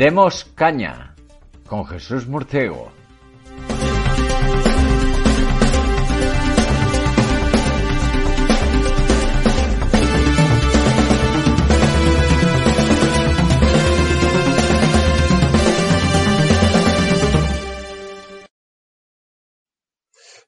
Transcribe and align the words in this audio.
Demos 0.00 0.46
caña 0.54 1.14
con 1.66 1.84
Jesús 1.84 2.26
Murciego. 2.26 2.90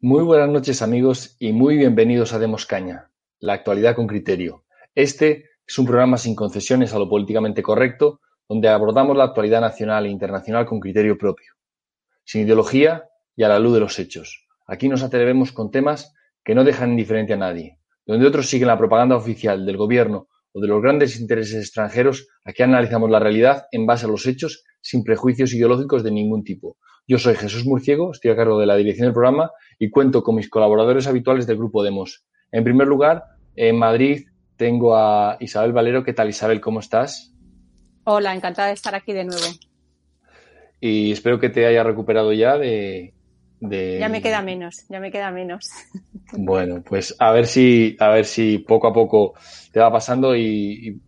Muy 0.01 0.23
buenas 0.23 0.49
noches 0.49 0.81
amigos 0.81 1.37
y 1.39 1.53
muy 1.53 1.77
bienvenidos 1.77 2.33
a 2.33 2.39
Demos 2.39 2.65
Caña, 2.65 3.11
la 3.39 3.53
actualidad 3.53 3.97
con 3.97 4.07
criterio. 4.07 4.65
Este 4.95 5.51
es 5.67 5.79
un 5.79 5.85
programa 5.85 6.17
sin 6.17 6.35
concesiones 6.35 6.95
a 6.95 6.99
lo 6.99 7.11
políticamente 7.11 7.63
correcto 7.63 8.23
donde 8.49 8.69
abordamos 8.69 9.17
la 9.17 9.25
actualidad 9.25 9.61
nacional 9.61 10.07
e 10.07 10.11
internacional 10.11 10.67
con 10.67 10.81
criterio 10.81 11.17
propio, 11.17 11.53
sin 12.25 12.43
ideología 12.43 13.05
y 13.37 13.43
a 13.43 13.49
la 13.49 13.59
luz 13.59 13.75
de 13.75 13.81
los 13.81 13.99
hechos. 13.99 14.47
Aquí 14.67 14.89
nos 14.89 15.03
atrevemos 15.03 15.53
con 15.53 15.71
temas 15.71 16.15
que 16.45 16.55
no 16.55 16.65
dejan 16.65 16.91
indiferente 16.91 17.33
a 17.33 17.37
nadie. 17.37 17.79
Donde 18.05 18.27
otros 18.27 18.49
siguen 18.49 18.69
la 18.69 18.79
propaganda 18.79 19.17
oficial 19.17 19.65
del 19.65 19.77
gobierno 19.77 20.29
o 20.53 20.61
de 20.61 20.69
los 20.69 20.83
grandes 20.83 21.19
intereses 21.21 21.61
extranjeros, 21.61 22.29
aquí 22.45 22.63
analizamos 22.63 23.11
la 23.11 23.19
realidad 23.19 23.67
en 23.71 23.87
base 23.87 24.07
a 24.07 24.09
los 24.09 24.27
hechos, 24.27 24.65
sin 24.81 25.05
prejuicios 25.05 25.55
ideológicos 25.55 26.03
de 26.03 26.11
ningún 26.11 26.45
tipo. 26.45 26.77
Yo 27.07 27.19
soy 27.19 27.35
Jesús 27.37 27.65
Murciego, 27.65 28.13
estoy 28.13 28.31
a 28.31 28.37
cargo 28.37 28.59
de 28.59 28.67
la 28.67 28.77
dirección 28.77 29.07
del 29.07 29.15
programa 29.15 29.51
y 29.79 29.91
cuento 29.91 30.23
con 30.23 30.35
mis 30.35 30.49
colaboradores 30.49 31.07
habituales 31.07 31.47
del 31.47 31.57
Grupo 31.57 31.83
Demos. 31.83 32.25
En 32.51 32.65
primer 32.65 32.87
lugar, 32.87 33.25
en 33.57 33.79
Madrid 33.79 34.27
tengo 34.57 34.97
a 34.97 35.37
Isabel 35.41 35.73
Valero. 35.73 36.05
¿Qué 36.05 36.13
tal, 36.13 36.29
Isabel? 36.29 36.61
¿Cómo 36.61 36.81
estás? 36.81 37.32
Hola, 38.05 38.35
encantada 38.35 38.69
de 38.69 38.75
estar 38.75 38.95
aquí 38.95 39.13
de 39.13 39.25
nuevo. 39.25 39.47
Y 40.81 41.13
espero 41.13 41.39
que 41.39 41.49
te 41.49 41.67
haya 41.67 41.85
recuperado 41.85 42.33
ya 42.33 42.59
de, 42.59 43.15
Ya 43.61 44.09
me 44.09 44.21
queda 44.21 44.43
menos, 44.43 44.85
ya 44.89 44.99
me 44.99 45.11
queda 45.11 45.31
menos. 45.31 45.69
Bueno, 46.35 46.83
pues 46.83 47.15
a 47.19 47.31
ver 47.31 47.47
si, 47.47 47.95
a 48.01 48.09
ver 48.09 48.25
si 48.25 48.57
poco 48.57 48.87
a 48.87 48.93
poco 48.95 49.35
te 49.71 49.81
va 49.81 49.93
pasando 49.93 50.35
y, 50.35 50.99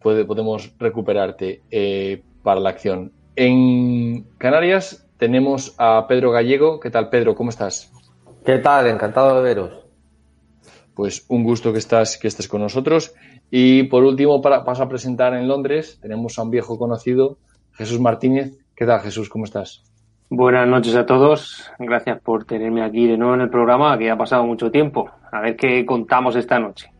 podemos 0.00 0.72
recuperarte 0.78 1.62
eh, 1.70 2.22
para 2.42 2.60
la 2.60 2.70
acción. 2.70 3.12
En 3.36 4.24
Canarias 4.36 5.08
tenemos 5.16 5.76
a 5.78 6.06
Pedro 6.08 6.32
Gallego. 6.32 6.80
¿Qué 6.80 6.90
tal, 6.90 7.08
Pedro? 7.08 7.36
¿Cómo 7.36 7.50
estás? 7.50 7.92
¿Qué 8.44 8.58
tal? 8.58 8.88
Encantado 8.88 9.36
de 9.36 9.42
veros. 9.42 9.86
Pues 10.94 11.24
un 11.28 11.44
gusto 11.44 11.72
que 11.72 11.78
estás, 11.78 12.18
que 12.18 12.26
estés 12.26 12.48
con 12.48 12.62
nosotros. 12.62 13.14
Y 13.50 13.84
por 13.84 14.04
último, 14.04 14.42
para, 14.42 14.64
paso 14.64 14.82
a 14.82 14.88
presentar 14.88 15.34
en 15.34 15.46
Londres, 15.48 15.98
tenemos 16.00 16.38
a 16.38 16.42
un 16.42 16.50
viejo 16.50 16.78
conocido, 16.78 17.38
Jesús 17.72 18.00
Martínez. 18.00 18.56
¿Qué 18.74 18.86
tal, 18.86 19.00
Jesús? 19.00 19.28
¿Cómo 19.28 19.44
estás? 19.44 19.82
Buenas 20.28 20.66
noches 20.66 20.96
a 20.96 21.06
todos. 21.06 21.70
Gracias 21.78 22.20
por 22.20 22.44
tenerme 22.44 22.82
aquí 22.82 23.06
de 23.06 23.16
nuevo 23.16 23.34
en 23.34 23.42
el 23.42 23.50
programa, 23.50 23.96
que 23.96 24.10
ha 24.10 24.16
pasado 24.16 24.44
mucho 24.44 24.70
tiempo. 24.70 25.08
A 25.30 25.40
ver 25.40 25.56
qué 25.56 25.86
contamos 25.86 26.34
esta 26.34 26.58
noche. 26.58 26.90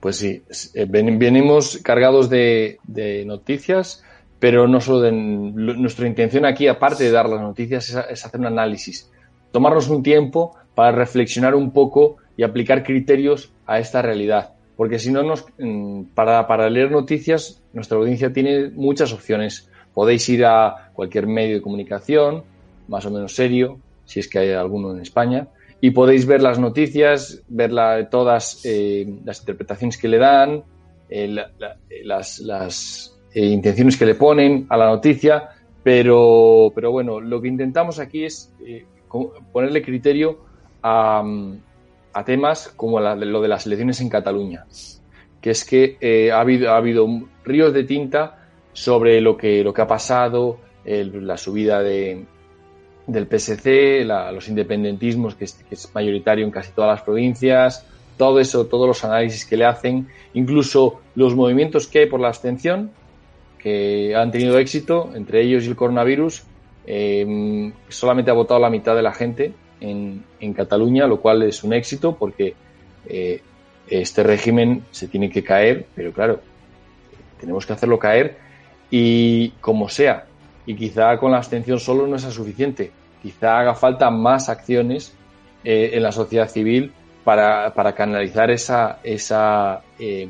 Pues 0.00 0.16
sí, 0.16 0.42
eh, 0.74 0.86
venimos 0.88 1.78
cargados 1.82 2.30
de, 2.30 2.78
noticias, 3.26 4.02
pero 4.38 4.66
no 4.66 4.80
solo 4.80 5.00
de 5.00 5.12
nuestra 5.12 6.06
intención 6.06 6.46
aquí, 6.46 6.66
aparte 6.66 7.04
de 7.04 7.10
dar 7.10 7.28
las 7.28 7.40
noticias, 7.40 7.90
es 8.10 8.24
hacer 8.24 8.40
un 8.40 8.46
análisis, 8.46 9.10
tomarnos 9.52 9.90
un 9.90 10.02
tiempo 10.02 10.56
para 10.74 10.92
reflexionar 10.92 11.54
un 11.54 11.72
poco 11.72 12.16
y 12.36 12.44
aplicar 12.44 12.84
criterios 12.84 13.52
a 13.66 13.80
esta 13.80 14.00
realidad 14.00 14.54
porque 14.78 15.00
si 15.00 15.10
no, 15.10 15.24
nos, 15.24 15.44
mm, 15.58 16.02
para, 16.14 16.70
leer 16.70 16.92
noticias, 16.92 17.60
nuestra 17.72 17.98
audiencia 17.98 18.32
tiene 18.32 18.70
muchas 18.70 19.12
opciones. 19.12 19.68
Podéis 19.92 20.28
ir 20.28 20.44
a 20.44 20.92
cualquier 20.92 21.26
medio 21.26 21.56
de 21.56 21.62
comunicación, 21.62 22.44
más 22.86 23.04
o 23.04 23.10
menos 23.10 23.34
serio, 23.34 23.80
si 24.04 24.20
es 24.20 24.28
que 24.28 24.38
hay 24.38 24.52
alguno 24.52 24.94
en 24.94 25.00
España, 25.00 25.48
y 25.80 25.90
podéis 25.90 26.26
ver 26.26 26.42
las 26.42 26.60
noticias, 26.60 27.42
ver 27.48 27.72
todas 28.08 28.60
eh, 28.64 29.04
las 29.24 29.40
interpretaciones 29.40 29.98
que 29.98 30.06
le 30.06 30.18
dan, 30.18 30.62
eh, 31.10 31.26
las, 32.04 32.38
las 32.38 33.18
eh, 33.34 33.46
intenciones 33.46 33.96
que 33.96 34.06
le 34.06 34.14
ponen 34.14 34.66
a 34.68 34.76
la 34.76 34.86
noticia, 34.86 35.48
pero, 35.82 36.70
pero 36.72 36.92
bueno, 36.92 37.18
lo 37.18 37.42
que 37.42 37.48
intentamos 37.48 37.98
aquí 37.98 38.22
es 38.22 38.54
ponerle 39.50 39.82
criterio 39.82 40.38
a, 40.84 41.24
a 42.18 42.24
temas 42.24 42.72
como 42.74 42.98
lo 42.98 43.40
de 43.40 43.48
las 43.48 43.66
elecciones 43.66 44.00
en 44.00 44.08
Cataluña, 44.08 44.66
que 45.40 45.50
es 45.50 45.64
que 45.64 45.96
eh, 46.00 46.32
ha, 46.32 46.40
habido, 46.40 46.72
ha 46.72 46.76
habido 46.76 47.06
ríos 47.44 47.72
de 47.72 47.84
tinta 47.84 48.38
sobre 48.72 49.20
lo 49.20 49.36
que, 49.36 49.62
lo 49.62 49.72
que 49.72 49.82
ha 49.82 49.86
pasado, 49.86 50.58
la 50.84 51.36
subida 51.36 51.80
de, 51.80 52.24
del 53.06 53.26
PSC, 53.26 54.04
los 54.04 54.48
independentismos, 54.48 55.36
que 55.36 55.44
es, 55.44 55.90
mayoritario 55.94 56.44
en 56.44 56.50
casi 56.50 56.72
todas 56.72 56.90
las 56.90 57.02
provincias, 57.02 57.86
todo 58.16 58.40
eso, 58.40 58.66
todos 58.66 58.88
los 58.88 59.04
análisis 59.04 59.44
que 59.44 59.56
le 59.56 59.64
hacen, 59.64 60.08
incluso 60.34 61.00
los 61.14 61.36
movimientos 61.36 61.86
que 61.86 62.00
hay 62.00 62.06
por 62.06 62.18
la 62.18 62.28
abstención, 62.28 62.90
que 63.58 64.16
han 64.16 64.32
tenido 64.32 64.58
éxito, 64.58 65.10
entre 65.14 65.42
ellos 65.42 65.64
y 65.64 65.68
el 65.68 65.76
coronavirus, 65.76 66.42
eh, 66.84 67.72
solamente 67.88 68.32
ha 68.32 68.34
votado 68.34 68.58
la 68.58 68.70
mitad 68.70 68.96
de 68.96 69.02
la 69.02 69.14
gente, 69.14 69.52
en, 69.80 70.24
Cataluña, 70.54 71.06
lo 71.06 71.20
cual 71.20 71.42
es 71.42 71.62
un 71.62 71.72
éxito 71.72 72.16
porque 72.16 72.54
eh, 73.06 73.40
este 73.88 74.22
régimen 74.22 74.84
se 74.90 75.08
tiene 75.08 75.30
que 75.30 75.42
caer, 75.42 75.86
pero 75.94 76.12
claro, 76.12 76.40
tenemos 77.40 77.66
que 77.66 77.72
hacerlo 77.72 77.98
caer 77.98 78.38
y 78.90 79.50
como 79.60 79.88
sea. 79.88 80.26
Y 80.66 80.74
quizá 80.74 81.16
con 81.18 81.32
la 81.32 81.38
abstención 81.38 81.78
solo 81.78 82.06
no 82.06 82.18
sea 82.18 82.30
suficiente. 82.30 82.90
Quizá 83.22 83.58
haga 83.58 83.74
falta 83.74 84.10
más 84.10 84.48
acciones 84.48 85.14
eh, 85.64 85.90
en 85.94 86.02
la 86.02 86.12
sociedad 86.12 86.48
civil 86.48 86.92
para, 87.24 87.72
canalizar 87.94 88.50
esa, 88.50 89.00
esa, 89.02 89.82
eh, 89.98 90.28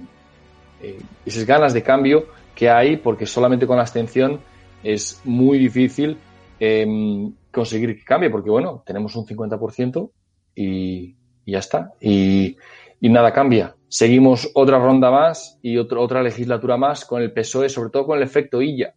esas 1.25 1.45
ganas 1.45 1.73
de 1.73 1.83
cambio 1.83 2.27
que 2.55 2.69
hay, 2.69 2.97
porque 2.97 3.27
solamente 3.27 3.67
con 3.67 3.77
la 3.77 3.83
abstención 3.83 4.41
es 4.83 5.21
muy 5.25 5.59
difícil 5.59 6.19
em, 6.59 7.33
conseguir 7.53 7.97
que 7.97 8.05
cambie, 8.05 8.31
porque 8.31 8.51
bueno, 8.51 8.83
tenemos 8.87 9.17
un 9.17 9.27
50% 9.27 10.11
y, 10.55 11.17
y 11.49 11.53
ya 11.53 11.61
está. 11.61 11.95
Y, 12.01 12.59
nada 13.01 13.33
cambia. 13.33 13.75
Seguimos 13.89 14.51
otra 14.55 14.79
ronda 14.79 15.11
más 15.11 15.59
y 15.63 15.79
otra 15.79 16.23
legislatura 16.23 16.77
más 16.77 17.07
con 17.07 17.23
el 17.23 17.33
PSOE, 17.33 17.71
sobre 17.71 17.89
todo 17.91 18.05
con 18.05 18.19
el 18.19 18.23
efecto 18.23 18.61
Illa. 18.61 18.95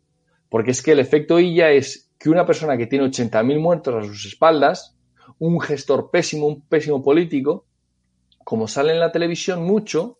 Porque 0.50 0.72
es 0.72 0.82
que 0.82 0.92
el 0.92 1.00
efecto 1.00 1.40
Illa 1.40 1.72
es 1.72 2.12
que 2.20 2.30
una 2.30 2.46
persona 2.46 2.76
que 2.78 2.88
tiene 2.88 3.06
80.000 3.06 3.58
muertos 3.58 3.96
a 3.96 4.06
sus 4.06 4.26
espaldas, 4.26 4.97
un 5.40 5.62
gestor 5.62 6.12
pésimo, 6.12 6.47
un 6.47 6.62
pésimo 6.62 7.02
político, 7.02 7.66
como 8.44 8.68
sale 8.68 8.92
en 8.92 9.00
la 9.00 9.14
televisión 9.14 9.64
mucho, 9.64 10.20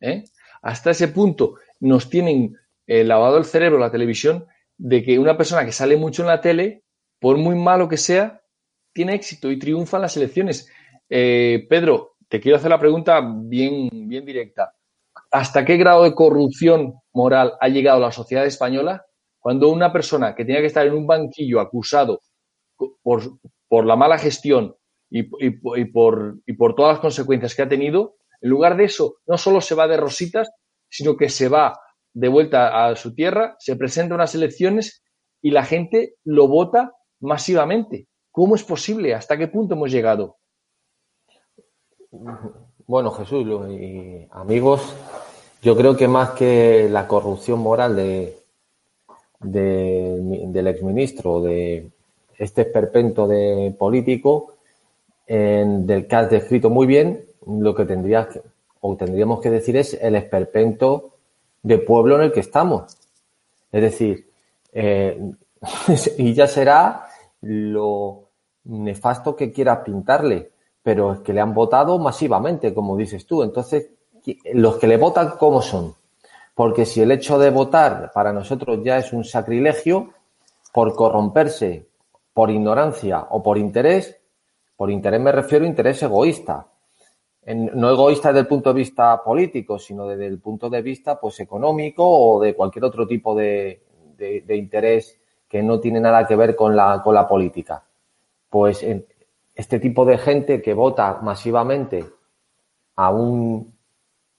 ¿eh? 0.00 0.24
hasta 0.62 0.92
ese 0.92 1.08
punto 1.08 1.56
nos 1.80 2.08
tienen 2.08 2.56
eh, 2.86 3.02
lavado 3.02 3.36
el 3.36 3.44
cerebro 3.44 3.78
la 3.78 3.90
televisión 3.90 4.46
de 4.78 5.02
que 5.02 5.18
una 5.18 5.36
persona 5.36 5.64
que 5.64 5.72
sale 5.72 5.96
mucho 5.96 6.22
en 6.22 6.28
la 6.28 6.40
tele 6.40 6.83
por 7.24 7.38
muy 7.38 7.54
malo 7.54 7.88
que 7.88 7.96
sea, 7.96 8.42
tiene 8.92 9.14
éxito 9.14 9.50
y 9.50 9.58
triunfa 9.58 9.96
en 9.96 10.02
las 10.02 10.14
elecciones. 10.18 10.70
Eh, 11.08 11.64
Pedro, 11.70 12.16
te 12.28 12.38
quiero 12.38 12.58
hacer 12.58 12.68
la 12.68 12.78
pregunta 12.78 13.22
bien, 13.24 13.88
bien 13.90 14.26
directa. 14.26 14.74
¿Hasta 15.30 15.64
qué 15.64 15.78
grado 15.78 16.04
de 16.04 16.14
corrupción 16.14 16.92
moral 17.14 17.54
ha 17.58 17.68
llegado 17.68 17.98
la 17.98 18.12
sociedad 18.12 18.44
española 18.44 19.06
cuando 19.38 19.70
una 19.70 19.90
persona 19.90 20.34
que 20.34 20.44
tenía 20.44 20.60
que 20.60 20.66
estar 20.66 20.86
en 20.86 20.92
un 20.92 21.06
banquillo 21.06 21.60
acusado 21.60 22.20
por, 23.02 23.86
la 23.86 23.96
mala 23.96 24.18
gestión 24.18 24.76
y, 25.08 25.22
por, 25.22 26.36
y 26.44 26.52
por 26.52 26.74
todas 26.74 26.92
las 26.92 27.00
consecuencias 27.00 27.54
que 27.54 27.62
ha 27.62 27.68
tenido, 27.70 28.16
en 28.42 28.50
lugar 28.50 28.76
de 28.76 28.84
eso, 28.84 29.16
no 29.26 29.38
solo 29.38 29.62
se 29.62 29.74
va 29.74 29.88
de 29.88 29.96
rositas, 29.96 30.50
sino 30.90 31.16
que 31.16 31.30
se 31.30 31.48
va 31.48 31.80
de 32.12 32.28
vuelta 32.28 32.84
a 32.84 32.94
su 32.96 33.14
tierra, 33.14 33.56
se 33.60 33.76
presenta 33.76 34.14
unas 34.14 34.34
elecciones 34.34 35.02
y 35.40 35.52
la 35.52 35.64
gente 35.64 36.16
lo 36.22 36.48
vota 36.48 36.92
masivamente. 37.24 38.06
¿Cómo 38.30 38.54
es 38.54 38.62
posible? 38.62 39.14
¿Hasta 39.14 39.36
qué 39.36 39.48
punto 39.48 39.74
hemos 39.74 39.90
llegado? 39.90 40.36
Bueno, 42.86 43.10
Jesús 43.12 43.46
y 43.70 44.28
amigos, 44.30 44.94
yo 45.62 45.76
creo 45.76 45.96
que 45.96 46.06
más 46.06 46.30
que 46.30 46.88
la 46.90 47.08
corrupción 47.08 47.60
moral 47.60 47.96
de, 47.96 48.38
del 49.40 50.66
exministro, 50.66 51.40
de 51.40 51.90
este 52.38 52.62
esperpento 52.62 53.26
de 53.26 53.74
político, 53.78 54.54
del 55.26 56.06
que 56.06 56.16
has 56.16 56.30
descrito 56.30 56.70
muy 56.70 56.86
bien, 56.86 57.24
lo 57.46 57.74
que 57.74 57.84
tendrías 57.84 58.28
que, 58.28 58.42
o 58.80 58.96
tendríamos 58.96 59.40
que 59.40 59.50
decir 59.50 59.76
es 59.76 59.94
el 59.94 60.14
esperpento 60.14 61.14
de 61.62 61.78
pueblo 61.78 62.16
en 62.16 62.22
el 62.22 62.32
que 62.32 62.40
estamos. 62.40 62.96
Es 63.72 63.82
decir, 63.82 64.28
eh, 64.72 65.18
y 66.18 66.34
ya 66.34 66.46
será 66.46 67.06
lo 67.44 68.30
nefasto 68.64 69.36
que 69.36 69.52
quieras 69.52 69.80
pintarle, 69.84 70.52
pero 70.82 71.12
es 71.12 71.20
que 71.20 71.32
le 71.32 71.40
han 71.40 71.54
votado 71.54 71.98
masivamente, 71.98 72.74
como 72.74 72.96
dices 72.96 73.26
tú. 73.26 73.42
Entonces, 73.42 73.90
los 74.52 74.76
que 74.76 74.86
le 74.86 74.96
votan, 74.96 75.34
¿cómo 75.38 75.60
son? 75.62 75.94
Porque 76.54 76.86
si 76.86 77.02
el 77.02 77.10
hecho 77.10 77.38
de 77.38 77.50
votar 77.50 78.10
para 78.14 78.32
nosotros 78.32 78.80
ya 78.82 78.98
es 78.98 79.12
un 79.12 79.24
sacrilegio, 79.24 80.10
por 80.72 80.94
corromperse, 80.94 81.86
por 82.32 82.50
ignorancia 82.50 83.26
o 83.30 83.42
por 83.42 83.58
interés, 83.58 84.18
por 84.76 84.90
interés 84.90 85.20
me 85.20 85.32
refiero 85.32 85.64
a 85.64 85.68
interés 85.68 86.02
egoísta. 86.02 86.66
no 87.46 87.90
egoísta 87.90 88.28
desde 88.28 88.40
el 88.40 88.46
punto 88.46 88.72
de 88.72 88.80
vista 88.80 89.22
político, 89.22 89.78
sino 89.78 90.06
desde 90.06 90.26
el 90.26 90.40
punto 90.40 90.68
de 90.70 90.82
vista 90.82 91.20
pues 91.20 91.38
económico 91.40 92.04
o 92.06 92.40
de 92.40 92.54
cualquier 92.54 92.84
otro 92.86 93.06
tipo 93.06 93.34
de, 93.34 93.82
de 94.16 94.56
interés 94.56 95.20
que 95.54 95.62
no 95.62 95.78
tiene 95.78 96.00
nada 96.00 96.26
que 96.26 96.34
ver 96.34 96.56
con 96.56 96.74
la, 96.74 97.00
con 97.00 97.14
la 97.14 97.28
política. 97.28 97.80
Pues 98.50 98.84
este 99.54 99.78
tipo 99.78 100.04
de 100.04 100.18
gente 100.18 100.60
que 100.60 100.74
vota 100.74 101.20
masivamente 101.22 102.04
a 102.96 103.12
un 103.12 103.72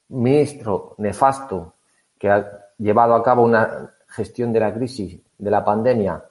ministro 0.09 0.93
nefasto 0.97 1.75
que 2.19 2.29
ha 2.29 2.67
llevado 2.77 3.15
a 3.15 3.23
cabo 3.23 3.43
una 3.43 3.95
gestión 4.07 4.51
de 4.51 4.59
la 4.59 4.73
crisis, 4.73 5.17
de 5.37 5.49
la 5.49 5.63
pandemia, 5.63 6.21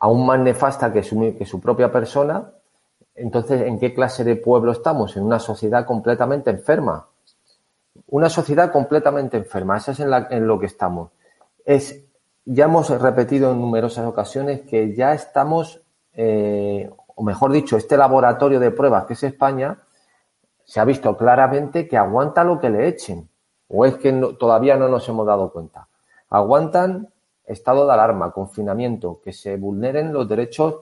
aún 0.00 0.26
más 0.26 0.40
nefasta 0.40 0.92
que 0.92 1.04
su, 1.04 1.36
que 1.38 1.46
su 1.46 1.60
propia 1.60 1.92
persona, 1.92 2.50
entonces, 3.14 3.62
¿en 3.62 3.78
qué 3.78 3.94
clase 3.94 4.24
de 4.24 4.34
pueblo 4.34 4.72
estamos? 4.72 5.16
En 5.16 5.22
una 5.22 5.38
sociedad 5.38 5.86
completamente 5.86 6.50
enferma. 6.50 7.06
Una 8.08 8.28
sociedad 8.28 8.72
completamente 8.72 9.36
enferma. 9.36 9.76
Eso 9.76 9.92
es 9.92 10.00
en, 10.00 10.10
la, 10.10 10.26
en 10.32 10.48
lo 10.48 10.58
que 10.58 10.66
estamos. 10.66 11.10
Es, 11.64 12.06
ya 12.44 12.64
hemos 12.64 12.90
repetido 12.90 13.52
en 13.52 13.60
numerosas 13.60 14.06
ocasiones 14.06 14.62
que 14.62 14.94
ya 14.94 15.12
estamos, 15.14 15.80
eh, 16.14 16.90
o 17.14 17.22
mejor 17.22 17.52
dicho, 17.52 17.76
este 17.76 17.96
laboratorio 17.96 18.58
de 18.58 18.70
pruebas 18.70 19.04
que 19.06 19.12
es 19.12 19.22
España, 19.22 19.78
se 20.64 20.80
ha 20.80 20.84
visto 20.84 21.16
claramente 21.16 21.86
que 21.88 21.96
aguanta 21.96 22.44
lo 22.44 22.58
que 22.58 22.70
le 22.70 22.88
echen. 22.88 23.28
¿O 23.68 23.86
es 23.86 23.96
que 23.96 24.12
todavía 24.38 24.76
no 24.76 24.88
nos 24.88 25.08
hemos 25.08 25.26
dado 25.26 25.50
cuenta? 25.50 25.88
Aguantan 26.28 27.08
estado 27.44 27.86
de 27.86 27.92
alarma, 27.92 28.32
confinamiento, 28.32 29.20
que 29.22 29.32
se 29.32 29.56
vulneren 29.56 30.12
los 30.12 30.28
derechos 30.28 30.76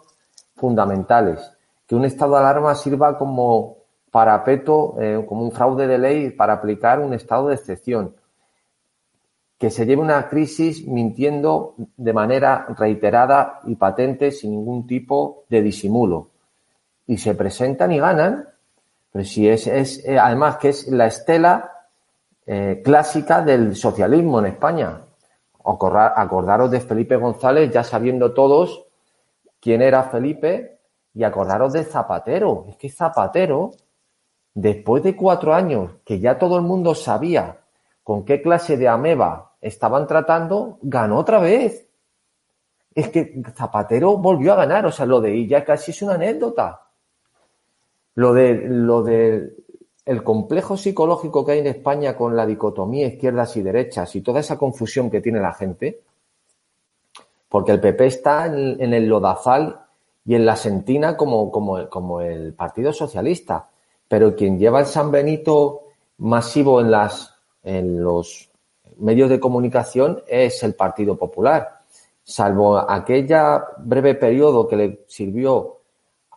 fundamentales, 0.56 1.52
que 1.86 1.94
un 1.94 2.04
estado 2.04 2.34
de 2.34 2.40
alarma 2.40 2.74
sirva 2.74 3.16
como 3.16 3.76
parapeto, 4.10 4.96
eh, 4.98 5.24
como 5.26 5.42
un 5.42 5.52
fraude 5.52 5.86
de 5.86 5.98
ley 5.98 6.30
para 6.30 6.54
aplicar 6.54 7.00
un 7.00 7.14
estado 7.14 7.48
de 7.48 7.54
excepción, 7.54 8.14
que 9.60 9.68
se 9.68 9.84
lleve 9.84 10.00
una 10.00 10.26
crisis 10.26 10.86
mintiendo 10.86 11.74
de 11.98 12.14
manera 12.14 12.64
reiterada 12.78 13.60
y 13.64 13.74
patente 13.74 14.32
sin 14.32 14.52
ningún 14.52 14.86
tipo 14.86 15.44
de 15.50 15.60
disimulo. 15.60 16.28
Y 17.06 17.18
se 17.18 17.34
presentan 17.34 17.92
y 17.92 17.98
ganan, 17.98 18.48
pero 19.12 19.22
si 19.22 19.46
es, 19.46 19.66
es 19.66 20.02
eh, 20.06 20.18
además 20.18 20.56
que 20.56 20.70
es 20.70 20.88
la 20.88 21.04
estela 21.04 21.72
eh, 22.46 22.80
clásica 22.82 23.42
del 23.42 23.76
socialismo 23.76 24.38
en 24.38 24.46
España. 24.46 25.02
Acordaros 25.62 26.70
de 26.70 26.80
Felipe 26.80 27.16
González, 27.16 27.70
ya 27.70 27.84
sabiendo 27.84 28.32
todos 28.32 28.86
quién 29.60 29.82
era 29.82 30.04
Felipe, 30.04 30.78
y 31.12 31.22
acordaros 31.22 31.74
de 31.74 31.84
Zapatero. 31.84 32.64
Es 32.66 32.76
que 32.76 32.88
Zapatero, 32.88 33.72
después 34.54 35.02
de 35.02 35.14
cuatro 35.14 35.52
años, 35.52 35.96
que 36.02 36.18
ya 36.18 36.38
todo 36.38 36.56
el 36.56 36.62
mundo 36.62 36.94
sabía 36.94 37.58
con 38.02 38.24
qué 38.24 38.40
clase 38.40 38.78
de 38.78 38.88
ameba 38.88 39.49
estaban 39.60 40.06
tratando, 40.06 40.78
ganó 40.82 41.18
otra 41.18 41.38
vez. 41.38 41.86
Es 42.94 43.08
que 43.08 43.40
Zapatero 43.54 44.16
volvió 44.16 44.52
a 44.52 44.56
ganar, 44.56 44.86
o 44.86 44.92
sea, 44.92 45.06
lo 45.06 45.20
de 45.20 45.32
ella 45.32 45.64
casi 45.64 45.92
es 45.92 46.02
una 46.02 46.14
anécdota. 46.14 46.82
Lo 48.14 48.34
de, 48.34 48.54
lo 48.66 49.02
de 49.02 49.54
el 50.04 50.24
complejo 50.24 50.76
psicológico 50.76 51.44
que 51.46 51.52
hay 51.52 51.58
en 51.60 51.68
España 51.68 52.16
con 52.16 52.34
la 52.34 52.46
dicotomía 52.46 53.06
izquierdas 53.06 53.56
y 53.56 53.62
derechas 53.62 54.16
y 54.16 54.22
toda 54.22 54.40
esa 54.40 54.58
confusión 54.58 55.08
que 55.08 55.20
tiene 55.20 55.40
la 55.40 55.54
gente, 55.54 56.00
porque 57.48 57.72
el 57.72 57.80
PP 57.80 58.06
está 58.06 58.46
en, 58.46 58.92
el 58.92 59.06
lodazal 59.06 59.80
y 60.24 60.34
en 60.34 60.46
la 60.46 60.56
sentina 60.56 61.16
como, 61.16 61.50
como, 61.52 61.88
como, 61.88 62.20
el 62.20 62.54
Partido 62.54 62.92
Socialista, 62.92 63.68
pero 64.08 64.34
quien 64.34 64.58
lleva 64.58 64.80
el 64.80 64.86
San 64.86 65.10
Benito 65.10 65.82
masivo 66.18 66.80
en, 66.80 66.90
las, 66.90 67.34
en 67.62 68.02
los 68.02 68.49
medios 69.00 69.28
de 69.28 69.40
comunicación 69.40 70.22
es 70.26 70.62
el 70.62 70.74
Partido 70.74 71.16
Popular. 71.16 71.80
Salvo 72.22 72.78
aquella 72.78 73.64
breve 73.78 74.14
periodo 74.14 74.68
que 74.68 74.76
le 74.76 75.04
sirvió 75.08 75.78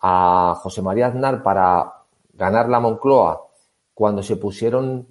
a 0.01 0.55
José 0.61 0.81
María 0.81 1.07
Aznar 1.07 1.43
para 1.43 1.93
ganar 2.33 2.67
la 2.69 2.79
Moncloa 2.79 3.47
cuando 3.93 4.23
se 4.23 4.37
pusieron 4.37 5.07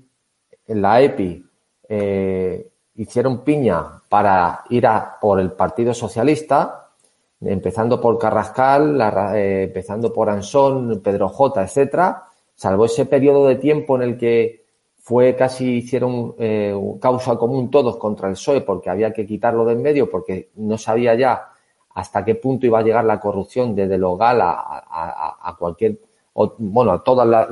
en 0.66 0.82
la 0.82 1.00
EPI, 1.00 1.44
eh, 1.88 2.70
hicieron 2.96 3.44
piña 3.44 4.02
para 4.08 4.64
ir 4.70 4.86
a 4.86 5.18
por 5.20 5.40
el 5.40 5.52
Partido 5.52 5.94
Socialista, 5.94 6.90
empezando 7.40 8.00
por 8.00 8.18
Carrascal, 8.18 9.00
eh, 9.34 9.64
empezando 9.64 10.12
por 10.12 10.30
Ansón, 10.30 11.00
Pedro 11.02 11.28
J, 11.28 11.62
etcétera, 11.62 12.24
salvo 12.54 12.84
ese 12.84 13.06
periodo 13.06 13.46
de 13.46 13.56
tiempo 13.56 13.96
en 13.96 14.02
el 14.02 14.18
que 14.18 14.61
fue 15.02 15.36
casi 15.36 15.76
hicieron 15.76 16.34
eh, 16.38 16.74
causa 17.00 17.36
común 17.36 17.70
todos 17.70 17.98
contra 17.98 18.28
el 18.28 18.34
PSOE 18.34 18.62
porque 18.62 18.88
había 18.88 19.12
que 19.12 19.26
quitarlo 19.26 19.64
de 19.64 19.74
en 19.74 19.82
medio 19.82 20.10
porque 20.10 20.48
no 20.56 20.78
sabía 20.78 21.14
ya 21.14 21.50
hasta 21.94 22.24
qué 22.24 22.36
punto 22.36 22.64
iba 22.66 22.78
a 22.78 22.82
llegar 22.82 23.04
la 23.04 23.20
corrupción 23.20 23.74
desde 23.74 23.98
lo 23.98 24.16
gal 24.16 24.40
a 24.40 25.56
cualquier 25.58 25.98
bueno, 26.34 27.00
todas 27.02 27.26
las, 27.26 27.48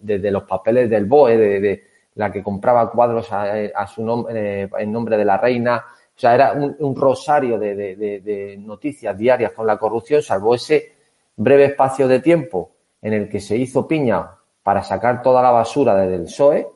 desde 0.00 0.30
los 0.30 0.44
papeles 0.44 0.88
del 0.88 1.06
BOE, 1.06 1.36
de, 1.36 1.84
la 2.14 2.30
que 2.30 2.42
compraba 2.42 2.90
cuadros 2.90 3.28
a, 3.32 3.86
su 3.86 4.04
nombre, 4.04 4.64
eh, 4.64 4.70
en 4.78 4.92
nombre 4.92 5.16
de 5.16 5.24
la 5.24 5.38
reina. 5.38 5.84
O 6.14 6.18
sea, 6.18 6.34
era 6.34 6.52
un, 6.52 6.94
rosario 6.94 7.58
de, 7.58 7.74
de, 7.74 8.56
noticias 8.58 9.16
diarias 9.16 9.52
con 9.52 9.66
la 9.66 9.78
corrupción, 9.78 10.22
salvo 10.22 10.54
ese 10.54 10.92
breve 11.36 11.66
espacio 11.66 12.06
de 12.06 12.20
tiempo 12.20 12.70
en 13.00 13.14
el 13.14 13.28
que 13.28 13.40
se 13.40 13.56
hizo 13.56 13.88
piña 13.88 14.30
para 14.62 14.82
sacar 14.82 15.22
toda 15.22 15.42
la 15.42 15.50
basura 15.50 15.94
desde 15.96 16.16
el 16.16 16.24
PSOE. 16.24 16.68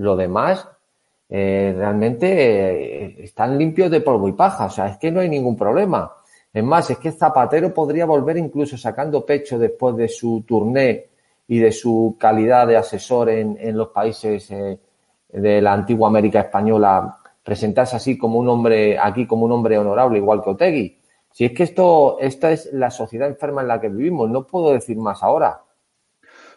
Lo 0.00 0.16
demás, 0.16 0.66
eh, 1.28 1.74
realmente 1.76 2.26
eh, 2.26 3.16
están 3.24 3.58
limpios 3.58 3.90
de 3.90 4.00
polvo 4.00 4.28
y 4.28 4.32
paja. 4.32 4.64
O 4.66 4.70
sea, 4.70 4.88
es 4.88 4.96
que 4.96 5.10
no 5.10 5.20
hay 5.20 5.28
ningún 5.28 5.56
problema. 5.56 6.10
Es 6.52 6.64
más, 6.64 6.88
es 6.90 6.98
que 6.98 7.12
Zapatero 7.12 7.72
podría 7.74 8.06
volver 8.06 8.38
incluso 8.38 8.78
sacando 8.78 9.26
pecho 9.26 9.58
después 9.58 9.94
de 9.96 10.08
su 10.08 10.42
turné 10.46 11.06
y 11.46 11.58
de 11.58 11.70
su 11.70 12.16
calidad 12.18 12.66
de 12.66 12.78
asesor 12.78 13.28
en, 13.28 13.76
los 13.76 13.88
países 13.88 14.50
eh, 14.50 14.78
de 15.28 15.60
la 15.60 15.74
antigua 15.74 16.08
América 16.08 16.40
española, 16.40 17.18
presentarse 17.42 17.96
así 17.96 18.16
como 18.16 18.38
un 18.38 18.48
hombre, 18.48 18.98
aquí 18.98 19.26
como 19.26 19.44
un 19.44 19.52
hombre 19.52 19.76
honorable, 19.76 20.18
igual 20.18 20.42
que 20.42 20.50
Otegui. 20.50 20.98
Si 21.30 21.44
es 21.44 21.52
que 21.52 21.64
esto, 21.64 22.18
esta 22.20 22.50
es 22.52 22.72
la 22.72 22.90
sociedad 22.90 23.28
enferma 23.28 23.60
en 23.60 23.68
la 23.68 23.80
que 23.80 23.88
vivimos, 23.90 24.30
no 24.30 24.46
puedo 24.46 24.72
decir 24.72 24.96
más 24.96 25.22
ahora. 25.22 25.60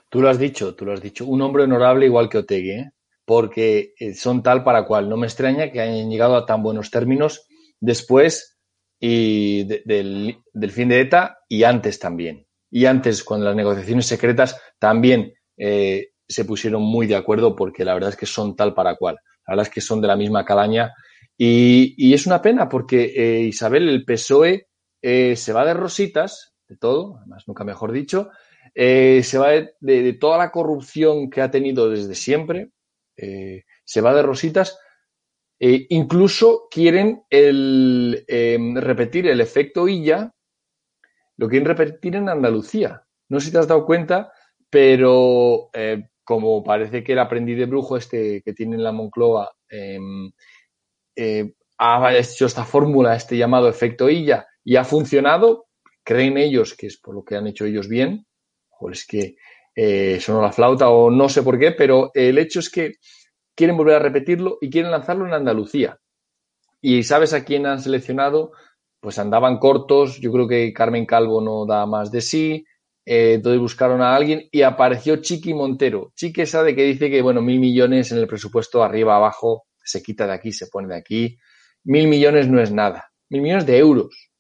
Tú 0.10 0.22
lo 0.22 0.30
has 0.30 0.40
dicho, 0.40 0.76
tú 0.76 0.86
lo 0.86 0.94
has 0.94 1.02
dicho, 1.02 1.26
un 1.26 1.42
hombre 1.42 1.64
honorable 1.64 2.06
igual 2.06 2.30
que 2.30 2.38
Otegui, 2.38 2.72
¿eh? 2.72 2.92
Porque 3.26 3.94
eh, 4.00 4.14
son 4.14 4.44
tal 4.44 4.64
para 4.64 4.86
cual. 4.86 5.10
No 5.10 5.18
me 5.18 5.28
extraña 5.28 5.72
que 5.72 5.82
hayan 5.82 6.10
llegado 6.10 6.36
a 6.36 6.46
tan 6.46 6.64
buenos 6.64 6.92
términos 6.92 7.48
después 7.80 8.58
y 9.00 9.64
del, 9.64 10.38
fin 10.72 10.90
de 10.90 11.02
ETA 11.02 11.38
y 11.48 11.64
antes 11.64 12.00
también. 12.00 12.46
Y 12.70 12.86
antes, 12.86 13.24
cuando 13.24 13.46
las 13.46 13.56
negociaciones 13.56 14.06
secretas 14.06 14.60
también 14.80 15.34
eh, 15.58 16.10
se 16.28 16.46
pusieron 16.46 16.82
muy 16.82 17.06
de 17.06 17.16
acuerdo 17.16 17.56
porque 17.56 17.86
la 17.86 17.94
verdad 17.94 18.10
es 18.10 18.16
que 18.16 18.26
son 18.26 18.56
tal 18.56 18.74
para 18.74 18.96
cual. 18.96 19.18
La 19.48 19.54
verdad 19.54 19.68
es 19.68 19.74
que 19.74 19.82
son 19.82 20.02
de 20.02 20.08
la 20.08 20.16
misma 20.16 20.46
calaña. 20.46 20.94
Y, 21.38 22.14
es 22.14 22.26
una 22.26 22.42
pena 22.42 22.70
porque 22.70 23.14
eh, 23.16 23.42
Isabel, 23.42 23.90
el 23.90 24.06
PSOE, 24.06 24.68
se 25.02 25.54
va 25.54 25.66
de 25.66 25.74
rositas, 25.74 26.54
de 26.70 26.78
todo, 26.78 27.18
además 27.18 27.44
nunca 27.46 27.66
mejor 27.66 27.92
dicho, 27.92 28.30
se 28.74 29.38
va 29.38 29.50
de, 29.82 30.14
toda 30.14 30.38
la 30.38 30.50
corrupción 30.50 31.30
que 31.30 31.42
ha 31.42 31.52
tenido 31.52 31.90
desde 31.90 32.16
siempre, 32.16 32.70
se 33.16 34.02
va 34.02 34.14
de 34.14 34.22
rositas 34.22 34.78
eh, 35.66 35.86
incluso 35.92 36.68
quieren 36.70 37.24
em, 37.30 38.76
repetir 38.76 39.28
el 39.28 39.40
efecto 39.40 39.88
Illa, 39.88 40.30
lo 41.38 41.48
quieren 41.48 41.68
repetir 41.68 42.18
en 42.18 42.28
Andalucía. 42.28 43.02
No 43.30 43.40
sé 43.40 43.46
si 43.46 43.54
te 43.54 43.60
has 43.60 43.68
dado 43.70 43.86
cuenta, 43.86 44.34
pero 44.70 45.70
eh, 45.74 46.10
como 46.26 46.62
parece 46.66 47.02
que 47.02 47.14
el 47.14 47.20
aprendiz 47.20 47.58
de 47.58 47.66
brujo 47.66 47.96
este 47.96 48.42
que 48.42 48.52
tiene 48.52 48.76
en 48.76 48.84
la 48.84 48.92
Moncloa 48.92 49.54
em, 49.70 50.34
eh, 51.16 51.54
ha 51.78 52.14
hecho 52.14 52.46
esta 52.46 52.66
fórmula, 52.66 53.16
este 53.16 53.38
llamado 53.38 53.70
efecto 53.70 54.10
Illa, 54.10 54.46
y 54.66 54.76
ha 54.76 54.84
funcionado, 54.84 55.68
creen 56.04 56.38
ellos 56.38 56.76
que 56.76 56.88
es 56.88 56.98
por 56.98 57.16
lo 57.16 57.24
que 57.24 57.38
han 57.38 57.48
hecho 57.48 57.64
ellos 57.64 57.88
bien, 57.88 58.26
o 58.82 58.90
es 58.90 59.08
que 59.08 59.38
eh, 59.76 60.20
sonó 60.20 60.42
la 60.42 60.52
flauta 60.52 60.90
o 60.90 61.10
no 61.10 61.30
sé 61.30 61.44
por 61.44 61.60
qué, 61.60 61.72
pero 61.72 62.12
el 62.14 62.38
hecho 62.38 62.60
es 62.60 62.70
que 62.70 62.96
quieren 63.56 63.78
volver 63.78 63.96
a 63.96 64.00
repetirlo 64.00 64.58
y 64.62 64.70
quieren 64.70 64.92
lanzarlo 64.92 65.26
en 65.26 65.34
Andalucía. 65.34 66.00
¿Y 66.82 67.04
sabes 67.04 67.34
a 67.34 67.44
quién 67.44 67.66
han 67.66 67.82
seleccionado? 67.82 68.52
Pues 69.00 69.20
andaban 69.20 69.58
cortos, 69.58 70.20
yo 70.20 70.32
creo 70.32 70.48
que 70.48 70.74
Carmen 70.74 71.06
Calvo 71.06 71.42
no 71.42 71.66
da 71.66 71.86
más 71.86 72.12
de 72.12 72.22
sí, 72.22 72.66
eh, 73.06 73.34
entonces 73.36 73.60
buscaron 73.60 74.02
a 74.02 74.16
alguien 74.16 74.48
y 74.52 74.62
apareció 74.62 75.18
Chiqui 75.18 75.54
Montero. 75.54 76.12
Chiqui 76.16 76.42
esa 76.42 76.64
de 76.64 76.76
que 76.76 76.84
dice 76.84 77.10
que, 77.10 77.22
bueno, 77.22 77.42
mil 77.42 77.60
millones 77.60 78.12
en 78.12 78.20
el 78.20 78.28
presupuesto 78.28 78.84
arriba, 78.84 79.16
abajo, 79.16 79.66
se 79.84 80.02
quita 80.02 80.26
de 80.26 80.34
aquí, 80.34 80.52
se 80.52 80.68
pone 80.68 80.88
de 80.88 80.98
aquí. 80.98 81.38
Mil 81.84 82.08
millones 82.08 82.48
no 82.48 82.62
es 82.62 82.72
nada. 82.72 83.12
Mil 83.30 83.42
millones 83.42 83.66
de 83.66 83.78
euros. 83.78 84.32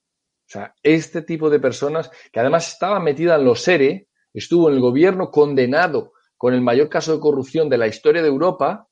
O 0.47 0.49
sea, 0.53 0.73
este 0.81 1.23
tipo 1.23 1.49
de 1.49 1.59
personas 1.59 2.09
que 2.31 2.39
además 2.39 2.71
estaba 2.71 2.99
metida 2.99 3.35
en 3.35 3.45
los 3.45 3.61
SERE, 3.61 4.07
estuvo 4.33 4.69
en 4.69 4.75
el 4.75 4.81
gobierno 4.81 5.31
condenado 5.31 6.13
con 6.37 6.53
el 6.53 6.61
mayor 6.61 6.89
caso 6.89 7.13
de 7.13 7.19
corrupción 7.19 7.69
de 7.69 7.77
la 7.77 7.87
historia 7.87 8.21
de 8.21 8.27
Europa, 8.27 8.89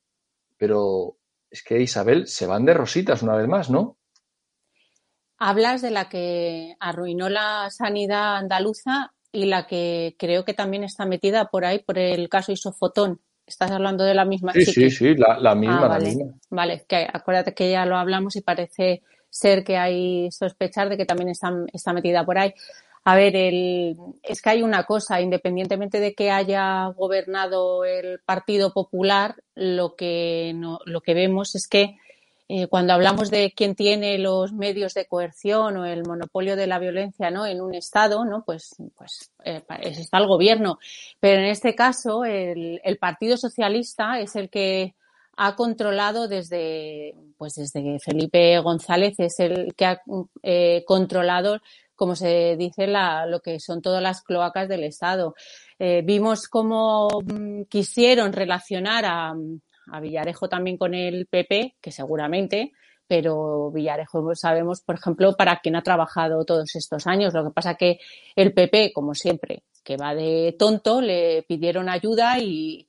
pero 0.57 1.17
es 1.49 1.63
que 1.63 1.81
Isabel 1.81 2.27
se 2.27 2.47
van 2.47 2.65
de 2.65 2.73
rositas 2.73 3.23
una 3.23 3.35
vez 3.35 3.47
más, 3.47 3.69
¿no? 3.69 3.97
Hablas 5.37 5.81
de 5.81 5.91
la 5.91 6.07
que 6.07 6.75
arruinó 6.79 7.27
la 7.27 7.69
sanidad 7.71 8.37
andaluza 8.37 9.13
y 9.31 9.45
la 9.45 9.65
que 9.65 10.15
creo 10.17 10.45
que 10.45 10.53
también 10.53 10.83
está 10.83 11.05
metida 11.05 11.49
por 11.49 11.65
ahí 11.65 11.79
por 11.79 11.97
el 11.97 12.29
caso 12.29 12.51
Isofotón. 12.51 13.19
¿Estás 13.45 13.71
hablando 13.71 14.03
de 14.03 14.13
la 14.13 14.23
misma? 14.23 14.53
Sí, 14.53 14.65
sí, 14.65 14.89
sí, 14.91 15.15
la, 15.15 15.55
misma, 15.55 15.85
ah, 15.85 15.87
vale. 15.87 16.05
la 16.05 16.09
misma. 16.09 16.33
Vale, 16.49 16.85
que 16.87 17.07
acuérdate 17.11 17.53
que 17.53 17.71
ya 17.71 17.85
lo 17.85 17.97
hablamos 17.97 18.35
y 18.35 18.41
parece 18.41 19.01
ser 19.29 19.63
que 19.63 19.77
hay 19.77 20.31
sospechar 20.31 20.89
de 20.89 20.97
que 20.97 21.05
también 21.05 21.29
está, 21.29 21.51
está 21.73 21.91
metida 21.91 22.23
por 22.23 22.37
ahí. 22.37 22.53
A 23.03 23.15
ver, 23.15 23.35
el, 23.35 23.97
es 24.21 24.41
que 24.41 24.49
hay 24.51 24.61
una 24.61 24.83
cosa, 24.83 25.21
independientemente 25.21 25.99
de 25.99 26.13
que 26.13 26.29
haya 26.29 26.85
gobernado 26.95 27.83
el 27.83 28.19
Partido 28.19 28.73
Popular, 28.73 29.35
lo 29.55 29.95
que, 29.95 30.53
no, 30.55 30.79
lo 30.85 31.01
que 31.01 31.15
vemos 31.15 31.55
es 31.55 31.67
que 31.67 31.97
eh, 32.53 32.67
cuando 32.67 32.91
hablamos 32.91 33.31
de 33.31 33.53
quién 33.55 33.75
tiene 33.75 34.17
los 34.17 34.51
medios 34.51 34.93
de 34.93 35.05
coerción 35.05 35.77
o 35.77 35.85
el 35.85 36.03
monopolio 36.05 36.57
de 36.57 36.67
la 36.67 36.79
violencia 36.79 37.31
¿no? 37.31 37.45
en 37.45 37.61
un 37.61 37.73
Estado, 37.73 38.25
¿no? 38.25 38.43
pues, 38.45 38.75
pues 38.97 39.31
eh, 39.45 39.63
está 39.79 40.17
el 40.17 40.27
gobierno. 40.27 40.77
Pero 41.21 41.41
en 41.41 41.47
este 41.47 41.75
caso, 41.75 42.25
el, 42.25 42.81
el, 42.83 42.97
Partido 42.97 43.37
Socialista 43.37 44.19
es 44.19 44.35
el 44.35 44.49
que 44.49 44.95
ha 45.37 45.55
controlado 45.55 46.27
desde, 46.27 47.15
pues 47.37 47.53
desde 47.53 47.99
Felipe 47.99 48.59
González, 48.59 49.15
es 49.19 49.39
el 49.39 49.73
que 49.73 49.85
ha 49.85 50.01
eh, 50.43 50.83
controlado, 50.85 51.61
como 52.01 52.15
se 52.15 52.57
dice, 52.57 52.87
lo 53.27 53.41
que 53.41 53.59
son 53.59 53.79
todas 53.79 54.01
las 54.01 54.23
cloacas 54.23 54.67
del 54.67 54.83
Estado. 54.83 55.35
Eh, 55.77 56.01
vimos 56.03 56.47
cómo 56.47 57.07
mm, 57.23 57.65
quisieron 57.69 58.33
relacionar 58.33 59.05
a, 59.05 59.35
Villarejo 60.01 60.49
también 60.49 60.77
con 60.77 60.95
el 60.95 61.27
PP, 61.27 61.75
que 61.79 61.91
seguramente, 61.91 62.71
pero 63.05 63.69
Villarejo 63.69 64.33
sabemos, 64.33 64.81
por 64.81 64.95
ejemplo, 64.95 65.35
para 65.37 65.59
quién 65.59 65.75
ha 65.75 65.83
trabajado 65.83 66.43
todos 66.43 66.75
estos 66.75 67.05
años. 67.05 67.35
Lo 67.35 67.43
que 67.43 67.53
pasa 67.53 67.75
que 67.75 67.99
el 68.35 68.51
PP, 68.51 68.93
como 68.93 69.13
siempre, 69.13 69.61
que 69.83 69.95
va 69.95 70.15
de 70.15 70.55
tonto, 70.57 71.01
le 71.01 71.43
pidieron 71.43 71.87
ayuda 71.87 72.39
y, 72.39 72.87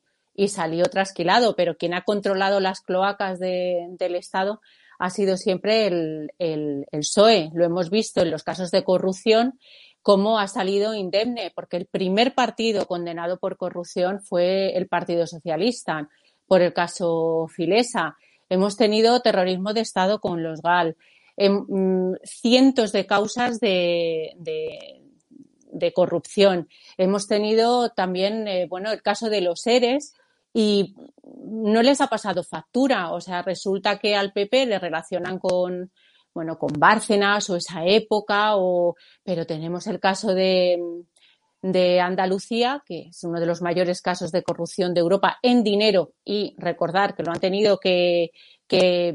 salió 0.48 0.84
trasquilado, 0.84 1.54
pero 1.54 1.76
quien 1.76 1.92
ha 1.92 2.04
controlado 2.04 2.60
las 2.60 2.80
cloacas 2.80 3.38
de, 3.38 3.88
del 3.98 4.14
Estado 4.14 4.62
ha 5.02 5.10
sido 5.10 5.36
siempre 5.36 5.88
el, 5.88 6.30
el, 6.38 6.86
el 6.92 7.00
PSOE. 7.00 7.50
Lo 7.54 7.64
hemos 7.64 7.90
visto 7.90 8.22
en 8.22 8.30
los 8.30 8.44
casos 8.44 8.70
de 8.70 8.84
corrupción 8.84 9.58
cómo 10.00 10.38
ha 10.38 10.46
salido 10.46 10.94
indemne, 10.94 11.50
porque 11.56 11.76
el 11.76 11.86
primer 11.86 12.36
partido 12.36 12.86
condenado 12.86 13.40
por 13.40 13.56
corrupción 13.56 14.20
fue 14.20 14.76
el 14.76 14.86
Partido 14.86 15.26
Socialista 15.26 16.08
por 16.46 16.62
el 16.62 16.72
caso 16.72 17.48
Filesa. 17.48 18.16
Hemos 18.48 18.76
tenido 18.76 19.18
terrorismo 19.22 19.72
de 19.72 19.80
Estado 19.80 20.20
con 20.20 20.44
los 20.44 20.62
GAL, 20.62 20.96
em, 21.36 21.64
mm, 21.68 22.18
cientos 22.22 22.92
de 22.92 23.04
causas 23.04 23.58
de, 23.58 24.36
corrupción. 25.96 26.68
Hemos 26.96 27.26
tenido 27.26 27.90
también, 27.90 28.46
eh, 28.46 28.68
bueno, 28.68 28.92
el 28.92 29.02
caso 29.02 29.28
de 29.30 29.40
los 29.40 29.62
seres 29.62 30.14
y 30.52 30.94
no 31.44 31.82
les 31.82 32.00
ha 32.00 32.08
pasado 32.08 32.42
factura. 32.42 33.12
O 33.12 33.20
sea, 33.20 33.42
resulta 33.42 33.98
que 33.98 34.14
al 34.14 34.32
PP 34.32 34.66
le 34.66 34.78
relacionan 34.78 35.38
con, 35.38 35.90
bueno, 36.34 36.58
con 36.58 36.72
Bárcenas 36.78 37.48
o 37.50 37.56
esa 37.56 37.84
época, 37.84 38.56
o, 38.56 38.94
pero 39.22 39.46
tenemos 39.46 39.86
el 39.86 40.00
caso 40.00 40.34
de, 40.34 40.78
de 41.62 42.00
Andalucía, 42.00 42.82
que 42.84 43.08
es 43.08 43.22
uno 43.24 43.40
de 43.40 43.46
los 43.46 43.62
mayores 43.62 44.02
casos 44.02 44.32
de 44.32 44.42
corrupción 44.42 44.94
de 44.94 45.00
Europa 45.00 45.38
en 45.42 45.62
dinero 45.62 46.12
y 46.24 46.54
recordar 46.58 47.14
que 47.14 47.22
lo 47.22 47.30
han 47.30 47.40
tenido 47.40 47.78
que, 47.78 48.32
que 48.66 49.08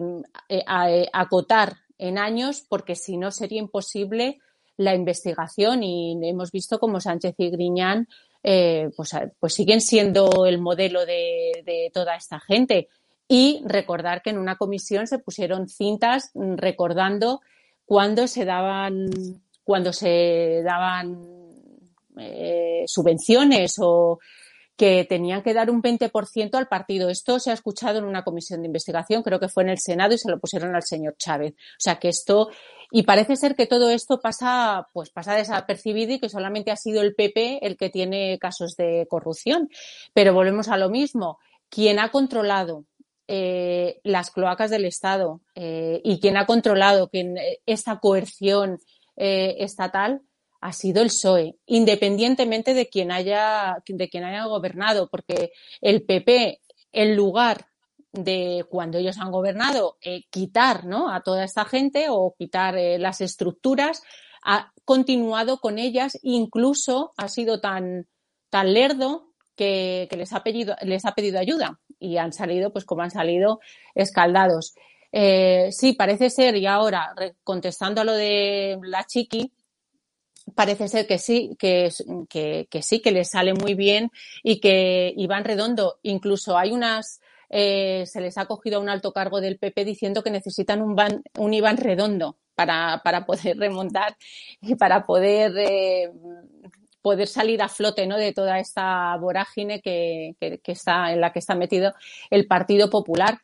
eh, 0.50 0.63
eh, 0.67 1.08
acotar 1.12 1.77
en 1.98 2.17
años 2.17 2.65
porque 2.67 2.96
si 2.96 3.17
no 3.17 3.32
sería 3.32 3.60
imposible 3.60 4.39
la 4.77 4.94
investigación 4.94 5.84
y 5.84 6.17
hemos 6.24 6.51
visto 6.51 6.79
como 6.79 7.01
Sánchez 7.01 7.36
y 7.39 7.50
Griñán 7.50 8.08
eh, 8.50 8.92
pues, 8.96 9.12
pues 9.42 9.54
siguen 9.54 9.82
siendo 9.82 10.46
el 10.46 10.58
modelo 10.58 11.06
de, 11.06 11.63
de 11.66 11.92
toda 11.94 12.16
esta 12.16 12.39
gente. 12.39 12.88
Y 13.27 13.62
recordar 13.66 14.22
que 14.22 14.30
en 14.30 14.38
una 14.38 14.56
comisión 14.56 15.06
se 15.06 15.20
pusieron 15.20 15.68
cintas 15.68 16.32
recordando 16.34 17.42
cuando 17.84 18.25
se 18.25 18.46
daban, 18.46 19.10
cuando 19.66 19.92
se 19.92 20.62
daban 20.63 21.18
eh, 22.18 22.86
subvenciones 22.88 23.75
o 23.82 24.20
que 24.77 25.05
tenían 25.10 25.41
que 25.41 25.55
dar 25.55 25.72
un 25.72 25.81
20% 25.81 26.53
al 26.53 26.67
partido. 26.67 27.10
Esto 27.10 27.39
se 27.39 27.50
ha 27.50 27.53
escuchado 27.53 27.98
en 27.98 28.05
una 28.05 28.24
comisión 28.24 28.62
de 28.62 28.67
investigación, 28.67 29.24
creo 29.24 29.39
que 29.39 29.50
fue 29.50 29.63
en 29.63 29.69
el 29.69 29.79
Senado 29.79 30.13
y 30.13 30.19
se 30.19 30.29
lo 30.29 30.39
pusieron 30.39 30.75
al 30.75 30.84
señor 30.84 31.15
Chávez. 31.17 31.53
O 31.53 31.79
sea 31.79 31.98
que 31.98 32.10
esto, 32.10 32.50
y 32.91 33.01
parece 33.01 33.36
ser 33.36 33.55
que 33.55 33.65
todo 33.65 33.89
esto 33.89 34.19
pasa, 34.22 34.88
pues 34.93 35.10
pasa 35.10 35.34
desapercibido 35.34 36.13
y 36.13 36.19
que 36.19 36.29
solamente 36.29 36.69
ha 36.69 36.75
sido 36.75 37.01
el 37.01 37.15
PP 37.15 37.65
el 37.65 37.75
que 37.75 37.89
tiene 37.89 38.38
casos 38.38 38.75
de 38.77 39.07
corrupción. 39.10 39.67
Pero 40.13 40.34
volvemos 40.34 40.67
a 40.67 40.77
lo 40.77 40.89
mismo. 40.89 41.39
Quien 41.69 41.98
ha 41.98 42.12
controlado 42.12 42.86
eh, 43.27 44.00
las 44.03 44.29
cloacas 44.29 44.69
del 44.69 44.86
Estado 44.86 45.41
eh, 45.55 46.01
y 46.03 46.19
quien 46.19 46.38
ha 46.38 46.46
controlado 46.46 47.10
quien, 47.10 47.36
esta 47.65 48.00
coerción 48.00 48.79
estatal 49.19 50.22
ha 50.60 50.74
sido 50.74 51.02
el 51.02 51.08
PSOE, 51.08 51.56
independientemente 51.66 52.74
de 52.74 52.88
quien 52.88 53.12
haya, 53.12 53.78
de 53.86 54.10
quien 54.10 54.24
haya 54.24 54.46
gobernado, 54.46 55.10
porque 55.10 55.52
el 55.82 56.04
PP, 56.04 56.62
en 56.92 57.16
lugar 57.16 57.68
de 58.12 58.66
cuando 58.70 58.98
ellos 58.98 59.18
han 59.20 59.32
gobernado, 59.32 59.98
eh, 60.02 60.24
quitar 60.30 60.86
¿no? 60.86 61.12
a 61.12 61.22
toda 61.22 61.44
esta 61.44 61.66
gente 61.66 62.08
o 62.10 62.36
quitar 62.38 62.78
eh, 62.78 62.98
las 62.98 63.22
estructuras, 63.22 64.02
ha 64.44 64.72
continuado 64.86 65.60
con 65.60 65.78
ellas, 65.78 66.18
incluso 66.24 67.14
ha 67.18 67.28
sido 67.28 67.60
tan, 67.60 68.08
tan 68.50 68.74
lerdo 68.74 69.34
que, 69.56 70.08
les, 70.12 70.34
ha 70.34 70.44
pedido, 70.44 70.76
les 70.84 71.06
ha 71.06 71.14
pedido 71.14 71.40
ayuda 71.40 71.80
y 72.00 72.18
han 72.18 72.32
salido, 72.32 72.72
pues 72.72 72.86
como 72.86 73.02
han 73.02 73.12
salido, 73.12 73.60
escaldados. 73.96 74.74
Eh, 75.12 75.70
sí, 75.72 75.94
parece 75.94 76.30
ser, 76.30 76.56
y 76.56 76.66
ahora 76.66 77.14
contestando 77.44 78.02
a 78.02 78.04
lo 78.04 78.14
de 78.14 78.78
la 78.84 79.04
chiqui, 79.06 79.52
parece 80.56 80.88
ser 80.88 81.08
que 81.08 81.18
sí, 81.18 81.56
que, 81.60 81.89
que, 82.30 82.82
sí, 82.82 83.01
que 83.01 83.12
les 83.12 83.30
sale 83.32 83.54
muy 83.54 83.74
bien 83.74 84.12
y 84.44 84.60
que 84.60 85.13
Iván 85.16 85.44
Redondo, 85.44 86.00
incluso 86.04 86.58
hay 86.58 86.72
unas, 86.72 87.22
eh, 87.50 88.06
se 88.06 88.22
les 88.22 88.38
ha 88.38 88.46
cogido 88.46 88.77
a 88.77 88.82
un 88.82 88.89
alto 88.89 89.12
cargo 89.12 89.42
del 89.42 89.58
PP 89.58 89.86
diciendo 89.86 90.24
que 90.24 90.32
necesitan 90.32 90.82
un, 90.82 90.96
un 91.38 91.54
Iván 91.54 91.77
Redondo 91.77 92.38
para, 92.56 93.01
para, 93.04 93.25
poder 93.25 93.58
remontar 93.58 94.18
y 94.62 94.75
para 94.75 95.06
poder, 95.06 95.54
eh, 95.58 96.12
poder 97.01 97.27
salir 97.27 97.62
a 97.62 97.70
flote 97.70 98.08
¿no? 98.08 98.18
de 98.18 98.34
toda 98.34 98.60
esta 98.60 99.16
vorágine 99.18 99.82
que, 99.82 100.36
que, 100.39 100.60
que, 100.60 100.72
está, 100.72 101.12
en 101.12 101.22
la 101.22 101.32
que 101.32 101.39
está 101.39 101.56
metido 101.56 101.94
el 102.30 102.48
Partido 102.48 102.89
Popular. 102.89 103.39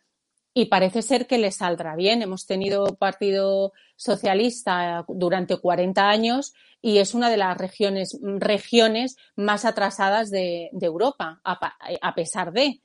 Y 0.53 0.65
parece 0.65 1.01
ser 1.01 1.25
que 1.25 1.39
les 1.39 1.55
saldrá 1.57 1.95
bien. 1.95 2.22
Hemos 2.22 2.45
tenido 2.45 2.95
Partido 2.95 3.74
Socialista 3.95 5.03
durante 5.07 5.57
40 5.57 6.07
años 6.07 6.53
y 6.81 6.98
es 6.98 7.13
una 7.13 7.29
de 7.29 7.38
las 7.38 7.57
regiones, 7.57 8.19
regiones 8.22 9.15
más 9.36 9.65
atrasadas 9.65 10.29
de, 10.29 10.69
Europa, 10.79 11.41
a, 11.43 12.13
pesar 12.13 12.51
de. 12.51 12.81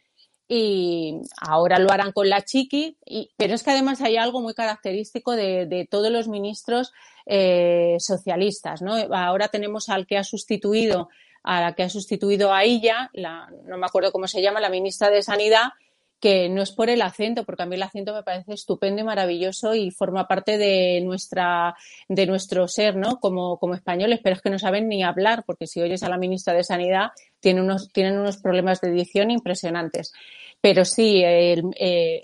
y 0.47 1.21
ahora 1.41 1.79
lo 1.79 1.91
harán 1.91 2.13
con 2.13 2.29
la 2.29 2.43
chiqui, 2.43 2.97
y, 3.05 3.31
pero 3.37 3.55
es 3.55 3.63
que 3.65 3.73
además 3.73 4.01
hay 4.01 4.17
algo 4.17 4.41
muy 4.41 4.55
característico 4.55 5.33
de, 5.33 5.67
de 5.67 5.85
todos 5.85 6.11
los 6.13 6.29
ministros 6.29 6.93
eh, 7.31 7.97
socialistas, 7.99 8.81
¿no? 8.81 8.95
Ahora 9.15 9.49
tenemos 9.49 9.91
al 9.91 10.07
que 10.07 10.17
ha 10.17 10.25
sustituido, 10.25 11.11
a 11.43 11.61
la 11.61 11.75
que 11.75 11.83
ha 11.83 11.91
sustituido 11.91 12.55
a 12.55 12.65
ella, 12.65 13.11
la, 13.13 13.51
no 13.65 13.77
me 13.77 13.85
acuerdo 13.85 14.13
cómo 14.13 14.27
se 14.27 14.41
llama, 14.41 14.61
la 14.61 14.71
ministra 14.71 15.11
de 15.11 15.23
Sanidad, 15.23 15.73
que 16.21 16.49
no 16.49 16.63
es 16.63 16.73
por 16.73 16.91
el 16.91 17.03
acento, 17.03 17.45
porque 17.45 17.63
a 17.63 17.67
mí 17.67 17.77
el 17.77 17.83
acento 17.83 18.13
me 18.13 18.23
parece 18.23 18.55
estupendo 18.55 19.01
y 19.01 19.05
maravilloso 19.05 19.75
y 19.75 19.91
forma 19.91 20.27
parte 20.27 20.59
de 20.59 21.01
nuestra, 21.03 21.77
de 22.09 22.27
nuestro 22.27 22.67
ser, 22.67 22.97
¿no? 22.97 23.21
Como, 23.21 23.59
como 23.59 23.75
españoles, 23.75 24.21
pero 24.23 24.37
es 24.37 24.43
que 24.43 24.51
no 24.51 24.59
saben 24.59 24.89
ni 24.89 25.03
hablar, 25.03 25.45
porque 25.47 25.67
si 25.67 25.81
oyes 25.81 26.03
a 26.03 26.09
la 26.09 26.19
ministra 26.19 26.55
de 26.55 26.65
Sanidad, 26.65 27.11
tiene 27.41 27.63
unos, 27.63 27.93
tienen 27.93 28.19
unos 28.19 28.39
problemas 28.39 28.81
de 28.81 28.89
edición 28.89 29.31
impresionantes. 29.31 30.13
Pero 30.61 30.85
sí, 30.85 31.23
eh, 31.25 31.63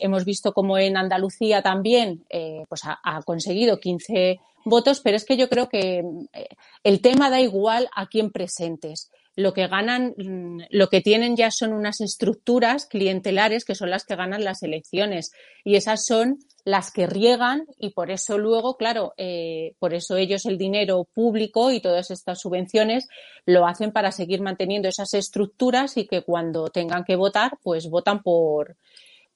hemos 0.00 0.24
visto 0.24 0.52
como 0.52 0.76
en 0.76 0.96
Andalucía 0.96 1.62
también, 1.62 2.24
eh, 2.30 2.64
pues 2.68 2.84
ha, 2.84 2.98
ha, 3.02 3.22
conseguido 3.22 3.78
15 3.78 4.40
votos, 4.64 5.00
pero 5.00 5.16
es 5.16 5.24
que 5.24 5.36
yo 5.36 5.48
creo 5.48 5.68
que 5.68 6.02
eh, 6.32 6.48
el 6.82 7.00
tema 7.00 7.30
da 7.30 7.40
igual 7.40 7.88
a 7.94 8.06
quién 8.06 8.32
presentes 8.32 9.12
lo 9.36 9.52
que 9.52 9.66
ganan, 9.66 10.14
mm, 10.16 10.62
lo 10.70 10.88
que 10.88 11.00
tienen 11.00 11.36
ya 11.36 11.50
son 11.50 11.72
unas 11.72 12.00
estructuras 12.00 12.86
clientelares 12.86 13.64
que 13.64 13.74
son 13.74 13.90
las 13.90 14.04
que 14.04 14.16
ganan 14.16 14.44
las 14.44 14.62
elecciones. 14.62 15.32
Y 15.64 15.76
esas 15.76 16.04
son 16.06 16.38
las 16.64 16.90
que 16.90 17.06
riegan 17.06 17.66
y 17.78 17.90
por 17.90 18.10
eso 18.10 18.38
luego, 18.38 18.76
claro, 18.76 19.12
eh, 19.18 19.74
por 19.78 19.92
eso 19.92 20.16
ellos 20.16 20.46
el 20.46 20.56
dinero 20.56 21.06
público 21.12 21.70
y 21.70 21.80
todas 21.80 22.10
estas 22.10 22.40
subvenciones 22.40 23.06
lo 23.44 23.66
hacen 23.66 23.92
para 23.92 24.12
seguir 24.12 24.40
manteniendo 24.40 24.88
esas 24.88 25.12
estructuras 25.14 25.96
y 25.96 26.06
que 26.06 26.22
cuando 26.22 26.68
tengan 26.68 27.04
que 27.04 27.16
votar, 27.16 27.58
pues 27.62 27.90
votan 27.90 28.22
por, 28.22 28.76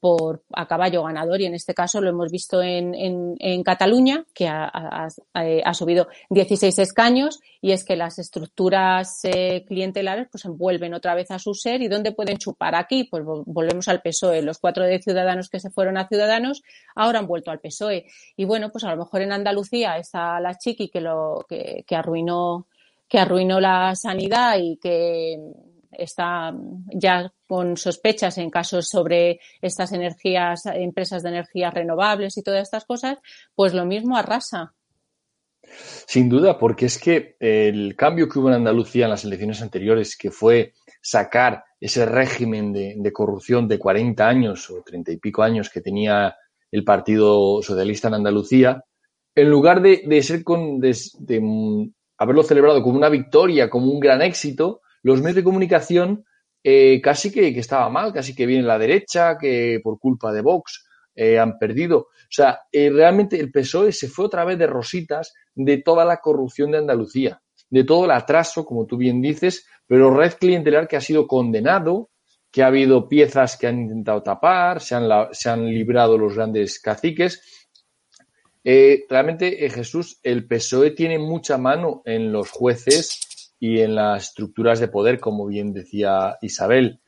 por 0.00 0.44
a 0.52 0.66
caballo 0.66 1.02
ganador 1.02 1.40
y 1.40 1.46
en 1.46 1.54
este 1.54 1.74
caso 1.74 2.00
lo 2.00 2.10
hemos 2.10 2.30
visto 2.30 2.62
en, 2.62 2.94
en, 2.94 3.34
en 3.38 3.62
Cataluña 3.62 4.24
que 4.32 4.46
ha, 4.46 4.70
ha, 4.72 5.08
ha, 5.34 5.74
subido 5.74 6.08
16 6.30 6.78
escaños 6.78 7.40
y 7.60 7.72
es 7.72 7.84
que 7.84 7.96
las 7.96 8.18
estructuras 8.18 9.20
eh, 9.24 9.64
clientelares 9.66 10.28
pues 10.30 10.44
vuelven 10.46 10.94
otra 10.94 11.14
vez 11.14 11.30
a 11.30 11.38
su 11.38 11.54
ser 11.54 11.82
y 11.82 11.88
dónde 11.88 12.12
pueden 12.12 12.38
chupar 12.38 12.76
aquí 12.76 13.04
pues 13.04 13.24
volvemos 13.24 13.88
al 13.88 14.00
PSOE 14.00 14.42
los 14.42 14.58
cuatro 14.58 14.84
de 14.84 15.00
Ciudadanos 15.00 15.48
que 15.48 15.58
se 15.58 15.70
fueron 15.70 15.98
a 15.98 16.06
Ciudadanos 16.06 16.62
ahora 16.94 17.18
han 17.18 17.26
vuelto 17.26 17.50
al 17.50 17.60
PSOE 17.60 18.06
y 18.36 18.44
bueno 18.44 18.70
pues 18.70 18.84
a 18.84 18.90
lo 18.90 18.98
mejor 18.98 19.22
en 19.22 19.32
Andalucía 19.32 19.96
está 19.98 20.38
la 20.40 20.54
chiqui 20.56 20.88
que 20.88 21.00
lo 21.00 21.44
que, 21.48 21.84
que 21.86 21.96
arruinó 21.96 22.66
que 23.08 23.18
arruinó 23.18 23.58
la 23.58 23.96
sanidad 23.96 24.58
y 24.58 24.76
que 24.76 25.38
está 25.92 26.54
ya 26.92 27.32
con 27.46 27.76
sospechas 27.76 28.38
en 28.38 28.50
casos 28.50 28.88
sobre 28.88 29.40
estas 29.62 29.92
energías, 29.92 30.66
empresas 30.66 31.22
de 31.22 31.30
energías 31.30 31.74
renovables 31.74 32.36
y 32.36 32.42
todas 32.42 32.62
estas 32.62 32.84
cosas, 32.84 33.18
pues 33.54 33.74
lo 33.74 33.84
mismo 33.84 34.16
arrasa. 34.16 34.74
Sin 36.06 36.28
duda, 36.28 36.58
porque 36.58 36.86
es 36.86 36.98
que 36.98 37.36
el 37.40 37.94
cambio 37.96 38.28
que 38.28 38.38
hubo 38.38 38.48
en 38.48 38.54
Andalucía 38.54 39.04
en 39.04 39.10
las 39.10 39.24
elecciones 39.24 39.60
anteriores, 39.60 40.16
que 40.16 40.30
fue 40.30 40.72
sacar 41.00 41.64
ese 41.80 42.06
régimen 42.06 42.72
de, 42.72 43.12
corrupción 43.12 43.68
de 43.68 43.78
40 43.78 44.26
años 44.26 44.70
o 44.70 44.82
30 44.82 45.12
y 45.12 45.16
pico 45.18 45.42
años 45.42 45.70
que 45.70 45.80
tenía 45.80 46.36
el 46.70 46.84
Partido 46.84 47.62
Socialista 47.62 48.08
en 48.08 48.14
Andalucía, 48.14 48.84
en 49.34 49.50
lugar 49.50 49.80
de, 49.82 50.02
de 50.06 50.22
ser 50.22 50.42
con, 50.42 50.80
de, 50.80 50.96
de, 51.20 51.90
haberlo 52.16 52.42
celebrado 52.42 52.82
como 52.82 52.96
una 52.96 53.08
victoria, 53.08 53.70
como 53.70 53.92
un 53.92 54.00
gran 54.00 54.22
éxito, 54.22 54.80
los 55.02 55.20
medios 55.20 55.36
de 55.36 55.44
comunicación 55.44 56.24
eh, 56.62 57.00
casi 57.00 57.30
que, 57.30 57.54
que, 57.54 57.60
estaba 57.60 57.88
mal, 57.88 58.12
casi 58.12 58.34
que 58.34 58.46
viene 58.46 58.64
la 58.64 58.78
derecha, 58.78 59.38
que 59.38 59.80
por 59.82 59.98
culpa 59.98 60.32
de 60.32 60.42
Vox 60.42 60.86
eh, 61.14 61.38
han 61.38 61.58
perdido. 61.58 61.98
O 61.98 62.30
sea, 62.30 62.60
eh, 62.72 62.90
realmente 62.90 63.38
el 63.38 63.50
PSOE 63.50 63.92
se 63.92 64.08
fue 64.08 64.26
otra 64.26 64.44
vez 64.44 64.58
de 64.58 64.66
rositas 64.66 65.32
de 65.54 65.78
toda 65.78 66.04
la 66.04 66.18
corrupción 66.18 66.72
de 66.72 66.78
Andalucía, 66.78 67.40
de 67.70 67.84
todo 67.84 68.04
el 68.04 68.10
atraso, 68.10 68.64
como 68.64 68.86
tú 68.86 68.96
bien 68.96 69.22
dices, 69.22 69.66
pero 69.86 70.14
red 70.14 70.34
clientelar 70.34 70.88
que 70.88 70.96
ha 70.96 71.00
sido 71.00 71.26
condenado, 71.26 72.10
que 72.50 72.62
ha 72.62 72.66
habido 72.66 73.08
piezas 73.08 73.56
que 73.56 73.66
han 73.66 73.80
intentado 73.80 74.22
tapar, 74.22 74.80
se 74.80 74.94
han, 74.94 75.08
se 75.32 75.50
han 75.50 75.66
librado 75.66 76.18
los 76.18 76.34
grandes 76.34 76.80
caciques. 76.80 77.42
Realmente, 78.64 79.70
Jesús, 79.70 80.20
el 80.22 80.46
PSOE 80.46 80.90
tiene 80.90 81.18
mucha 81.18 81.56
mano 81.56 82.02
en 82.04 82.32
los 82.32 82.50
jueces 82.50 83.27
y 83.58 83.80
en 83.80 83.94
las 83.94 84.28
estructuras 84.28 84.80
de 84.80 84.88
poder, 84.88 85.18
como 85.20 85.46
bien 85.46 85.72
decía 85.72 86.36
Isabel. 86.42 87.00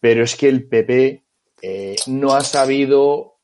Pero 0.00 0.22
es 0.22 0.36
que 0.36 0.48
el 0.48 0.68
PP 0.68 1.24
eh, 1.62 1.96
no 2.06 2.34
ha 2.34 2.42
sabido, 2.42 3.38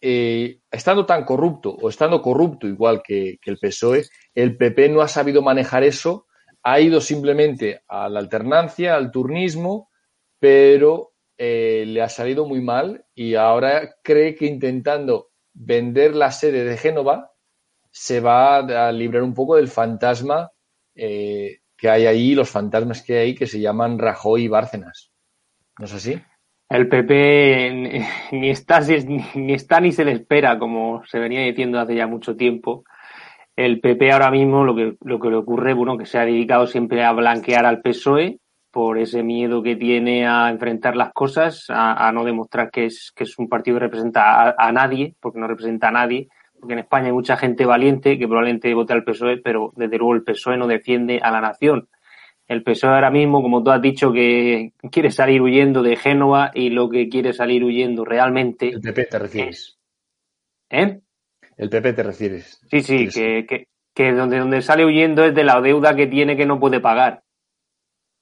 eh, 0.00 0.60
estando 0.70 1.06
tan 1.06 1.24
corrupto 1.24 1.70
o 1.70 1.88
estando 1.88 2.22
corrupto 2.22 2.66
igual 2.66 3.02
que, 3.02 3.38
el 3.44 3.58
PSOE, 3.58 4.04
el 4.34 4.56
PP 4.56 4.90
no 4.90 5.00
ha 5.00 5.08
sabido 5.08 5.42
manejar 5.42 5.82
eso, 5.82 6.26
ha 6.62 6.80
ido 6.80 7.00
simplemente 7.00 7.82
a 7.88 8.08
la 8.08 8.20
alternancia, 8.20 8.94
al 8.94 9.10
turnismo, 9.10 9.90
pero 10.38 11.12
eh, 11.36 11.84
le 11.86 12.02
ha 12.02 12.08
salido 12.08 12.46
muy 12.46 12.60
mal 12.60 13.04
y 13.14 13.34
ahora 13.34 13.96
cree 14.02 14.34
que 14.34 14.46
intentando 14.46 15.30
vender 15.52 16.14
la 16.14 16.30
sede 16.30 16.64
de 16.64 16.76
Génova 16.76 17.32
se 17.90 18.20
va 18.20 18.58
a 18.58 18.92
librar 18.92 19.22
un 19.22 19.34
poco 19.34 19.56
del 19.56 19.68
fantasma 19.68 20.52
eh, 20.94 21.60
que 21.78 21.88
hay 21.88 22.06
ahí, 22.06 22.34
los 22.34 22.50
fantasmas 22.50 23.02
que 23.02 23.18
hay 23.18 23.34
que 23.34 23.46
se 23.46 23.60
llaman 23.60 23.98
Rajoy 23.98 24.44
y 24.44 24.48
Bárcenas. 24.48 25.12
¿No 25.78 25.86
es 25.86 25.94
así? 25.94 26.20
El 26.68 26.88
PP 26.88 28.02
ni 28.32 28.50
está, 28.50 28.80
ni 29.34 29.54
está 29.54 29.80
ni 29.80 29.92
se 29.92 30.04
le 30.04 30.12
espera, 30.12 30.58
como 30.58 31.02
se 31.06 31.18
venía 31.18 31.40
diciendo 31.40 31.78
hace 31.78 31.94
ya 31.94 32.06
mucho 32.06 32.36
tiempo. 32.36 32.84
El 33.56 33.80
PP 33.80 34.12
ahora 34.12 34.30
mismo 34.30 34.64
lo 34.64 34.74
que, 34.74 34.96
lo 35.02 35.18
que 35.20 35.30
le 35.30 35.36
ocurre, 35.36 35.72
bueno, 35.72 35.96
que 35.96 36.06
se 36.06 36.18
ha 36.18 36.24
dedicado 36.24 36.66
siempre 36.66 37.04
a 37.04 37.12
blanquear 37.12 37.64
al 37.64 37.80
PSOE 37.80 38.38
por 38.70 38.98
ese 38.98 39.22
miedo 39.22 39.62
que 39.62 39.76
tiene 39.76 40.26
a 40.26 40.50
enfrentar 40.50 40.94
las 40.94 41.12
cosas, 41.12 41.64
a, 41.68 42.12
no 42.12 42.24
demostrar 42.24 42.70
que 42.70 42.86
es, 42.86 43.12
que 43.16 43.24
es 43.24 43.38
un 43.38 43.48
partido 43.48 43.76
que 43.76 43.86
representa 43.86 44.54
a 44.56 44.72
nadie, 44.72 45.14
porque 45.20 45.40
no 45.40 45.48
representa 45.48 45.88
a 45.88 45.92
nadie, 45.92 46.28
porque 46.60 46.74
en 46.74 46.80
España 46.80 47.06
hay 47.06 47.12
mucha 47.12 47.36
gente 47.36 47.64
valiente 47.64 48.18
que 48.18 48.26
probablemente 48.26 48.72
vote 48.74 48.92
al 48.92 49.04
PSOE, 49.04 49.38
pero 49.38 49.72
desde 49.76 49.98
luego 49.98 50.14
el 50.14 50.22
PSOE 50.22 50.56
no 50.56 50.66
defiende 50.66 51.20
a 51.22 51.30
la 51.30 51.40
nación. 51.40 51.88
El 52.46 52.62
PSOE 52.62 52.94
ahora 52.94 53.10
mismo, 53.10 53.42
como 53.42 53.62
tú 53.62 53.70
has 53.70 53.82
dicho, 53.82 54.12
que 54.12 54.72
quiere 54.90 55.10
salir 55.10 55.42
huyendo 55.42 55.82
de 55.82 55.96
Génova 55.96 56.50
y 56.54 56.70
lo 56.70 56.88
que 56.88 57.08
quiere 57.08 57.32
salir 57.32 57.62
huyendo 57.62 58.04
realmente. 58.04 58.68
El 58.68 58.80
PP 58.80 59.04
te 59.04 59.18
refieres. 59.18 59.78
¿Eh? 60.70 61.00
El 61.56 61.68
PP 61.68 61.92
te 61.92 62.02
refieres. 62.02 62.60
Sí, 62.70 62.80
sí, 62.80 63.08
que, 63.08 63.44
que, 63.46 63.68
que 63.94 64.12
donde, 64.12 64.38
donde 64.38 64.62
sale 64.62 64.86
huyendo 64.86 65.24
es 65.24 65.34
de 65.34 65.44
la 65.44 65.60
deuda 65.60 65.94
que 65.94 66.06
tiene 66.06 66.36
que 66.36 66.46
no 66.46 66.58
puede 66.58 66.80
pagar. 66.80 67.22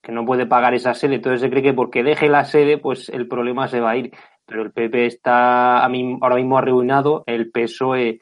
Que 0.03 0.11
no 0.11 0.25
puede 0.25 0.46
pagar 0.46 0.75
esa 0.75 0.94
sede. 0.94 1.16
Entonces 1.16 1.40
se 1.40 1.51
cree 1.51 1.62
que 1.62 1.75
porque 1.75 2.03
deje 2.03 2.29
la 2.29 2.44
sede, 2.44 2.79
pues 2.79 3.09
el 3.09 3.29
problema 3.29 3.68
se 3.68 3.81
va 3.81 3.90
a 3.90 3.96
ir 3.96 4.12
pero 4.47 4.63
el 4.63 4.73
PP 4.73 5.07
está 5.07 5.79
ahora 5.85 6.37
mismo 6.37 6.57
arruinado, 6.59 7.25
el 7.27 7.51
PSOE 7.51 8.21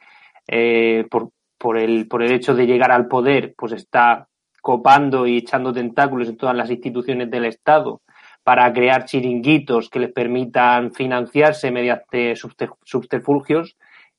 eh, 0.48 1.06
por, 1.10 1.78
el, 1.78 2.08
hecho 2.20 2.54
de 2.54 2.66
llegar 2.66 2.90
al 2.90 3.08
poder, 3.08 3.54
pues 3.56 3.72
está 3.72 4.28
copando 4.60 5.26
y 5.26 5.38
echando 5.38 5.72
tentáculos 5.72 6.28
en 6.28 6.36
todas 6.36 6.56
las 6.56 6.70
instituciones 6.70 7.30
del 7.30 7.44
Estado 7.44 8.00
para 8.42 8.72
crear 8.72 9.04
chiringuitos 9.04 9.88
que 9.90 10.00
les 10.00 10.12
permitan 10.12 10.92
financiarse 10.92 11.70
mediante 11.70 12.34
subterfugios. 12.36 13.76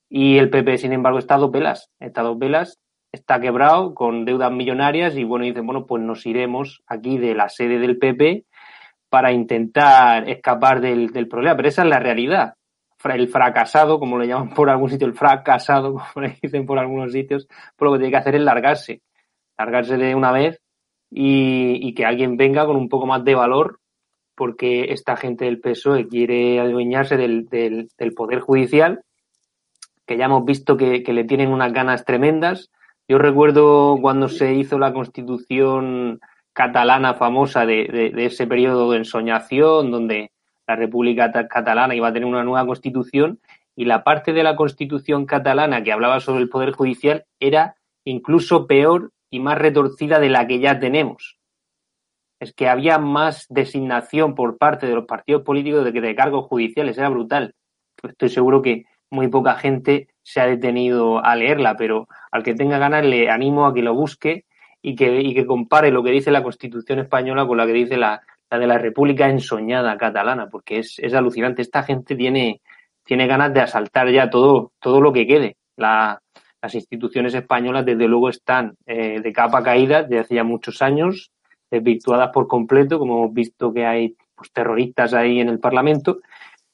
Y 0.09 0.37
el 0.37 0.49
PP, 0.49 0.77
sin 0.77 0.93
embargo, 0.93 1.19
está 1.19 1.35
a 1.35 1.39
dos 1.39 1.51
velas, 1.51 1.89
está 1.99 2.21
dos 2.21 2.37
velas, 2.37 2.79
está 3.11 3.39
quebrado 3.39 3.95
con 3.95 4.25
deudas 4.25 4.51
millonarias 4.51 5.15
y 5.15 5.23
bueno, 5.23 5.45
dicen, 5.45 5.65
bueno, 5.65 5.85
pues 5.85 6.03
nos 6.03 6.25
iremos 6.25 6.83
aquí 6.87 7.17
de 7.17 7.33
la 7.33 7.49
sede 7.49 7.79
del 7.79 7.97
PP 7.97 8.45
para 9.15 9.31
intentar 9.31 10.27
escapar 10.27 10.81
del, 10.81 11.07
del, 11.13 11.29
problema, 11.29 11.55
pero 11.55 11.69
esa 11.69 11.83
es 11.83 11.87
la 11.87 11.99
realidad. 11.99 12.55
El 13.01 13.29
fracasado, 13.29 13.97
como 13.97 14.19
le 14.19 14.27
llaman 14.27 14.53
por 14.53 14.69
algún 14.69 14.89
sitio, 14.89 15.07
el 15.07 15.13
fracasado, 15.13 15.93
como 16.13 16.27
le 16.27 16.37
dicen 16.41 16.65
por 16.65 16.79
algunos 16.79 17.13
sitios, 17.13 17.47
pues 17.77 17.87
lo 17.87 17.93
que 17.93 17.99
tiene 17.99 18.11
que 18.11 18.17
hacer 18.17 18.35
es 18.35 18.41
largarse, 18.41 19.01
largarse 19.57 19.95
de 19.95 20.15
una 20.15 20.33
vez 20.33 20.59
y, 21.09 21.79
y 21.81 21.93
que 21.93 22.03
alguien 22.03 22.35
venga 22.35 22.65
con 22.65 22.75
un 22.75 22.89
poco 22.89 23.05
más 23.05 23.23
de 23.23 23.35
valor, 23.35 23.79
porque 24.35 24.91
esta 24.91 25.15
gente 25.15 25.45
del 25.45 25.61
PSOE 25.61 26.09
quiere 26.09 26.59
adueñarse 26.59 27.15
del, 27.15 27.45
del, 27.45 27.87
del 27.97 28.13
Poder 28.13 28.41
Judicial, 28.41 28.99
que 30.05 30.17
ya 30.17 30.25
hemos 30.25 30.43
visto 30.43 30.75
que, 30.75 31.03
que 31.03 31.13
le 31.13 31.23
tienen 31.23 31.53
unas 31.53 31.71
ganas 31.71 32.03
tremendas. 32.03 32.69
Yo 33.07 33.17
recuerdo 33.17 33.97
cuando 34.01 34.27
se 34.27 34.55
hizo 34.55 34.77
la 34.77 34.91
constitución 34.91 36.19
catalana 36.55 37.15
famosa 37.15 37.65
de, 37.65 38.11
de, 38.15 38.25
ese 38.25 38.47
periodo 38.47 38.89
de 38.89 38.99
ensoñación, 38.99 39.91
donde 39.91 40.31
la 40.65 40.77
República 40.77 41.31
Catalana 41.49 41.95
iba 41.95 42.07
a 42.07 42.13
tener 42.13 42.27
una 42.27 42.45
nueva 42.45 42.65
constitución, 42.65 43.39
y 43.75 43.83
la 43.83 44.05
parte 44.05 44.31
de 44.31 44.41
la 44.41 44.55
constitución 44.55 45.25
catalana 45.25 45.83
que 45.83 45.91
hablaba 45.91 46.21
sobre 46.21 46.41
el 46.41 46.49
Poder 46.49 46.71
Judicial 46.71 47.25
era 47.41 47.75
incluso 48.05 48.67
peor 48.67 49.11
y 49.29 49.41
más 49.41 49.57
retorcida 49.57 50.19
de 50.19 50.29
la 50.29 50.47
que 50.47 50.59
ya 50.59 50.79
tenemos. 50.79 51.37
es 52.39 52.53
que 52.53 52.69
había 52.69 52.99
más 52.99 53.47
designación 53.49 54.33
por 54.35 54.57
parte 54.57 54.87
de 54.87 54.95
los 54.95 55.05
partidos 55.05 55.43
políticos 55.43 55.83
de 55.83 55.91
que 55.91 56.01
de 56.01 56.15
cargos 56.15 56.45
judiciales, 56.45 56.97
era 56.97 57.09
brutal. 57.09 57.53
Estoy 58.01 58.29
seguro 58.29 58.61
que 58.61 58.85
muy 59.09 59.27
poca 59.27 59.55
gente 59.55 60.07
se 60.21 60.41
ha 60.41 60.45
detenido 60.45 61.23
a 61.23 61.35
leerla, 61.35 61.75
pero 61.75 62.07
al 62.31 62.43
que 62.43 62.53
tenga 62.53 62.77
ganas 62.77 63.05
le 63.05 63.29
animo 63.29 63.65
a 63.65 63.73
que 63.73 63.81
lo 63.81 63.93
busque 63.93 64.44
y 64.87 64.95
que, 64.95 65.19
y 65.19 65.33
que 65.33 65.47
compare 65.47 65.89
lo 65.89 66.03
que 66.03 66.11
dice 66.11 66.29
la 66.29 66.43
Constitución 66.43 66.99
española 66.99 67.47
con 67.47 67.57
la 67.57 67.65
que 67.65 67.73
dice 67.73 67.97
la, 67.97 68.21
la 68.51 68.59
de 68.59 68.67
la 68.67 68.77
República 68.77 69.27
ensoñada 69.27 69.97
catalana, 69.97 70.47
porque 70.47 70.77
es, 70.77 70.99
es 70.99 71.15
alucinante. 71.15 71.63
Esta 71.63 71.81
gente 71.81 72.15
tiene, 72.15 72.61
tiene 73.03 73.25
ganas 73.25 73.51
de 73.51 73.61
asaltar 73.61 74.11
ya 74.11 74.29
todo, 74.29 74.73
todo 74.79 75.01
lo 75.01 75.11
que 75.11 75.25
quede. 75.25 75.57
La, 75.75 76.21
las 76.61 76.75
instituciones 76.75 77.33
españolas, 77.33 77.83
desde 77.83 78.07
luego, 78.07 78.29
están 78.29 78.75
eh, 78.85 79.21
de 79.21 79.33
capa 79.33 79.63
caída 79.63 80.03
desde 80.03 80.19
hace 80.19 80.35
ya 80.35 80.43
muchos 80.43 80.83
años, 80.83 81.31
desvirtuadas 81.71 82.29
por 82.31 82.47
completo, 82.47 82.99
como 82.99 83.17
hemos 83.23 83.33
visto 83.33 83.73
que 83.73 83.87
hay 83.87 84.15
pues, 84.35 84.51
terroristas 84.51 85.15
ahí 85.15 85.39
en 85.39 85.49
el 85.49 85.59
Parlamento, 85.59 86.19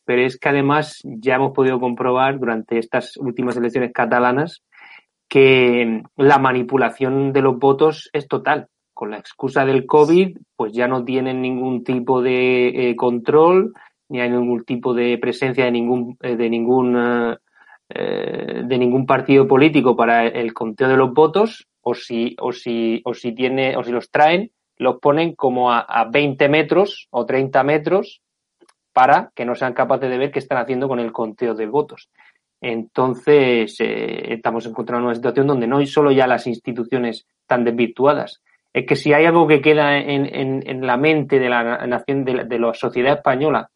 pero 0.03 0.21
es 0.23 0.37
que 0.37 0.49
además 0.49 0.99
ya 1.05 1.35
hemos 1.35 1.53
podido 1.53 1.79
comprobar 1.79 2.37
durante 2.39 2.77
estas 2.77 3.15
últimas 3.15 3.55
elecciones 3.55 3.93
catalanas 3.93 4.63
que 5.31 6.03
la 6.17 6.39
manipulación 6.39 7.31
de 7.31 7.41
los 7.41 7.57
votos 7.57 8.09
es 8.11 8.27
total. 8.27 8.67
Con 8.93 9.11
la 9.11 9.17
excusa 9.17 9.63
del 9.63 9.85
COVID, 9.85 10.37
pues 10.57 10.73
ya 10.73 10.89
no 10.89 11.05
tienen 11.05 11.41
ningún 11.41 11.85
tipo 11.85 12.21
de 12.21 12.67
eh, 12.67 12.95
control, 12.97 13.71
ni 14.09 14.19
hay 14.19 14.29
ningún 14.29 14.65
tipo 14.65 14.93
de 14.93 15.17
presencia 15.19 15.63
de 15.63 15.71
ningún, 15.71 16.17
eh, 16.19 16.35
de 16.35 16.49
ningún 16.49 17.37
eh, 17.87 18.61
de 18.65 18.77
ningún 18.77 19.05
partido 19.05 19.47
político 19.47 19.95
para 19.95 20.27
el 20.27 20.53
conteo 20.53 20.89
de 20.89 20.97
los 20.97 21.13
votos, 21.13 21.65
o 21.79 21.93
si, 21.93 22.35
o 22.37 22.51
si, 22.51 23.01
o 23.05 23.13
si 23.13 23.31
tiene, 23.33 23.77
o 23.77 23.85
si 23.85 23.91
los 23.93 24.11
traen, 24.11 24.51
los 24.75 24.99
ponen 24.99 25.33
como 25.35 25.71
a, 25.71 25.79
a 25.79 26.09
20 26.09 26.49
metros 26.49 27.07
o 27.09 27.25
30 27.25 27.63
metros 27.63 28.21
para 28.91 29.31
que 29.33 29.45
no 29.45 29.55
sean 29.55 29.71
capaces 29.71 30.09
de 30.09 30.17
ver 30.17 30.31
qué 30.31 30.39
están 30.39 30.57
haciendo 30.57 30.89
con 30.89 30.99
el 30.99 31.13
conteo 31.13 31.53
de 31.53 31.67
votos. 31.67 32.09
Entonces, 32.61 33.75
eh, 33.79 34.33
estamos 34.33 34.65
encontrando 34.67 35.07
una 35.07 35.15
situación 35.15 35.47
donde 35.47 35.67
no 35.67 35.77
hay 35.77 35.87
solo 35.87 36.11
ya 36.11 36.27
las 36.27 36.45
instituciones 36.45 37.25
tan 37.47 37.63
desvirtuadas. 37.63 38.41
Es 38.71 38.85
que 38.85 38.95
si 38.95 39.13
hay 39.13 39.25
algo 39.25 39.47
que 39.47 39.61
queda 39.61 39.97
en, 39.97 40.27
en, 40.33 40.87
la 40.87 40.95
mente 40.95 41.39
de 41.39 41.49
la 41.49 41.85
nación, 41.87 42.23
de 42.23 42.35
la, 42.35 42.43
de 42.45 42.59
la 42.59 42.73
sociedad 42.73 43.17
española, 43.17 43.69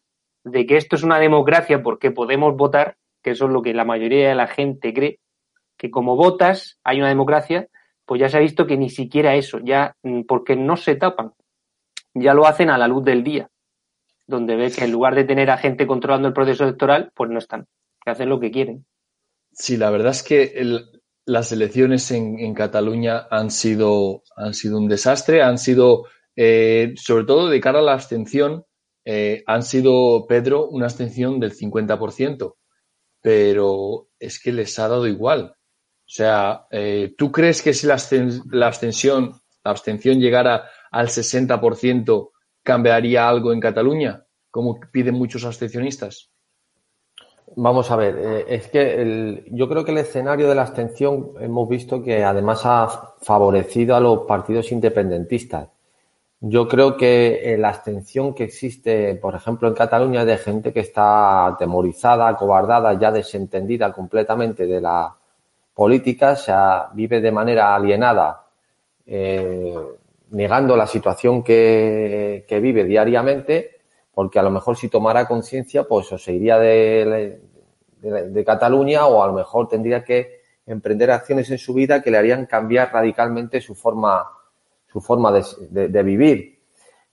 de 0.44 0.64
que 0.64 0.76
esto 0.76 0.96
es 0.96 1.02
una 1.02 1.18
democracia 1.18 1.82
porque 1.82 2.12
podemos 2.12 2.56
votar, 2.56 2.96
que 3.22 3.32
eso 3.32 3.46
es 3.46 3.50
lo 3.50 3.60
que 3.60 3.74
la 3.74 3.84
mayoría 3.84 4.28
de 4.28 4.34
la 4.34 4.46
gente 4.46 4.94
cree, 4.94 5.18
que 5.76 5.90
como 5.90 6.16
votas 6.16 6.78
hay 6.84 7.00
una 7.00 7.08
democracia, 7.08 7.68
pues 8.06 8.20
ya 8.20 8.28
se 8.28 8.38
ha 8.38 8.40
visto 8.40 8.66
que 8.66 8.78
ni 8.78 8.88
siquiera 8.88 9.34
eso, 9.34 9.58
ya 9.58 9.96
mm, 10.02 10.22
porque 10.22 10.56
no 10.56 10.76
se 10.76 10.94
tapan, 10.94 11.32
ya 12.14 12.32
lo 12.32 12.46
hacen 12.46 12.70
a 12.70 12.78
la 12.78 12.88
luz 12.88 13.04
del 13.04 13.22
día 13.22 13.50
donde 14.26 14.56
ve 14.56 14.70
que 14.70 14.84
en 14.84 14.92
lugar 14.92 15.14
de 15.14 15.24
tener 15.24 15.50
a 15.50 15.56
gente 15.56 15.86
controlando 15.86 16.28
el 16.28 16.34
proceso 16.34 16.64
electoral, 16.64 17.12
pues 17.14 17.30
no 17.30 17.38
están, 17.38 17.66
que 18.06 18.12
hacen 18.12 18.28
lo 18.28 18.38
que 18.38 18.52
quieren. 18.52 18.86
Sí, 19.52 19.76
la 19.76 19.90
verdad 19.90 20.12
es 20.12 20.22
que 20.22 20.54
las 21.24 21.50
elecciones 21.50 22.10
en, 22.12 22.38
en, 22.38 22.54
Cataluña 22.54 23.26
han 23.30 23.50
sido, 23.50 24.22
han 24.36 24.54
sido 24.54 24.78
un 24.78 24.88
desastre, 24.88 25.42
han 25.42 25.58
sido, 25.58 26.04
eh, 26.36 26.94
sobre 26.96 27.24
todo 27.24 27.48
de 27.48 27.60
cara 27.60 27.80
a 27.80 27.82
la 27.82 27.94
abstención, 27.94 28.64
eh, 29.04 29.42
han 29.46 29.64
sido, 29.64 30.26
Pedro, 30.28 30.68
una 30.68 30.86
abstención 30.86 31.40
del 31.40 31.52
50%, 31.52 32.54
pero 33.20 34.08
es 34.20 34.40
que 34.40 34.52
les 34.52 34.78
ha 34.78 34.88
dado 34.88 35.08
igual. 35.08 35.56
O 35.56 36.08
sea, 36.08 36.66
eh, 36.70 37.14
¿tú 37.18 37.32
crees 37.32 37.60
que 37.60 37.74
si 37.74 37.88
la, 37.88 37.96
la 38.52 38.68
abstención, 38.68 39.32
la 39.64 39.70
abstención 39.72 40.20
llegara 40.20 40.70
al 40.92 41.08
60%, 41.08 42.30
cambiaría 42.62 43.28
algo 43.28 43.52
en 43.52 43.60
Cataluña, 43.60 44.24
como 44.50 44.78
piden 44.92 45.14
muchos 45.14 45.44
abstencionistas? 45.44 46.30
Vamos 47.58 47.90
a 47.90 47.96
ver, 47.96 48.18
eh, 48.18 48.44
es 48.48 48.68
que 48.68 49.00
el, 49.00 49.44
yo 49.50 49.66
creo 49.66 49.82
que 49.82 49.90
el 49.90 49.96
escenario 49.98 50.46
de 50.46 50.54
la 50.54 50.60
abstención 50.60 51.32
hemos 51.40 51.66
visto 51.66 52.02
que 52.02 52.22
además 52.22 52.60
ha 52.66 53.14
favorecido 53.22 53.96
a 53.96 54.00
los 54.00 54.26
partidos 54.26 54.72
independentistas. 54.72 55.70
Yo 56.40 56.68
creo 56.68 56.98
que 56.98 57.54
eh, 57.54 57.56
la 57.56 57.70
abstención 57.70 58.34
que 58.34 58.44
existe, 58.44 59.14
por 59.16 59.34
ejemplo, 59.34 59.68
en 59.68 59.74
Cataluña 59.74 60.26
de 60.26 60.36
gente 60.36 60.70
que 60.70 60.80
está 60.80 61.46
atemorizada, 61.46 62.28
acobardada, 62.28 62.92
ya 62.98 63.10
desentendida 63.10 63.90
completamente 63.90 64.66
de 64.66 64.80
la 64.82 65.16
política, 65.74 66.32
o 66.32 66.36
sea, 66.36 66.88
vive 66.92 67.22
de 67.22 67.32
manera 67.32 67.74
alienada, 67.74 68.44
eh, 69.06 69.74
negando 70.30 70.76
la 70.76 70.86
situación 70.86 71.42
que, 71.42 72.44
que, 72.46 72.60
vive 72.60 72.84
diariamente, 72.84 73.78
porque 74.12 74.38
a 74.38 74.42
lo 74.42 74.50
mejor 74.50 74.76
si 74.76 74.88
tomara 74.88 75.26
conciencia, 75.26 75.84
pues 75.84 76.12
o 76.12 76.18
se 76.18 76.32
iría 76.34 76.58
de, 76.58 77.40
de, 78.00 78.44
Cataluña 78.44 79.06
o 79.06 79.22
a 79.22 79.26
lo 79.26 79.32
mejor 79.32 79.68
tendría 79.68 80.04
que 80.04 80.42
emprender 80.66 81.10
acciones 81.10 81.50
en 81.50 81.58
su 81.58 81.74
vida 81.74 82.02
que 82.02 82.10
le 82.10 82.18
harían 82.18 82.46
cambiar 82.46 82.92
radicalmente 82.92 83.60
su 83.60 83.74
forma, 83.74 84.26
su 84.86 85.00
forma 85.00 85.32
de, 85.32 85.88
de 85.88 86.02
vivir. 86.02 86.56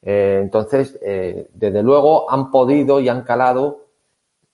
Eh, 0.05 0.39
entonces, 0.41 0.99
eh, 1.01 1.47
desde 1.53 1.81
luego 1.81 2.29
han 2.29 2.51
podido 2.51 2.99
y 2.99 3.07
han 3.07 3.21
calado, 3.21 3.85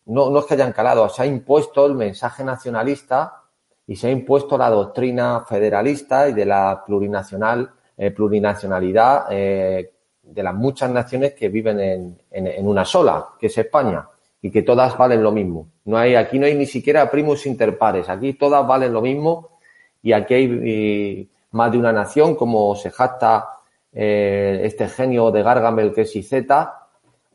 no, 0.05 0.29
no 0.29 0.39
es 0.39 0.45
que 0.45 0.53
hayan 0.53 0.73
calado, 0.73 1.09
se 1.09 1.23
ha 1.23 1.25
impuesto 1.25 1.85
el 1.87 1.95
mensaje 1.95 2.43
nacionalista 2.43 3.41
y 3.87 3.95
se 3.95 4.07
ha 4.07 4.11
impuesto 4.11 4.57
la 4.57 4.69
doctrina 4.69 5.43
federalista 5.47 6.29
y 6.29 6.33
de 6.33 6.45
la 6.45 6.83
plurinacional 6.85 7.71
eh, 7.97 8.11
plurinacionalidad 8.11 9.27
de 9.27 10.43
las 10.43 10.53
muchas 10.53 10.91
naciones 10.91 11.33
que 11.33 11.49
viven 11.49 11.79
en, 11.79 12.21
en, 12.29 12.47
en, 12.47 12.67
una 12.67 12.85
sola, 12.85 13.29
que 13.39 13.47
es 13.47 13.57
España, 13.57 14.07
y 14.41 14.51
que 14.51 14.61
todas 14.61 14.97
valen 14.97 15.23
lo 15.23 15.31
mismo. 15.31 15.69
No 15.85 15.97
hay, 15.97 16.15
aquí 16.15 16.39
no 16.39 16.45
hay 16.45 16.55
ni 16.55 16.65
siquiera 16.65 17.09
primus 17.09 17.45
inter 17.45 17.77
pares, 17.77 18.09
aquí 18.09 18.33
todas 18.33 18.65
valen 18.65 18.93
lo 18.93 19.01
mismo 19.01 19.59
y 20.01 20.13
aquí 20.13 20.33
hay 20.33 20.43
y, 20.43 21.29
más 21.51 21.71
de 21.71 21.77
una 21.77 21.91
nación, 21.91 22.35
como 22.35 22.75
se 22.75 22.91
jacta 22.91 23.49
eh, 23.91 24.61
este 24.63 24.87
genio 24.87 25.31
de 25.31 25.43
Gargamel 25.43 25.93
que 25.93 26.01
es 26.01 26.15
IZ, 26.15 26.31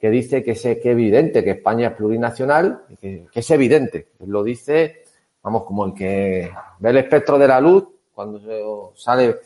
que 0.00 0.10
dice 0.10 0.42
que 0.42 0.52
es, 0.52 0.62
que 0.62 0.70
es 0.72 0.86
evidente 0.86 1.42
que 1.42 1.52
España 1.52 1.88
es 1.88 1.94
plurinacional, 1.94 2.82
que, 3.00 3.26
que 3.30 3.40
es 3.40 3.50
evidente. 3.50 4.08
Lo 4.26 4.42
dice, 4.42 5.02
vamos, 5.42 5.64
como 5.64 5.86
el 5.86 5.94
que 5.94 6.50
ve 6.78 6.90
el 6.90 6.96
espectro 6.98 7.38
de 7.38 7.48
la 7.48 7.60
luz 7.60 7.84
cuando 8.14 8.92
sale 8.94 9.36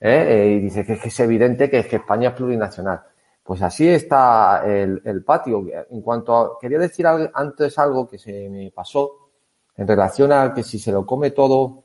¿eh? 0.00 0.56
y 0.56 0.60
dice 0.60 0.84
que, 0.84 0.92
es 0.92 1.20
evidente 1.20 1.68
que, 1.68 1.78
España 1.78 2.30
es 2.30 2.34
plurinacional. 2.34 3.02
Pues 3.44 3.60
así 3.60 3.86
está 3.86 4.64
el, 4.66 5.22
patio. 5.22 5.64
En 5.90 6.00
cuanto 6.00 6.34
a, 6.34 6.58
quería 6.58 6.78
decir 6.78 7.06
antes 7.06 7.78
algo 7.78 8.08
que 8.08 8.18
se 8.18 8.48
me 8.48 8.70
pasó 8.70 9.28
en 9.76 9.86
relación 9.86 10.32
a 10.32 10.54
que 10.54 10.62
si 10.62 10.78
se 10.78 10.90
lo 10.90 11.04
come 11.04 11.30
todo, 11.30 11.84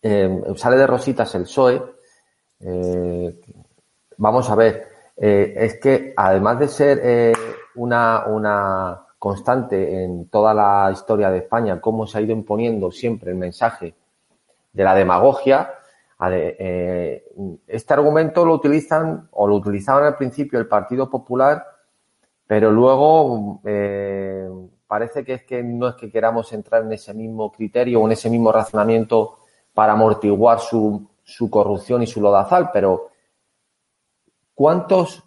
eh, 0.00 0.40
sale 0.56 0.76
de 0.76 0.86
rositas 0.86 1.34
el 1.34 1.42
PSOE. 1.42 1.82
Eh, 2.60 3.40
vamos 4.18 4.48
a 4.50 4.54
ver, 4.54 4.86
eh, 5.16 5.52
es 5.56 5.80
que 5.80 6.14
además 6.16 6.60
de 6.60 6.68
ser 6.68 7.00
eh, 7.02 7.32
una, 7.74 8.24
una 8.26 9.04
constante 9.18 10.04
en 10.04 10.28
toda 10.28 10.54
la 10.54 10.90
historia 10.92 11.30
de 11.30 11.38
España, 11.38 11.80
cómo 11.80 12.06
se 12.06 12.18
ha 12.18 12.20
ido 12.20 12.32
imponiendo 12.32 12.90
siempre 12.92 13.32
el 13.32 13.36
mensaje 13.36 13.94
de 14.72 14.84
la 14.84 14.94
demagogia, 14.94 15.74
este 16.30 17.94
argumento 17.94 18.44
lo 18.44 18.54
utilizan 18.54 19.28
o 19.32 19.46
lo 19.46 19.56
utilizaban 19.56 20.04
al 20.04 20.16
principio 20.16 20.58
el 20.58 20.68
Partido 20.68 21.10
Popular, 21.10 21.64
pero 22.46 22.70
luego 22.70 23.60
eh, 23.64 24.48
parece 24.86 25.24
que 25.24 25.34
es 25.34 25.44
que 25.44 25.62
no 25.62 25.88
es 25.88 25.94
que 25.96 26.10
queramos 26.10 26.52
entrar 26.52 26.84
en 26.84 26.92
ese 26.92 27.12
mismo 27.14 27.50
criterio 27.50 28.00
o 28.00 28.06
en 28.06 28.12
ese 28.12 28.30
mismo 28.30 28.52
razonamiento 28.52 29.38
para 29.74 29.94
amortiguar 29.94 30.60
su 30.60 31.08
corrupción 31.50 32.02
y 32.02 32.06
su 32.06 32.20
lodazal, 32.20 32.70
pero 32.72 33.08
¿cuántos 34.54 35.24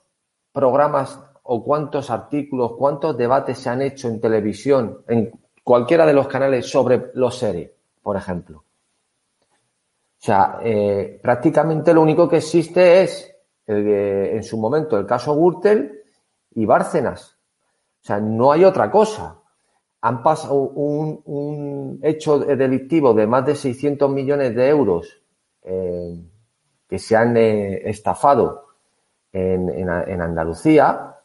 programas 0.51 1.19
o 1.43 1.63
cuántos 1.63 2.09
artículos, 2.09 2.73
cuántos 2.77 3.17
debates 3.17 3.57
se 3.57 3.69
han 3.69 3.81
hecho 3.81 4.07
en 4.07 4.21
televisión, 4.21 5.03
en 5.07 5.31
cualquiera 5.63 6.05
de 6.05 6.13
los 6.13 6.27
canales 6.27 6.69
sobre 6.69 7.11
los 7.15 7.37
seres, 7.37 7.71
por 8.01 8.15
ejemplo? 8.15 8.63
O 10.25 10.27
sea, 10.27 10.57
eh, 10.63 11.19
prácticamente 11.21 11.93
lo 11.93 12.01
único 12.01 12.27
que 12.27 12.37
existe 12.37 13.03
es, 13.03 13.31
el, 13.67 13.87
en 13.87 14.41
su 14.41 14.57
momento, 14.57 14.97
el 14.97 15.05
caso 15.05 15.35
Gürtel 15.35 16.01
y 16.55 16.65
Bárcenas. 16.65 17.37
O 18.01 18.07
sea, 18.07 18.19
no 18.19 18.51
hay 18.51 18.63
otra 18.63 18.89
cosa. 18.89 19.39
Han 20.01 20.23
pasado 20.23 20.55
un, 20.55 21.99
hecho 22.01 22.39
delictivo 22.39 23.13
de 23.13 23.27
más 23.27 23.45
de 23.45 23.53
600 23.53 24.09
millones 24.09 24.55
de 24.55 24.67
euros 24.67 25.21
eh, 25.61 26.19
que 26.89 26.97
se 26.97 27.15
han 27.15 27.37
eh, 27.37 27.87
estafado 27.87 28.65
en, 29.31 29.69
en, 29.69 29.87
en 29.87 30.21
Andalucía. 30.21 31.17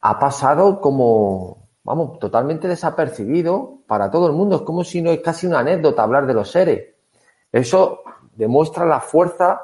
Ha 0.00 0.18
pasado 0.18 0.80
como, 0.80 1.68
vamos, 1.84 2.18
totalmente 2.18 2.66
desapercibido 2.66 3.78
para 3.86 4.10
todo 4.10 4.26
el 4.26 4.32
mundo. 4.32 4.56
Es 4.56 4.62
como 4.62 4.82
si 4.82 5.02
no 5.02 5.12
es 5.12 5.20
casi 5.20 5.46
una 5.46 5.60
anécdota 5.60 6.02
hablar 6.02 6.26
de 6.26 6.34
los 6.34 6.50
seres. 6.50 6.94
Eso 7.52 8.00
demuestra 8.36 8.84
la 8.84 9.00
fuerza, 9.00 9.60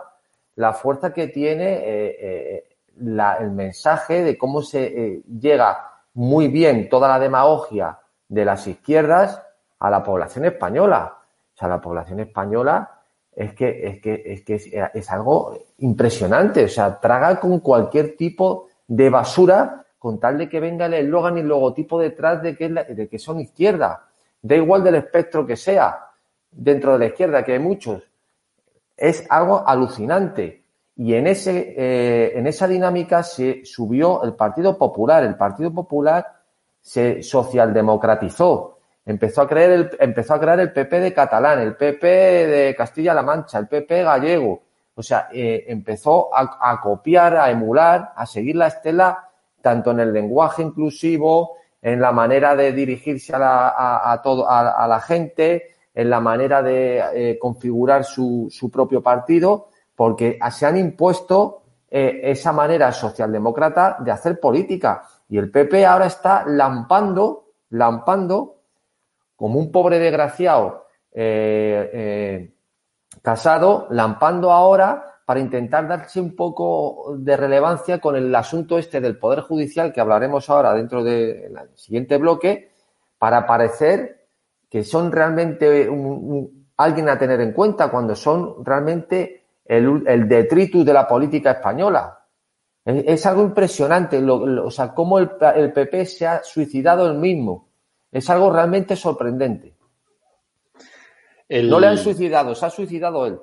la 0.56 0.72
fuerza 0.72 1.12
que 1.12 1.28
tiene 1.28 1.72
eh, 1.74 2.16
eh, 2.20 2.68
la, 2.96 3.34
el 3.36 3.50
mensaje 3.50 4.22
de 4.22 4.36
cómo 4.36 4.62
se 4.62 4.84
eh, 4.84 5.22
llega 5.40 5.90
muy 6.14 6.48
bien 6.48 6.88
toda 6.88 7.08
la 7.08 7.18
demagogia 7.18 7.98
de 8.28 8.44
las 8.44 8.66
izquierdas 8.66 9.42
a 9.78 9.90
la 9.90 10.02
población 10.02 10.44
española. 10.44 11.16
O 11.54 11.58
sea, 11.58 11.68
la 11.68 11.80
población 11.80 12.20
española 12.20 12.90
es 13.32 13.54
que 13.54 13.86
es, 13.86 14.00
que, 14.00 14.22
es, 14.24 14.42
que 14.42 14.90
es, 14.92 15.10
algo 15.10 15.56
impresionante. 15.78 16.64
O 16.64 16.68
sea, 16.68 16.98
traga 16.98 17.38
con 17.40 17.60
cualquier 17.60 18.16
tipo 18.16 18.68
de 18.86 19.08
basura 19.08 19.84
con 19.98 20.18
tal 20.18 20.38
de 20.38 20.48
que 20.48 20.60
venga 20.60 20.86
el 20.86 20.94
eslogan 20.94 21.36
y 21.36 21.40
el 21.40 21.48
logotipo 21.48 22.00
detrás 22.00 22.42
de 22.42 22.56
que, 22.56 22.70
de 22.70 23.08
que 23.08 23.18
son 23.18 23.38
izquierda. 23.40 24.06
Da 24.40 24.56
igual 24.56 24.82
del 24.82 24.94
espectro 24.94 25.46
que 25.46 25.56
sea 25.56 26.10
dentro 26.50 26.94
de 26.94 26.98
la 26.98 27.06
izquierda, 27.06 27.44
que 27.44 27.52
hay 27.52 27.58
muchos. 27.58 28.09
Es 29.00 29.26
algo 29.30 29.66
alucinante. 29.66 30.62
Y 30.96 31.14
en, 31.14 31.26
ese, 31.26 31.74
eh, 31.76 32.38
en 32.38 32.46
esa 32.46 32.68
dinámica 32.68 33.22
se 33.22 33.64
subió 33.64 34.22
el 34.22 34.34
Partido 34.34 34.76
Popular. 34.76 35.24
El 35.24 35.36
Partido 35.36 35.72
Popular 35.72 36.26
se 36.78 37.22
socialdemocratizó. 37.22 38.78
Empezó 39.06 39.42
a, 39.42 39.48
creer 39.48 39.70
el, 39.70 39.90
empezó 39.98 40.34
a 40.34 40.40
crear 40.40 40.60
el 40.60 40.72
PP 40.72 41.00
de 41.00 41.14
catalán, 41.14 41.60
el 41.60 41.74
PP 41.74 42.06
de 42.06 42.74
Castilla-La 42.76 43.22
Mancha, 43.22 43.58
el 43.58 43.66
PP 43.66 44.02
gallego. 44.04 44.62
O 44.94 45.02
sea, 45.02 45.30
eh, 45.32 45.64
empezó 45.68 46.28
a, 46.34 46.78
copiar, 46.82 47.34
a 47.36 47.50
emular, 47.50 48.12
a 48.14 48.26
seguir 48.26 48.56
la 48.56 48.66
estela 48.66 49.30
tanto 49.62 49.92
en 49.92 50.00
el 50.00 50.12
lenguaje 50.12 50.62
inclusivo, 50.62 51.56
en 51.80 52.00
la 52.00 52.12
manera 52.12 52.54
de 52.54 52.72
dirigirse 52.72 53.34
a 53.34 53.38
la, 53.38 54.12
a, 54.12 54.20
todo, 54.20 54.46
a, 54.48 54.86
la 54.86 55.00
gente, 55.00 55.70
en 56.00 56.08
la 56.08 56.18
manera 56.18 56.62
de 56.62 57.02
eh, 57.12 57.38
configurar 57.38 58.04
su, 58.04 58.48
su, 58.50 58.70
propio 58.70 59.02
partido, 59.02 59.68
porque 59.94 60.38
se 60.50 60.64
han 60.64 60.78
impuesto 60.78 61.62
eh, 61.90 62.20
esa 62.24 62.54
manera 62.54 62.90
socialdemócrata 62.90 63.98
de 64.00 64.10
hacer 64.10 64.40
política. 64.40 65.02
Y 65.28 65.36
el 65.36 65.50
PP 65.50 65.84
ahora 65.84 66.06
está 66.06 66.44
lampando, 66.46 67.50
lampando, 67.68 68.62
como 69.36 69.58
un 69.58 69.70
pobre 69.70 69.98
desgraciado 69.98 70.86
eh, 71.12 72.50
casado, 73.20 73.86
lampando 73.90 74.52
ahora 74.52 75.18
para 75.26 75.40
intentar 75.40 75.86
darse 75.86 76.18
un 76.18 76.34
poco 76.34 77.14
de 77.18 77.36
relevancia 77.36 78.00
con 78.00 78.16
el 78.16 78.34
asunto 78.34 78.78
este 78.78 79.02
del 79.02 79.18
Poder 79.18 79.40
Judicial 79.40 79.92
que 79.92 80.00
hablaremos 80.00 80.48
ahora 80.48 80.72
dentro 80.72 81.04
del 81.04 81.52
siguiente 81.74 82.16
bloque, 82.16 82.70
para 83.18 83.46
parecer 83.46 84.19
que 84.70 84.84
son 84.84 85.10
realmente 85.10 85.90
alguien 86.76 87.08
a 87.08 87.18
tener 87.18 87.40
en 87.40 87.52
cuenta 87.52 87.90
cuando 87.90 88.14
son 88.14 88.64
realmente 88.64 89.48
el, 89.64 90.28
detritus 90.28 90.84
de 90.84 90.92
la 90.92 91.06
política 91.06 91.52
española. 91.52 92.16
Es, 92.84 93.26
algo 93.26 93.42
impresionante, 93.42 94.18
o 94.18 94.70
sea, 94.70 94.94
cómo 94.94 95.18
el, 95.18 95.28
PP 95.28 96.06
se 96.06 96.26
ha 96.26 96.42
suicidado 96.42 97.10
él 97.10 97.18
mismo. 97.18 97.68
Es 98.10 98.30
algo 98.30 98.50
realmente 98.50 98.96
sorprendente. 98.96 99.74
No 101.48 101.80
le 101.80 101.88
han 101.88 101.98
suicidado, 101.98 102.54
se 102.54 102.66
ha 102.66 102.70
suicidado 102.70 103.26
él. 103.26 103.40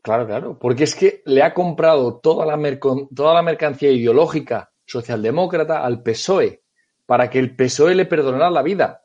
Claro, 0.00 0.26
claro, 0.26 0.58
porque 0.58 0.84
es 0.84 0.96
que 0.96 1.22
le 1.26 1.42
ha 1.42 1.54
comprado 1.54 2.18
toda 2.18 2.44
la, 2.44 2.78
toda 3.14 3.34
la 3.34 3.42
mercancía 3.42 3.90
ideológica 3.90 4.72
socialdemócrata 4.84 5.84
al 5.84 6.02
PSOE 6.02 6.62
para 7.06 7.30
que 7.30 7.38
el 7.38 7.54
PSOE 7.54 7.94
le 7.94 8.06
perdonara 8.06 8.50
la 8.50 8.62
vida. 8.62 9.01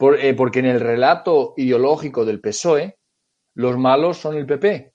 Eh, 0.00 0.34
porque 0.34 0.58
en 0.58 0.66
el 0.66 0.80
relato 0.80 1.54
ideológico 1.56 2.24
del 2.24 2.40
PSOE, 2.40 2.98
los 3.54 3.78
malos 3.78 4.18
son 4.18 4.36
el 4.36 4.46
PP. 4.46 4.92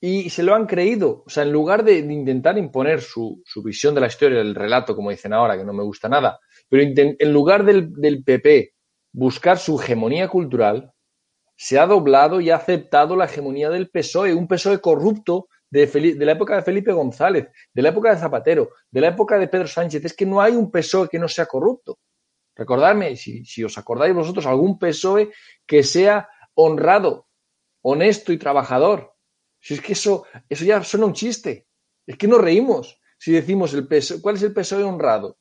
Y 0.00 0.30
se 0.30 0.42
lo 0.42 0.54
han 0.54 0.66
creído. 0.66 1.22
O 1.26 1.30
sea, 1.30 1.44
en 1.44 1.52
lugar 1.52 1.84
de, 1.84 1.98
intentar 1.98 2.58
imponer 2.58 3.00
su, 3.00 3.42
visión 3.62 3.94
de 3.94 4.00
la 4.00 4.06
historia, 4.06 4.38
del 4.38 4.54
relato, 4.54 4.96
como 4.96 5.10
dicen 5.10 5.32
ahora, 5.32 5.56
que 5.56 5.64
no 5.64 5.72
me 5.72 5.84
gusta 5.84 6.08
nada, 6.08 6.40
pero 6.68 6.82
en 6.82 7.32
lugar 7.32 7.64
del, 7.64 7.92
del 7.92 8.24
PP 8.24 8.72
buscar 9.12 9.58
su 9.58 9.80
hegemonía 9.80 10.28
cultural, 10.28 10.92
se 11.56 11.78
ha 11.78 11.86
doblado 11.86 12.40
y 12.40 12.50
ha 12.50 12.56
aceptado 12.56 13.16
la 13.16 13.26
hegemonía 13.26 13.68
del 13.68 13.90
PSOE, 13.90 14.32
un 14.32 14.48
PSOE 14.48 14.80
corrupto 14.80 15.48
de, 15.68 15.86
de, 15.86 16.24
la 16.24 16.32
época 16.32 16.56
de 16.56 16.62
Felipe 16.62 16.92
González, 16.92 17.48
de 17.74 17.82
la 17.82 17.90
época 17.90 18.10
de 18.10 18.20
Zapatero, 18.20 18.70
de 18.90 19.00
la 19.00 19.08
época 19.08 19.38
de 19.38 19.46
Pedro 19.46 19.66
Sánchez. 19.66 20.04
Es 20.04 20.16
que 20.16 20.24
no 20.24 20.40
hay 20.40 20.52
un 20.52 20.70
PSOE 20.70 21.08
que 21.08 21.18
no 21.18 21.28
sea 21.28 21.46
corrupto. 21.46 21.98
Recordadme, 22.60 23.16
si, 23.16 23.42
si 23.46 23.64
os 23.64 23.78
acordáis 23.78 24.14
vosotros, 24.14 24.44
algún 24.44 24.78
PSOE 24.78 25.32
que 25.64 25.82
sea 25.82 26.28
honrado, 26.52 27.26
honesto 27.80 28.34
y 28.34 28.38
trabajador. 28.38 29.14
Si 29.58 29.72
es 29.72 29.80
que 29.80 29.94
eso, 29.94 30.26
eso 30.46 30.66
ya 30.66 30.84
suena 30.84 31.06
un 31.06 31.14
chiste. 31.14 31.66
Es 32.06 32.18
que 32.18 32.28
nos 32.28 32.38
reímos 32.38 33.00
si 33.16 33.32
decimos 33.32 33.72
el 33.72 33.88
PSOE, 33.88 34.20
¿cuál 34.20 34.36
es 34.36 34.42
el 34.42 34.52
PSOE 34.52 34.84
honrado? 34.84 35.38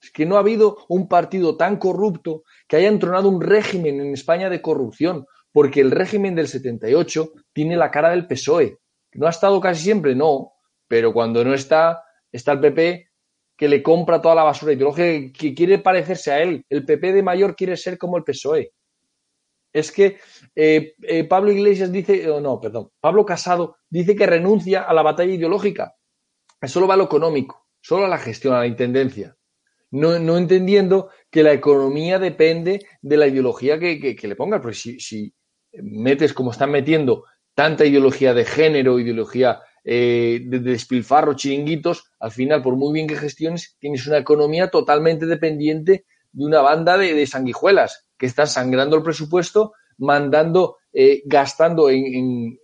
Es 0.00 0.12
que 0.12 0.24
no 0.24 0.36
ha 0.36 0.38
habido 0.38 0.84
un 0.88 1.08
partido 1.08 1.56
tan 1.56 1.76
corrupto 1.76 2.44
que 2.68 2.76
haya 2.76 2.88
entronado 2.88 3.28
un 3.28 3.40
régimen 3.40 4.00
en 4.00 4.14
España 4.14 4.48
de 4.48 4.62
corrupción, 4.62 5.26
porque 5.50 5.80
el 5.80 5.90
régimen 5.90 6.36
del 6.36 6.46
78 6.46 7.32
tiene 7.52 7.76
la 7.76 7.90
cara 7.90 8.10
del 8.10 8.28
PSOE. 8.28 8.78
No 9.14 9.26
ha 9.26 9.30
estado 9.30 9.60
casi 9.60 9.82
siempre, 9.82 10.14
no, 10.14 10.52
pero 10.86 11.12
cuando 11.12 11.44
no 11.44 11.52
está, 11.52 12.04
está 12.30 12.52
el 12.52 12.60
PP 12.60 13.09
que 13.60 13.68
le 13.68 13.82
compra 13.82 14.22
toda 14.22 14.34
la 14.34 14.42
basura 14.42 14.72
ideológica 14.72 15.38
que 15.38 15.54
quiere 15.54 15.78
parecerse 15.80 16.32
a 16.32 16.40
él. 16.40 16.64
El 16.70 16.86
PP 16.86 17.12
de 17.12 17.22
mayor 17.22 17.54
quiere 17.54 17.76
ser 17.76 17.98
como 17.98 18.16
el 18.16 18.24
PSOE. 18.24 18.72
Es 19.70 19.92
que 19.92 20.16
eh, 20.56 20.94
eh, 21.02 21.24
Pablo 21.24 21.52
Iglesias 21.52 21.92
dice, 21.92 22.26
oh, 22.30 22.40
no, 22.40 22.58
perdón, 22.58 22.88
Pablo 23.00 23.26
Casado 23.26 23.76
dice 23.90 24.16
que 24.16 24.24
renuncia 24.24 24.84
a 24.84 24.94
la 24.94 25.02
batalla 25.02 25.34
ideológica. 25.34 25.94
Solo 26.62 26.86
va 26.86 26.94
a 26.94 26.96
lo 26.96 27.04
económico, 27.04 27.66
solo 27.82 28.06
a 28.06 28.08
la 28.08 28.16
gestión, 28.16 28.54
a 28.54 28.60
la 28.60 28.66
intendencia. 28.66 29.36
No, 29.90 30.18
no 30.18 30.38
entendiendo 30.38 31.10
que 31.30 31.42
la 31.42 31.52
economía 31.52 32.18
depende 32.18 32.86
de 33.02 33.16
la 33.18 33.26
ideología 33.26 33.78
que, 33.78 34.16
le 34.22 34.36
ponga. 34.36 34.62
Porque 34.62 34.76
si, 34.78 35.00
si, 35.00 35.34
metes 35.74 36.32
como 36.32 36.52
están 36.52 36.70
metiendo 36.70 37.26
tanta 37.54 37.84
ideología 37.84 38.32
de 38.32 38.46
género, 38.46 38.98
ideología 38.98 39.60
eh, 39.84 40.40
de, 40.44 40.58
despilfarro, 40.60 41.34
chiringuitos, 41.34 42.10
al 42.18 42.30
final, 42.30 42.62
por 42.62 42.76
muy 42.76 42.92
bien 42.92 43.06
que 43.06 43.16
gestiones, 43.16 43.76
tienes 43.78 44.06
una 44.06 44.18
economía 44.18 44.68
totalmente 44.68 45.26
dependiente 45.26 46.04
de 46.32 46.44
una 46.44 46.60
banda 46.60 46.98
de, 46.98 47.26
sanguijuelas 47.26 48.06
que 48.18 48.26
están 48.26 48.46
sangrando 48.46 48.96
el 48.96 49.02
presupuesto, 49.02 49.72
mandando, 49.98 50.76
eh, 50.92 51.22
gastando 51.24 51.88
en, 51.88 52.58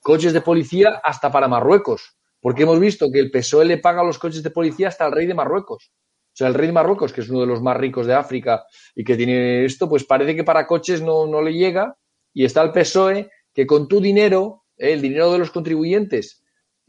coches 0.00 0.32
de 0.32 0.40
policía 0.40 1.00
hasta 1.04 1.30
para 1.30 1.48
Marruecos. 1.48 2.16
Porque 2.40 2.64
hemos 2.64 2.80
visto 2.80 3.10
que 3.12 3.20
el 3.20 3.30
PSOE 3.30 3.64
le 3.64 3.78
paga 3.78 4.02
los 4.02 4.18
coches 4.18 4.42
de 4.42 4.50
policía 4.50 4.88
hasta 4.88 5.04
al 5.04 5.12
rey 5.12 5.26
de 5.26 5.34
Marruecos. 5.34 5.92
O 6.32 6.34
sea, 6.34 6.48
el 6.48 6.54
rey 6.54 6.68
de 6.68 6.72
Marruecos, 6.72 7.12
que 7.12 7.20
es 7.20 7.28
uno 7.28 7.40
de 7.40 7.46
los 7.46 7.62
más 7.62 7.76
ricos 7.76 8.06
de 8.06 8.14
África 8.14 8.64
y 8.94 9.04
que 9.04 9.16
tiene 9.16 9.64
esto, 9.64 9.88
pues 9.88 10.04
parece 10.04 10.34
que 10.34 10.42
para 10.42 10.66
coches 10.66 11.02
no, 11.02 11.26
no 11.26 11.42
le 11.42 11.52
llega 11.52 11.96
y 12.32 12.44
está 12.44 12.62
el 12.62 12.72
PSOE 12.72 13.30
que 13.52 13.66
con 13.66 13.86
tu 13.86 14.00
dinero, 14.00 14.64
eh, 14.76 14.94
el 14.94 15.02
dinero 15.02 15.30
de 15.30 15.38
los 15.38 15.50
contribuyentes, 15.50 16.41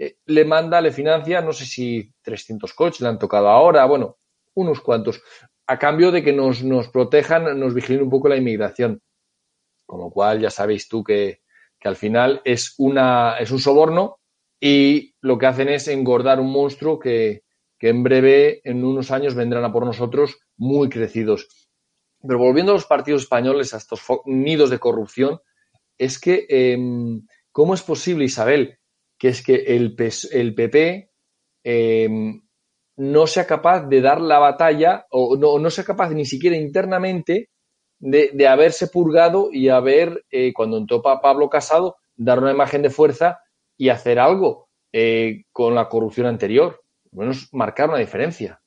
eh, 0.05 0.17
le 0.25 0.45
manda, 0.45 0.81
le 0.81 0.91
financia, 0.91 1.41
no 1.41 1.53
sé 1.53 1.65
si 1.65 2.11
300 2.21 2.73
coches 2.73 3.01
le 3.01 3.07
han 3.07 3.19
tocado 3.19 3.47
ahora, 3.49 3.85
bueno, 3.85 4.17
unos 4.55 4.81
cuantos, 4.81 5.21
a 5.67 5.79
cambio 5.79 6.11
de 6.11 6.23
que 6.23 6.33
nos, 6.33 6.63
nos 6.63 6.89
protejan, 6.89 7.59
nos 7.59 7.73
vigilen 7.73 8.03
un 8.03 8.09
poco 8.09 8.27
la 8.27 8.37
inmigración. 8.37 9.01
Con 9.85 9.99
lo 9.99 10.09
cual 10.09 10.39
ya 10.39 10.49
sabéis 10.49 10.87
tú 10.87 11.03
que, 11.03 11.41
que 11.79 11.87
al 11.87 11.95
final 11.95 12.41
es, 12.45 12.75
una, 12.77 13.37
es 13.37 13.51
un 13.51 13.59
soborno 13.59 14.19
y 14.59 15.13
lo 15.21 15.37
que 15.37 15.45
hacen 15.45 15.69
es 15.69 15.87
engordar 15.87 16.39
un 16.39 16.51
monstruo 16.51 16.99
que, 16.99 17.43
que 17.77 17.89
en 17.89 18.01
breve, 18.01 18.61
en 18.63 18.83
unos 18.85 19.11
años, 19.11 19.35
vendrán 19.35 19.65
a 19.65 19.73
por 19.73 19.85
nosotros 19.85 20.39
muy 20.55 20.87
crecidos. 20.89 21.47
Pero 22.21 22.39
volviendo 22.39 22.71
a 22.71 22.75
los 22.75 22.85
partidos 22.85 23.23
españoles, 23.23 23.73
a 23.73 23.77
estos 23.77 24.01
nidos 24.25 24.69
de 24.69 24.79
corrupción, 24.79 25.41
es 25.97 26.19
que, 26.19 26.45
em, 26.47 27.27
¿cómo 27.51 27.73
es 27.73 27.81
posible, 27.81 28.23
Isabel, 28.23 28.79
que 29.23 29.29
es 29.29 29.41
que 29.41 29.55
el, 29.55 29.95
PP 29.95 31.09
em, 31.63 32.41
no 32.97 33.25
sea 33.25 33.47
capaz 33.47 33.87
de 33.87 34.01
dar 34.01 34.19
la 34.19 34.37
batalla 34.37 35.05
o 35.11 35.37
no, 35.37 35.59
no 35.59 35.69
sea 35.69 35.85
capaz 35.85 36.09
ni 36.09 36.25
siquiera 36.25 36.57
internamente 36.57 37.49
de, 37.99 38.47
haberse 38.49 38.87
purgado 38.87 39.47
y 39.49 39.69
haber, 39.69 40.25
eh, 40.29 40.51
cuando 40.51 40.75
entró 40.75 41.01
Pablo 41.01 41.49
Casado, 41.49 41.95
dar 42.17 42.39
una 42.39 42.51
imagen 42.51 42.81
de 42.81 42.89
fuerza 42.89 43.39
y 43.77 43.87
hacer 43.87 44.19
algo 44.19 44.67
eh, 44.91 45.45
con 45.53 45.73
la 45.73 45.87
corrupción 45.87 46.27
anterior? 46.27 46.83
Bueno, 47.09 47.31
marcar 47.53 47.87
una 47.87 47.99
diferencia. 47.99 48.61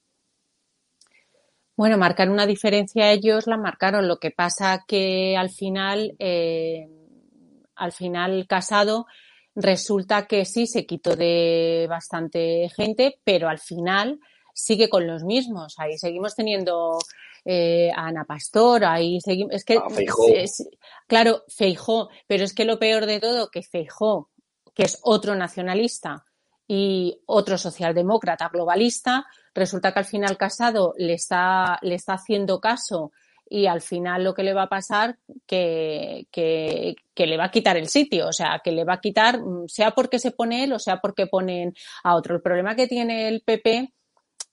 Bueno, 1.76 1.98
marcar 1.98 2.30
una 2.30 2.46
diferencia 2.46 3.12
ellos 3.12 3.46
la 3.46 3.58
marcaron. 3.58 4.08
Lo 4.08 4.16
que 4.16 4.30
pasa 4.30 4.86
que 4.88 5.36
al 5.36 5.50
final, 5.50 6.16
eh, 6.18 6.88
al 7.74 7.92
final 7.92 8.46
Casado 8.48 9.04
resulta 9.56 10.26
que 10.26 10.44
sí 10.44 10.66
se 10.66 10.86
quitó 10.86 11.16
de 11.16 11.86
bastante 11.88 12.68
gente, 12.76 13.18
pero 13.24 13.48
al 13.48 13.58
final 13.58 14.20
sigue 14.54 14.88
con 14.88 15.06
los 15.06 15.24
mismos. 15.24 15.74
Ahí 15.78 15.98
seguimos 15.98 16.36
teniendo 16.36 16.98
eh, 17.44 17.90
a 17.90 18.06
Ana 18.06 18.24
Pastor, 18.24 18.84
ahí 18.84 19.20
seguimos. 19.20 19.54
Es 19.54 19.64
que, 19.64 19.80
claro, 21.08 21.42
Feijó, 21.48 22.10
pero 22.26 22.44
es 22.44 22.54
que 22.54 22.64
lo 22.64 22.78
peor 22.78 23.06
de 23.06 23.18
todo 23.18 23.50
que 23.50 23.62
Feijó, 23.62 24.30
que 24.74 24.84
es 24.84 25.00
otro 25.02 25.34
nacionalista, 25.34 26.24
y 26.68 27.22
otro 27.26 27.58
socialdemócrata 27.58 28.48
globalista. 28.48 29.26
Resulta 29.54 29.92
que 29.92 30.00
al 30.00 30.04
final 30.04 30.36
Casado 30.36 30.94
le 30.96 31.14
está, 31.14 31.78
le 31.82 31.94
está 31.94 32.14
haciendo 32.14 32.60
caso 32.60 33.12
y 33.48 33.66
al 33.66 33.80
final 33.80 34.24
lo 34.24 34.34
que 34.34 34.42
le 34.42 34.54
va 34.54 34.62
a 34.62 34.68
pasar 34.68 35.18
que, 35.46 36.26
que, 36.30 36.96
le 37.16 37.36
va 37.36 37.44
a 37.44 37.50
quitar 37.50 37.76
el 37.76 37.88
sitio, 37.88 38.28
o 38.28 38.32
sea, 38.32 38.60
que 38.62 38.72
le 38.72 38.84
va 38.84 38.94
a 38.94 39.00
quitar, 39.00 39.40
sea 39.68 39.92
porque 39.92 40.18
se 40.18 40.32
pone 40.32 40.64
él 40.64 40.72
o 40.72 40.78
sea 40.78 41.00
porque 41.00 41.26
ponen 41.26 41.74
a 42.02 42.16
otro. 42.16 42.36
El 42.36 42.42
problema 42.42 42.74
que 42.74 42.86
tiene 42.86 43.28
el 43.28 43.42
PP, 43.42 43.92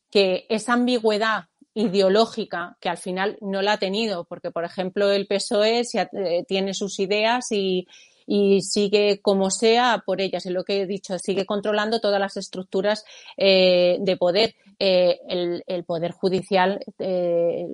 que 0.09 0.45
esa 0.49 0.73
ambigüedad 0.73 1.45
ideológica 1.73 2.77
que 2.79 2.89
al 2.89 2.97
final 2.97 3.37
no 3.41 3.61
la 3.61 3.73
ha 3.73 3.77
tenido, 3.77 4.25
porque 4.25 4.51
por 4.51 4.63
ejemplo 4.63 5.11
el 5.11 5.25
PSOE 5.27 5.81
eh, 5.81 6.43
tiene 6.47 6.73
sus 6.73 6.99
ideas 6.99 7.51
y, 7.51 7.87
y 8.25 8.61
sigue 8.61 9.19
como 9.21 9.49
sea 9.49 10.03
por 10.05 10.21
ellas. 10.21 10.45
Y 10.45 10.49
lo 10.51 10.63
que 10.63 10.81
he 10.81 10.85
dicho, 10.87 11.17
sigue 11.19 11.45
controlando 11.45 11.99
todas 11.99 12.19
las 12.19 12.37
estructuras 12.37 13.05
eh, 13.37 13.97
de 13.99 14.17
poder. 14.17 14.55
Eh, 14.79 15.19
el, 15.27 15.63
el, 15.67 15.83
Poder 15.85 16.11
Judicial, 16.11 16.79
eh, 16.99 17.67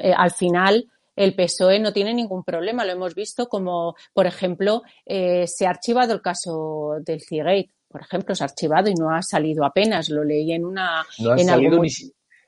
eh, 0.00 0.12
al 0.16 0.30
final, 0.32 0.88
el 1.14 1.34
PSOE 1.34 1.78
no 1.78 1.92
tiene 1.92 2.12
ningún 2.14 2.42
problema. 2.44 2.84
Lo 2.84 2.92
hemos 2.92 3.14
visto 3.14 3.48
como, 3.48 3.94
por 4.12 4.26
ejemplo, 4.26 4.82
eh, 5.06 5.46
se 5.46 5.66
ha 5.66 5.70
archivado 5.70 6.12
el 6.14 6.22
caso 6.22 6.96
del 7.00 7.20
Cigate. 7.20 7.70
Por 7.88 8.00
ejemplo, 8.00 8.34
se 8.34 8.42
ha 8.42 8.46
archivado 8.46 8.88
y 8.90 8.94
no 8.94 9.10
ha 9.14 9.22
salido 9.22 9.64
apenas. 9.64 10.08
Lo 10.08 10.24
leí 10.24 10.52
en 10.52 10.64
una. 10.64 11.04
No 11.18 11.32
ha 11.32 11.36
en 11.40 11.46
salido 11.46 11.72
algún- 11.72 11.86
ni, 11.86 11.90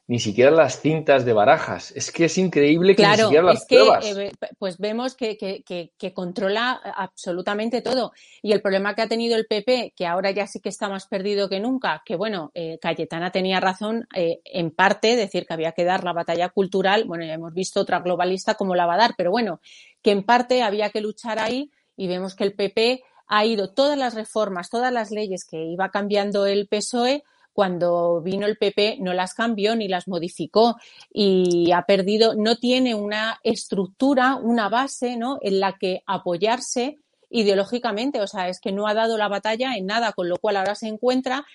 ni 0.07 0.19
siquiera 0.19 0.51
las 0.51 0.81
cintas 0.81 1.25
de 1.25 1.33
barajas. 1.33 1.91
Es 1.93 2.13
que 2.13 2.27
es 2.27 2.37
increíble 2.37 2.95
que 2.95 3.07
ni 3.07 3.17
siquiera 3.17 3.43
las 3.43 3.63
es 3.63 3.67
que 3.67 3.77
pruebas. 3.77 4.17
eh, 4.17 4.33
pues 4.59 4.79
vemos 4.79 5.15
que, 5.15 5.39
que, 5.39 5.63
que, 5.63 5.93
que 5.97 6.13
controla 6.13 6.73
absolutamente 6.97 7.81
todo. 7.81 8.13
Y 8.43 8.53
el 8.53 8.61
problema 8.61 8.95
que 8.95 9.03
ha 9.03 9.09
tenido 9.09 9.37
el 9.37 9.47
PP, 9.47 9.95
que 9.97 10.07
ahora 10.07 10.31
ya 10.31 10.47
sí 10.47 10.61
que 10.61 10.69
está 10.69 10.91
más 10.91 11.07
perdido 11.07 11.49
que 11.49 11.59
nunca, 11.59 12.03
que 12.05 12.17
bueno, 12.17 12.51
eh, 12.55 12.79
Cayetana 12.81 13.31
tenía 13.31 13.61
razón 13.61 14.07
eh, 14.15 14.41
en 14.45 14.71
parte, 14.71 15.17
decir 15.17 15.47
que 15.47 15.55
había 15.55 15.73
que 15.73 15.85
dar 15.85 16.05
la 16.05 16.13
batalla 16.13 16.51
cultural, 16.51 17.05
bueno, 17.05 17.25
ya 17.25 17.35
hemos 17.35 17.55
visto 17.55 17.81
otra 17.81 18.01
globalista 18.01 18.55
cómo 18.55 18.75
la 18.75 18.87
va 18.87 18.95
a 18.95 18.99
dar, 18.99 19.15
pero 19.17 19.31
bueno, 19.31 19.61
que 20.03 20.11
en 20.11 20.23
parte 20.23 20.63
había 20.63 20.91
que 20.91 21.01
luchar 21.01 21.39
ahí 21.39 21.71
y 21.97 22.09
vemos 22.09 22.35
que 22.35 22.45
el 22.45 22.55
PP 22.55 23.03
ha 23.27 23.47
ido 23.47 23.73
todas 23.73 23.97
las 23.97 24.15
reformas, 24.15 24.69
todas 24.69 24.93
las 24.93 25.11
leyes 25.11 25.47
que 25.51 25.65
iba 25.65 25.89
cambiando 25.89 26.45
el 26.45 26.69
PSOE, 26.69 27.25
cuando 27.55 28.21
vino 28.21 28.47
el 28.47 28.59
PP 28.59 28.99
no 29.01 29.15
las 29.15 29.33
cambió 29.33 29.75
ni 29.77 29.89
las 29.89 30.09
modificó 30.09 30.77
y 31.11 31.73
ha 31.73 31.83
perdido, 31.83 32.35
no 32.35 32.57
tiene 32.57 32.95
una 32.95 33.39
estructura, 33.43 34.37
una 34.37 34.69
base, 34.69 35.17
¿no? 35.17 35.39
En 35.41 35.61
la 35.61 35.79
que 35.79 36.03
apoyarse 36.07 36.99
ideológicamente, 37.31 38.21
o 38.21 38.27
sea, 38.27 38.49
es 38.49 38.61
que 38.61 38.73
no 38.73 38.87
ha 38.87 38.95
dado 38.95 39.17
la 39.17 39.29
batalla 39.29 39.75
en 39.77 39.87
nada, 39.87 40.13
con 40.13 40.29
lo 40.29 40.37
cual 40.37 40.57
ahora 40.57 40.75
se 40.75 40.89
encuentra 40.89 41.47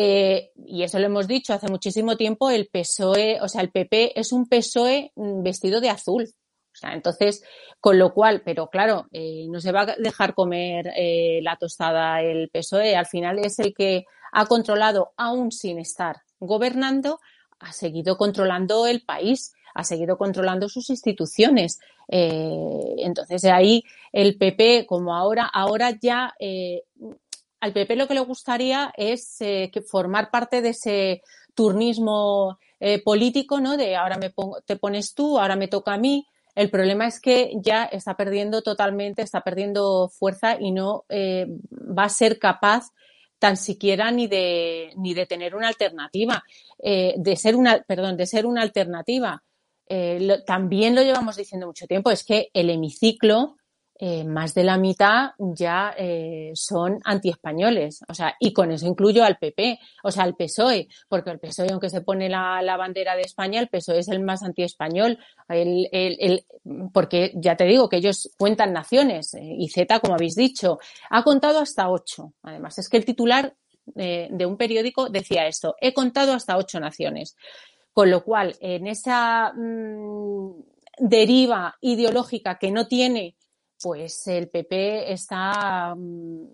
eh, 0.00 0.52
y 0.64 0.84
eso 0.84 1.00
lo 1.00 1.06
hemos 1.06 1.26
dicho 1.26 1.52
hace 1.52 1.66
muchísimo 1.68 2.16
tiempo, 2.16 2.50
el 2.50 2.68
PSOE, 2.68 3.40
o 3.40 3.48
sea, 3.48 3.62
el 3.62 3.70
PP 3.70 4.18
es 4.18 4.32
un 4.32 4.48
PSOE 4.48 5.10
mm, 5.16 5.42
vestido 5.42 5.80
de 5.80 5.90
azul. 5.90 6.32
Entonces, 6.82 7.42
con 7.80 7.98
lo 7.98 8.12
cual, 8.12 8.42
pero 8.44 8.68
claro, 8.68 9.06
eh, 9.12 9.46
no 9.48 9.60
se 9.60 9.72
va 9.72 9.82
a 9.82 9.96
dejar 9.96 10.34
comer 10.34 10.92
eh, 10.96 11.40
la 11.42 11.56
tostada 11.56 12.20
el 12.22 12.50
PSOE. 12.50 12.96
Al 12.96 13.06
final 13.06 13.38
es 13.38 13.58
el 13.58 13.74
que 13.74 14.04
ha 14.32 14.46
controlado, 14.46 15.12
aún 15.16 15.52
sin 15.52 15.78
estar 15.78 16.22
gobernando, 16.40 17.20
ha 17.60 17.72
seguido 17.72 18.16
controlando 18.16 18.86
el 18.86 19.02
país, 19.02 19.52
ha 19.74 19.84
seguido 19.84 20.18
controlando 20.18 20.68
sus 20.68 20.90
instituciones. 20.90 21.78
Eh, 22.08 22.94
entonces, 22.98 23.44
ahí 23.44 23.84
el 24.12 24.36
PP, 24.36 24.86
como 24.86 25.14
ahora, 25.14 25.44
ahora 25.52 25.90
ya 26.00 26.34
eh, 26.40 26.82
al 27.60 27.72
PP 27.72 27.96
lo 27.96 28.08
que 28.08 28.14
le 28.14 28.20
gustaría 28.20 28.92
es 28.96 29.38
formar 29.88 30.30
parte 30.30 30.62
de 30.62 30.70
ese 30.70 31.22
turnismo 31.54 32.58
político, 33.04 33.58
¿no? 33.58 33.76
De 33.76 33.96
ahora 33.96 34.16
me 34.16 34.30
pongo, 34.30 34.60
te 34.60 34.76
pones 34.76 35.14
tú, 35.14 35.40
ahora 35.40 35.56
me 35.56 35.66
toca 35.66 35.94
a 35.94 35.98
mí. 35.98 36.24
El 36.58 36.70
problema 36.70 37.06
es 37.06 37.20
que 37.20 37.52
ya 37.62 37.84
está 37.84 38.16
perdiendo 38.16 38.62
totalmente, 38.62 39.22
está 39.22 39.42
perdiendo 39.42 40.08
fuerza 40.08 40.56
y 40.58 40.72
no 40.72 41.04
eh, 41.08 41.46
va 41.70 42.02
a 42.02 42.08
ser 42.08 42.40
capaz 42.40 42.90
tan 43.38 43.56
siquiera 43.56 44.10
ni 44.10 44.26
de 44.26 44.90
ni 44.96 45.14
de 45.14 45.24
tener 45.24 45.54
una 45.54 45.68
alternativa, 45.68 46.42
eh, 46.82 47.14
de 47.16 47.36
ser 47.36 47.54
una, 47.54 47.80
perdón, 47.86 48.16
de 48.16 48.26
ser 48.26 48.44
una 48.44 48.62
alternativa. 48.62 49.44
Eh, 49.86 50.42
también 50.44 50.96
lo 50.96 51.02
llevamos 51.02 51.36
diciendo 51.36 51.68
mucho 51.68 51.86
tiempo, 51.86 52.10
es 52.10 52.24
que 52.24 52.50
el 52.52 52.70
hemiciclo, 52.70 53.56
eh, 54.00 54.24
más 54.24 54.54
de 54.54 54.62
la 54.62 54.78
mitad 54.78 55.30
ya 55.38 55.92
eh, 55.98 56.52
son 56.54 57.00
antiespañoles, 57.04 58.04
o 58.08 58.14
sea, 58.14 58.36
y 58.38 58.52
con 58.52 58.70
eso 58.70 58.86
incluyo 58.86 59.24
al 59.24 59.38
PP, 59.38 59.80
o 60.04 60.12
sea, 60.12 60.22
al 60.22 60.36
PSOE, 60.36 60.86
porque 61.08 61.30
el 61.30 61.40
PSOE, 61.40 61.70
aunque 61.72 61.90
se 61.90 62.02
pone 62.02 62.28
la, 62.28 62.62
la 62.62 62.76
bandera 62.76 63.16
de 63.16 63.22
España, 63.22 63.60
el 63.60 63.68
PSOE 63.68 63.98
es 63.98 64.08
el 64.08 64.20
más 64.20 64.44
antiespañol, 64.44 65.18
el, 65.48 65.88
el, 65.90 66.16
el, 66.20 66.44
porque 66.92 67.32
ya 67.34 67.56
te 67.56 67.64
digo 67.64 67.88
que 67.88 67.96
ellos 67.96 68.30
cuentan 68.38 68.72
naciones, 68.72 69.34
eh, 69.34 69.40
y 69.42 69.68
Z, 69.68 69.98
como 69.98 70.14
habéis 70.14 70.36
dicho, 70.36 70.78
ha 71.10 71.24
contado 71.24 71.58
hasta 71.58 71.90
ocho. 71.90 72.34
Además, 72.42 72.78
es 72.78 72.88
que 72.88 72.98
el 72.98 73.04
titular 73.04 73.54
eh, 73.96 74.28
de 74.30 74.46
un 74.46 74.56
periódico 74.56 75.08
decía 75.08 75.46
esto, 75.46 75.76
he 75.80 75.92
contado 75.92 76.32
hasta 76.34 76.56
ocho 76.56 76.78
naciones. 76.80 77.36
Con 77.92 78.10
lo 78.10 78.22
cual, 78.22 78.54
en 78.60 78.86
esa 78.86 79.52
mm, 79.56 80.52
deriva 80.98 81.76
ideológica 81.80 82.58
que 82.58 82.70
no 82.70 82.86
tiene, 82.86 83.34
pues 83.82 84.26
el 84.28 84.48
PP 84.48 85.12
está 85.12 85.94
mm, 85.96 86.44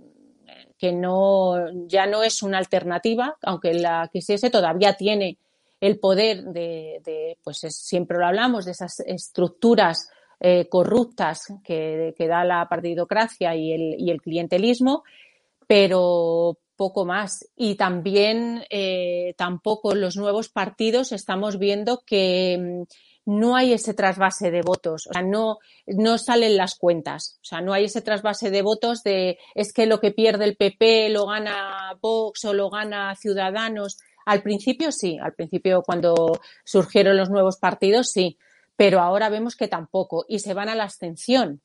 que 0.79 0.93
no 0.93 1.55
ya 1.87 2.07
no 2.07 2.23
es 2.23 2.43
una 2.43 2.59
alternativa, 2.59 3.37
aunque 3.43 3.75
la 3.75 4.09
quisiese, 4.13 4.51
todavía 4.51 4.95
tiene 4.95 5.39
el 5.81 5.99
poder 5.99 6.45
de, 6.45 7.37
pues 7.43 7.65
es- 7.65 7.77
siempre 7.77 8.19
lo 8.19 8.27
hablamos, 8.27 8.65
de 8.65 8.73
esas 8.73 9.01
estructuras 9.01 10.09
eh, 10.41 10.67
corruptas 10.69 11.47
que, 11.63 12.15
que 12.17 12.27
da 12.29 12.45
la 12.45 12.67
partidocracia 12.69 13.55
y 13.55 13.73
el, 13.73 13.95
y 13.99 14.11
el 14.11 14.21
clientelismo, 14.21 15.05
pero 15.67 16.59
poco 16.77 17.05
más. 17.05 17.49
Y 17.57 17.77
también 17.77 18.65
eh, 18.71 19.35
tampoco 19.37 19.95
los 19.95 20.17
nuevos 20.17 20.49
partidos 20.49 21.13
estamos 21.13 21.59
viendo 21.59 22.03
que 22.05 22.59
mm, 22.59 22.83
no 23.27 23.57
hay 23.57 23.73
ese 23.73 23.95
trasvase 23.95 24.51
de 24.51 24.63
votos, 24.63 25.07
o 25.07 25.13
sea, 25.13 25.23
no, 25.23 25.59
no 25.87 26.19
salen 26.19 26.57
las 26.57 26.75
cuentas, 26.75 27.39
o 27.43 27.45
sea, 27.45 27.61
no 27.61 27.73
hay 27.73 27.85
ese 27.85 28.03
trasvase 28.03 28.51
de 28.51 28.63
votos 28.63 29.03
de 29.03 29.39
es 29.55 29.73
que 29.73 29.87
lo 29.87 30.01
que 30.01 30.11
pierde 30.11 30.45
el 30.45 30.57
PP 30.57 31.09
lo 31.09 31.27
gana 31.27 31.97
Vox 32.01 32.45
o 32.45 32.53
lo 32.53 32.71
gana 32.71 33.15
Ciudadanos. 33.17 33.99
Al 34.27 34.43
principio 34.43 34.93
sí, 34.93 35.19
al 35.21 35.35
principio 35.35 35.83
cuando 35.83 36.41
surgieron 36.65 37.17
los 37.17 37.31
nuevos 37.31 37.59
partidos 37.59 38.11
sí, 38.11 38.39
pero 38.77 39.01
ahora 39.01 39.29
vemos 39.29 39.57
que 39.57 39.69
tampoco 39.69 40.25
y 40.29 40.41
se 40.41 40.55
van 40.55 40.69
a 40.69 40.75
la 40.75 40.85
abstención. 40.85 41.63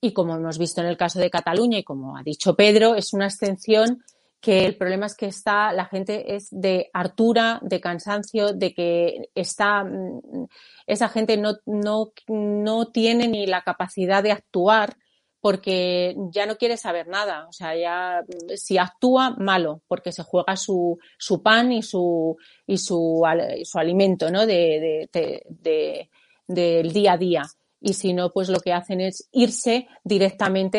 Y 0.00 0.12
como 0.12 0.34
hemos 0.34 0.58
visto 0.58 0.80
en 0.80 0.88
el 0.88 0.96
caso 0.96 1.20
de 1.20 1.30
Cataluña 1.30 1.78
y 1.78 1.84
como 1.84 2.16
ha 2.16 2.22
dicho 2.22 2.54
Pedro, 2.56 2.96
es 2.96 3.12
una 3.12 3.26
abstención 3.26 4.02
que 4.42 4.66
el 4.66 4.76
problema 4.76 5.06
es 5.06 5.14
que 5.16 5.26
está, 5.26 5.72
la 5.72 5.86
gente 5.86 6.34
es 6.34 6.48
de 6.50 6.90
hartura, 6.92 7.60
de 7.62 7.80
cansancio, 7.80 8.52
de 8.52 8.74
que 8.74 9.30
está, 9.34 9.84
mm, 9.84 10.46
esa 10.86 11.08
gente 11.08 11.36
no, 11.38 11.54
no, 11.64 12.12
no 12.28 12.88
tiene 12.90 13.28
ni 13.28 13.46
la 13.46 13.62
capacidad 13.62 14.22
de 14.22 14.32
actuar 14.32 14.96
porque 15.40 16.14
ya 16.32 16.44
no 16.46 16.56
quiere 16.56 16.76
saber 16.76 17.06
nada. 17.08 17.46
O 17.48 17.52
sea, 17.52 17.76
ya 17.76 18.22
mm, 18.26 18.50
si 18.56 18.78
actúa, 18.78 19.36
malo, 19.38 19.82
porque 19.88 20.12
se 20.12 20.24
juega 20.24 20.56
su, 20.56 20.98
su 21.18 21.40
pan 21.42 21.72
y 21.72 21.82
su, 21.82 22.36
y 22.66 22.78
su, 22.78 23.22
y 23.56 23.64
su 23.64 23.78
alimento, 23.78 24.30
¿no? 24.30 24.44
De, 24.44 24.54
de, 24.54 25.10
de- 25.12 25.42
de- 25.48 26.10
del 26.48 26.92
día 26.92 27.12
a 27.12 27.16
día. 27.18 27.42
Y 27.80 27.94
si 27.94 28.12
no, 28.12 28.32
pues 28.32 28.48
lo 28.48 28.58
que 28.60 28.72
hacen 28.72 29.00
es 29.00 29.28
irse 29.32 29.86
directamente 30.04 30.78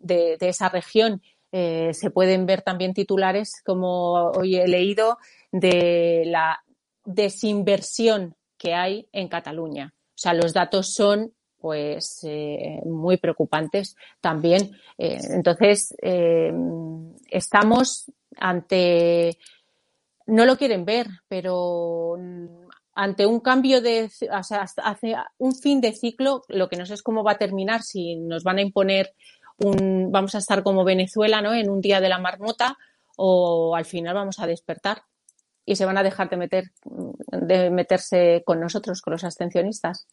de, 0.00 0.36
de 0.38 0.48
esa 0.48 0.68
región. 0.68 1.22
Eh, 1.56 1.94
se 1.94 2.10
pueden 2.10 2.46
ver 2.46 2.62
también 2.62 2.94
titulares, 2.94 3.62
como 3.64 4.32
hoy 4.32 4.56
he 4.56 4.66
leído, 4.66 5.18
de 5.52 6.24
la 6.26 6.64
desinversión 7.04 8.34
que 8.58 8.74
hay 8.74 9.08
en 9.12 9.28
Cataluña. 9.28 9.94
O 9.94 10.16
sea, 10.16 10.34
los 10.34 10.52
datos 10.52 10.92
son 10.92 11.32
pues 11.60 12.18
eh, 12.24 12.80
muy 12.84 13.18
preocupantes 13.18 13.94
también. 14.20 14.72
Eh, 14.98 15.20
entonces, 15.30 15.94
eh, 16.02 16.52
estamos 17.30 18.10
ante, 18.36 19.38
no 20.26 20.46
lo 20.46 20.56
quieren 20.56 20.84
ver, 20.84 21.06
pero 21.28 22.16
mm, 22.18 22.46
ante 22.96 23.26
un 23.26 23.38
cambio 23.38 23.80
de, 23.80 24.10
o 24.30 24.42
sea, 24.42 24.66
un 25.38 25.54
fin 25.54 25.80
de 25.80 25.92
ciclo, 25.92 26.42
lo 26.48 26.68
que 26.68 26.76
no 26.76 26.84
sé 26.84 26.94
es 26.94 27.02
cómo 27.02 27.22
va 27.22 27.32
a 27.32 27.38
terminar, 27.38 27.82
si 27.82 28.16
nos 28.16 28.42
van 28.42 28.58
a 28.58 28.62
imponer 28.62 29.14
vamos 29.58 30.34
a 30.34 30.38
estar 30.38 30.62
como 30.62 30.84
Venezuela, 30.84 31.40
¿no? 31.40 31.54
En 31.54 31.70
un 31.70 31.80
día 31.80 32.00
de 32.00 32.08
la 32.08 32.18
marmota 32.18 32.76
o 33.16 33.76
al 33.76 33.84
final 33.84 34.14
vamos 34.14 34.38
a 34.40 34.46
despertar 34.46 35.02
y 35.64 35.76
se 35.76 35.84
van 35.84 35.96
a 35.96 36.02
dejar 36.02 36.28
de 36.28 36.36
meter, 36.36 36.64
de 36.84 37.70
meterse 37.70 38.42
con 38.44 38.60
nosotros, 38.60 39.00
con 39.00 39.12
los 39.12 39.24
abstencionistas. 39.24 40.06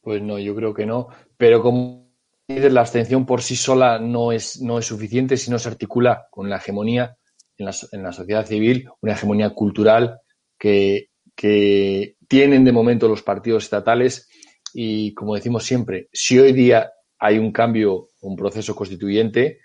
Pues 0.00 0.22
no, 0.22 0.38
yo 0.38 0.54
creo 0.54 0.72
que 0.72 0.86
no. 0.86 1.08
Pero 1.36 1.62
como 1.62 2.10
la 2.48 2.80
abstención 2.80 3.26
por 3.26 3.42
sí 3.42 3.56
sola 3.56 3.98
no 3.98 4.32
es, 4.32 4.60
no 4.60 4.78
es 4.78 4.86
suficiente 4.86 5.36
si 5.36 5.50
no 5.50 5.58
se 5.58 5.68
articula 5.68 6.26
con 6.30 6.48
la 6.48 6.56
hegemonía 6.56 7.16
en 7.56 7.66
la, 7.66 7.74
en 7.92 8.02
la 8.02 8.12
sociedad 8.12 8.46
civil, 8.46 8.88
una 9.00 9.12
hegemonía 9.12 9.50
cultural 9.50 10.20
que, 10.58 11.10
que 11.34 12.16
tienen 12.28 12.64
de 12.64 12.72
momento 12.72 13.08
los 13.08 13.22
partidos 13.22 13.64
estatales 13.64 14.28
y, 14.72 15.12
como 15.14 15.34
decimos 15.34 15.64
siempre, 15.64 16.08
si 16.12 16.38
hoy 16.38 16.52
día 16.52 16.92
hay 17.22 17.38
un 17.38 17.52
cambio, 17.52 18.08
un 18.22 18.34
proceso 18.34 18.74
constituyente, 18.74 19.60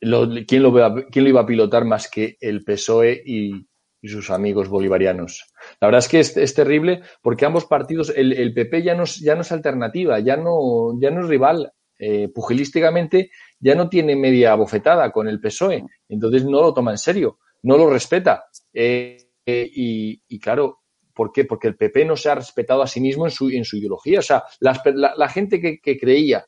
¿quién, 0.00 0.62
lo, 0.62 0.94
¿quién 1.10 1.24
lo 1.24 1.28
iba 1.28 1.40
a 1.40 1.46
pilotar 1.46 1.84
más 1.84 2.08
que 2.08 2.36
el 2.40 2.62
PSOE 2.62 3.20
y, 3.26 3.66
sus 4.02 4.30
amigos 4.30 4.68
bolivarianos? 4.68 5.44
La 5.80 5.88
verdad 5.88 5.98
es 5.98 6.08
que 6.08 6.20
es, 6.20 6.54
terrible 6.54 7.02
porque 7.20 7.44
ambos 7.44 7.66
partidos, 7.66 8.12
el, 8.14 8.54
PP 8.54 8.84
ya 8.84 8.94
no, 8.94 9.02
es, 9.02 9.18
ya 9.18 9.34
no 9.34 9.40
es 9.40 9.50
alternativa, 9.50 10.20
ya 10.20 10.36
no, 10.36 10.98
ya 11.00 11.10
no 11.10 11.22
es 11.22 11.28
rival. 11.28 11.72
Eh, 11.98 12.28
pugilísticamente 12.28 13.30
ya 13.58 13.74
no 13.74 13.90
tiene 13.90 14.16
media 14.16 14.54
bofetada 14.54 15.10
con 15.10 15.28
el 15.28 15.38
PSOE, 15.38 15.84
entonces 16.08 16.44
no 16.44 16.62
lo 16.62 16.72
toma 16.72 16.92
en 16.92 16.98
serio, 16.98 17.40
no 17.64 17.76
lo 17.76 17.90
respeta. 17.90 18.44
Eh, 18.72 19.18
eh, 19.44 19.70
y, 19.74 20.22
y, 20.28 20.38
claro, 20.38 20.80
¿Por 21.20 21.32
qué? 21.32 21.44
Porque 21.44 21.68
el 21.68 21.76
PP 21.76 22.06
no 22.06 22.16
se 22.16 22.30
ha 22.30 22.34
respetado 22.34 22.80
a 22.80 22.86
sí 22.86 22.98
mismo 22.98 23.26
en 23.26 23.30
su, 23.30 23.50
en 23.50 23.62
su 23.62 23.76
ideología. 23.76 24.20
O 24.20 24.22
sea, 24.22 24.44
la, 24.60 25.28
gente 25.28 25.60
que, 25.60 25.98
creía 25.98 26.46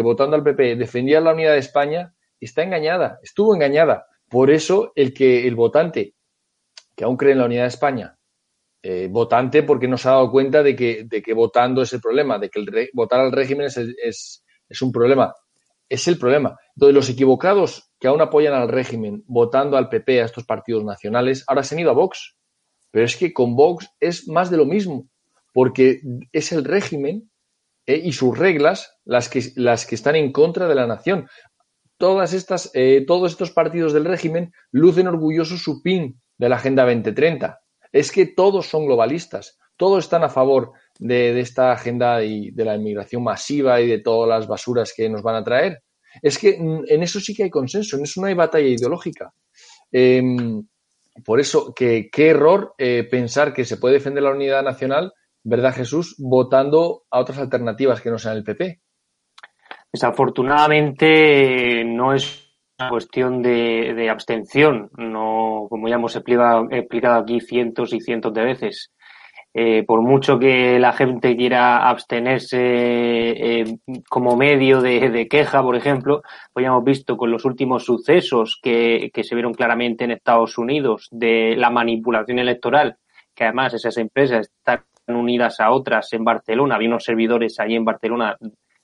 que 0.00 0.04
votando 0.04 0.34
al 0.34 0.42
PP 0.42 0.76
defendía 0.76 1.20
la 1.20 1.34
unidad 1.34 1.52
de 1.52 1.58
España 1.58 2.14
está 2.40 2.62
engañada, 2.62 3.20
estuvo 3.22 3.54
engañada. 3.54 4.06
Por 4.30 4.50
eso 4.50 4.92
el 4.94 5.12
que 5.12 5.46
el 5.46 5.54
votante 5.54 6.14
que 6.96 7.04
aún 7.04 7.18
cree 7.18 7.32
en 7.32 7.38
la 7.38 7.44
unidad 7.44 7.62
de 7.62 7.68
España, 7.68 8.16
eh, 8.82 9.08
votante 9.10 9.62
porque 9.62 9.88
no 9.88 9.98
se 9.98 10.08
ha 10.08 10.12
dado 10.12 10.30
cuenta 10.30 10.62
de 10.62 10.74
que, 10.74 11.04
de 11.04 11.20
que 11.20 11.34
votando 11.34 11.82
es 11.82 11.92
el 11.92 12.00
problema, 12.00 12.38
de 12.38 12.48
que 12.48 12.60
el 12.60 12.90
votar 12.94 13.20
al 13.20 13.32
régimen 13.32 13.66
es, 13.66 13.76
es, 13.76 14.44
es 14.68 14.82
un 14.82 14.90
problema. 14.90 15.34
Es 15.88 16.08
el 16.08 16.18
problema. 16.18 16.56
Entonces, 16.74 16.94
los 16.94 17.10
equivocados 17.10 17.90
que 17.98 18.08
aún 18.08 18.22
apoyan 18.22 18.54
al 18.54 18.68
régimen 18.68 19.22
votando 19.26 19.76
al 19.76 19.88
PP, 19.88 20.22
a 20.22 20.24
estos 20.24 20.44
partidos 20.44 20.84
nacionales, 20.84 21.44
ahora 21.46 21.62
se 21.62 21.74
han 21.74 21.80
ido 21.80 21.90
a 21.90 21.94
Vox 21.94 22.36
pero 22.90 23.04
es 23.04 23.16
que 23.16 23.32
con 23.32 23.54
Vox 23.54 23.88
es 24.00 24.28
más 24.28 24.50
de 24.50 24.56
lo 24.56 24.66
mismo, 24.66 25.08
porque 25.52 26.00
es 26.32 26.52
el 26.52 26.64
régimen 26.64 27.29
eh, 27.90 28.00
y 28.04 28.12
sus 28.12 28.38
reglas 28.38 28.98
las 29.04 29.28
que, 29.28 29.42
las 29.56 29.84
que 29.84 29.96
están 29.96 30.14
en 30.14 30.30
contra 30.30 30.68
de 30.68 30.76
la 30.76 30.86
nación. 30.86 31.28
Todas 31.98 32.32
estas, 32.32 32.70
eh, 32.72 33.04
todos 33.04 33.32
estos 33.32 33.50
partidos 33.50 33.92
del 33.92 34.04
régimen 34.04 34.52
lucen 34.70 35.08
orgullosos 35.08 35.60
su 35.60 35.82
pin 35.82 36.20
de 36.38 36.48
la 36.48 36.54
Agenda 36.54 36.84
2030. 36.84 37.60
Es 37.90 38.12
que 38.12 38.26
todos 38.26 38.68
son 38.68 38.86
globalistas, 38.86 39.58
todos 39.76 40.04
están 40.04 40.22
a 40.22 40.28
favor 40.28 40.70
de, 41.00 41.40
esta 41.40 41.72
agenda 41.72 42.22
y 42.22 42.52
de 42.52 42.64
la 42.64 42.76
inmigración 42.76 43.24
masiva 43.24 43.80
y 43.80 43.88
de 43.88 43.98
todas 43.98 44.28
las 44.28 44.46
basuras 44.46 44.92
que 44.96 45.08
nos 45.08 45.22
van 45.22 45.34
a 45.34 45.44
traer. 45.44 45.82
Es 46.22 46.38
que 46.38 46.56
mm, 46.60 46.84
en 46.86 47.02
eso 47.02 47.18
sí 47.18 47.34
que 47.34 47.42
hay 47.42 47.50
consenso, 47.50 47.96
en 47.96 48.04
eso 48.04 48.20
no 48.20 48.28
hay 48.28 48.34
batalla 48.34 48.68
ideológica. 48.68 49.34
Em, 49.90 50.64
por 51.24 51.40
eso, 51.40 51.74
qué 51.74 52.08
error 52.14 52.72
eh, 52.78 53.02
pensar 53.10 53.52
que 53.52 53.64
se 53.64 53.78
puede 53.78 53.94
defender 53.94 54.22
la 54.22 54.30
unidad 54.30 54.62
nacional, 54.62 55.12
¿verdad, 55.42 55.74
Jesús? 55.74 56.16
Votando 56.18 57.02
a 57.10 57.20
otras 57.20 57.38
alternativas 57.38 58.00
que 58.00 58.10
no 58.10 58.18
sean 58.18 58.36
el 58.36 58.44
PP. 58.44 58.80
Desafortunadamente 59.92 61.84
no 61.84 62.14
es 62.14 62.48
una 62.78 62.88
cuestión 62.88 63.42
de, 63.42 64.08
abstención, 64.08 64.90
no, 64.96 65.66
como 65.68 65.88
ya 65.88 65.96
hemos 65.96 66.16
explicado, 66.16 66.68
aquí 67.18 67.40
cientos 67.40 67.92
y 67.92 68.00
cientos 68.00 68.32
de 68.32 68.44
veces. 68.44 68.92
Eh, 69.52 69.82
por 69.84 70.00
mucho 70.00 70.38
que 70.38 70.78
la 70.78 70.92
gente 70.92 71.36
quiera 71.36 71.88
abstenerse 71.88 72.56
eh, 72.60 73.64
como 74.08 74.36
medio 74.36 74.80
de, 74.80 75.26
queja, 75.28 75.60
por 75.60 75.74
ejemplo, 75.74 76.22
pues 76.52 76.62
ya 76.62 76.68
hemos 76.68 76.84
visto 76.84 77.16
con 77.16 77.32
los 77.32 77.44
últimos 77.44 77.84
sucesos 77.84 78.60
que, 78.62 79.10
se 79.12 79.34
vieron 79.34 79.52
claramente 79.52 80.04
en 80.04 80.12
Estados 80.12 80.56
Unidos 80.56 81.08
de 81.10 81.56
la 81.56 81.70
manipulación 81.70 82.38
electoral, 82.38 82.98
que 83.34 83.42
además 83.42 83.74
esas 83.74 83.96
empresas 83.96 84.52
están 84.56 84.84
unidas 85.16 85.60
a 85.60 85.70
otras 85.70 86.12
en 86.12 86.24
Barcelona, 86.24 86.76
había 86.76 86.88
unos 86.88 87.04
servidores 87.04 87.58
allí 87.60 87.76
en 87.76 87.84
Barcelona 87.84 88.36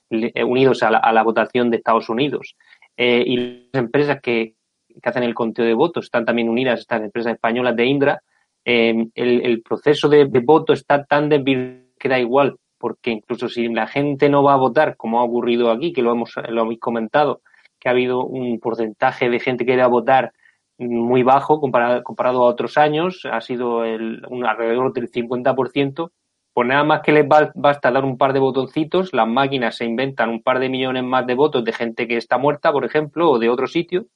eh, 0.09 0.43
unidos 0.43 0.83
a 0.83 0.91
la, 0.91 1.23
votación 1.23 1.69
de 1.69 1.77
Estados 1.77 2.09
Unidos. 2.09 2.55
y 2.97 3.69
las 3.71 3.83
empresas 3.83 4.19
que, 4.21 4.55
hacen 5.03 5.23
el 5.23 5.35
conteo 5.35 5.65
de 5.65 5.73
votos 5.73 6.05
están 6.05 6.25
también 6.25 6.49
unidas, 6.49 6.79
estas 6.79 7.03
empresas 7.03 7.33
españolas 7.33 7.75
de 7.75 7.85
Indra, 7.85 8.21
Em, 8.69 9.11
el, 9.15 9.61
proceso 9.61 10.09
de, 10.09 10.25
voto 10.25 10.73
está 10.73 11.05
tan 11.05 11.29
débil 11.29 11.93
que 11.97 12.09
da 12.09 12.19
igual, 12.19 12.57
porque 12.77 13.11
incluso 13.11 13.47
si 13.47 13.69
la 13.69 13.87
gente 13.87 14.27
no 14.27 14.43
va 14.43 14.55
a 14.55 14.57
votar, 14.57 14.97
como 14.97 15.21
ha 15.21 15.23
ocurrido 15.23 15.71
aquí, 15.71 15.93
que 15.93 16.01
lo 16.01 16.11
hemos, 16.11 16.33
lo 16.49 16.63
habéis 16.63 16.81
comentado, 16.81 17.39
que 17.79 17.87
ha 17.87 17.93
habido 17.93 18.25
un 18.25 18.59
porcentaje 18.59 19.29
de 19.29 19.39
gente 19.39 19.65
que 19.65 19.77
va 19.77 19.85
a 19.85 19.87
votar 19.87 20.33
muy 20.77 21.23
bajo 21.23 21.59
comparado, 21.59 22.03
comparado 22.03 22.43
a 22.43 22.49
otros 22.49 22.77
años, 22.77 23.27
ha 23.31 23.41
sido 23.41 23.83
el, 23.83 24.23
un, 24.29 24.45
alrededor 24.45 24.93
del 24.93 25.11
50%, 25.11 26.11
pues 26.53 26.67
nada 26.67 26.83
más 26.83 27.01
que 27.01 27.11
les 27.11 27.25
basta 27.27 27.91
dar 27.91 28.03
un 28.03 28.17
par 28.17 28.33
de 28.33 28.39
botoncitos, 28.39 29.13
las 29.13 29.27
máquinas 29.27 29.75
se 29.75 29.85
inventan 29.85 30.29
un 30.29 30.41
par 30.41 30.59
de 30.59 30.69
millones 30.69 31.03
más 31.03 31.25
de 31.27 31.35
votos 31.35 31.63
de 31.63 31.73
gente 31.73 32.07
que 32.07 32.17
está 32.17 32.37
muerta, 32.37 32.71
por 32.71 32.85
ejemplo, 32.85 33.29
o 33.31 33.39
de 33.39 33.49
otro 33.49 33.67
sitio, 33.67 34.07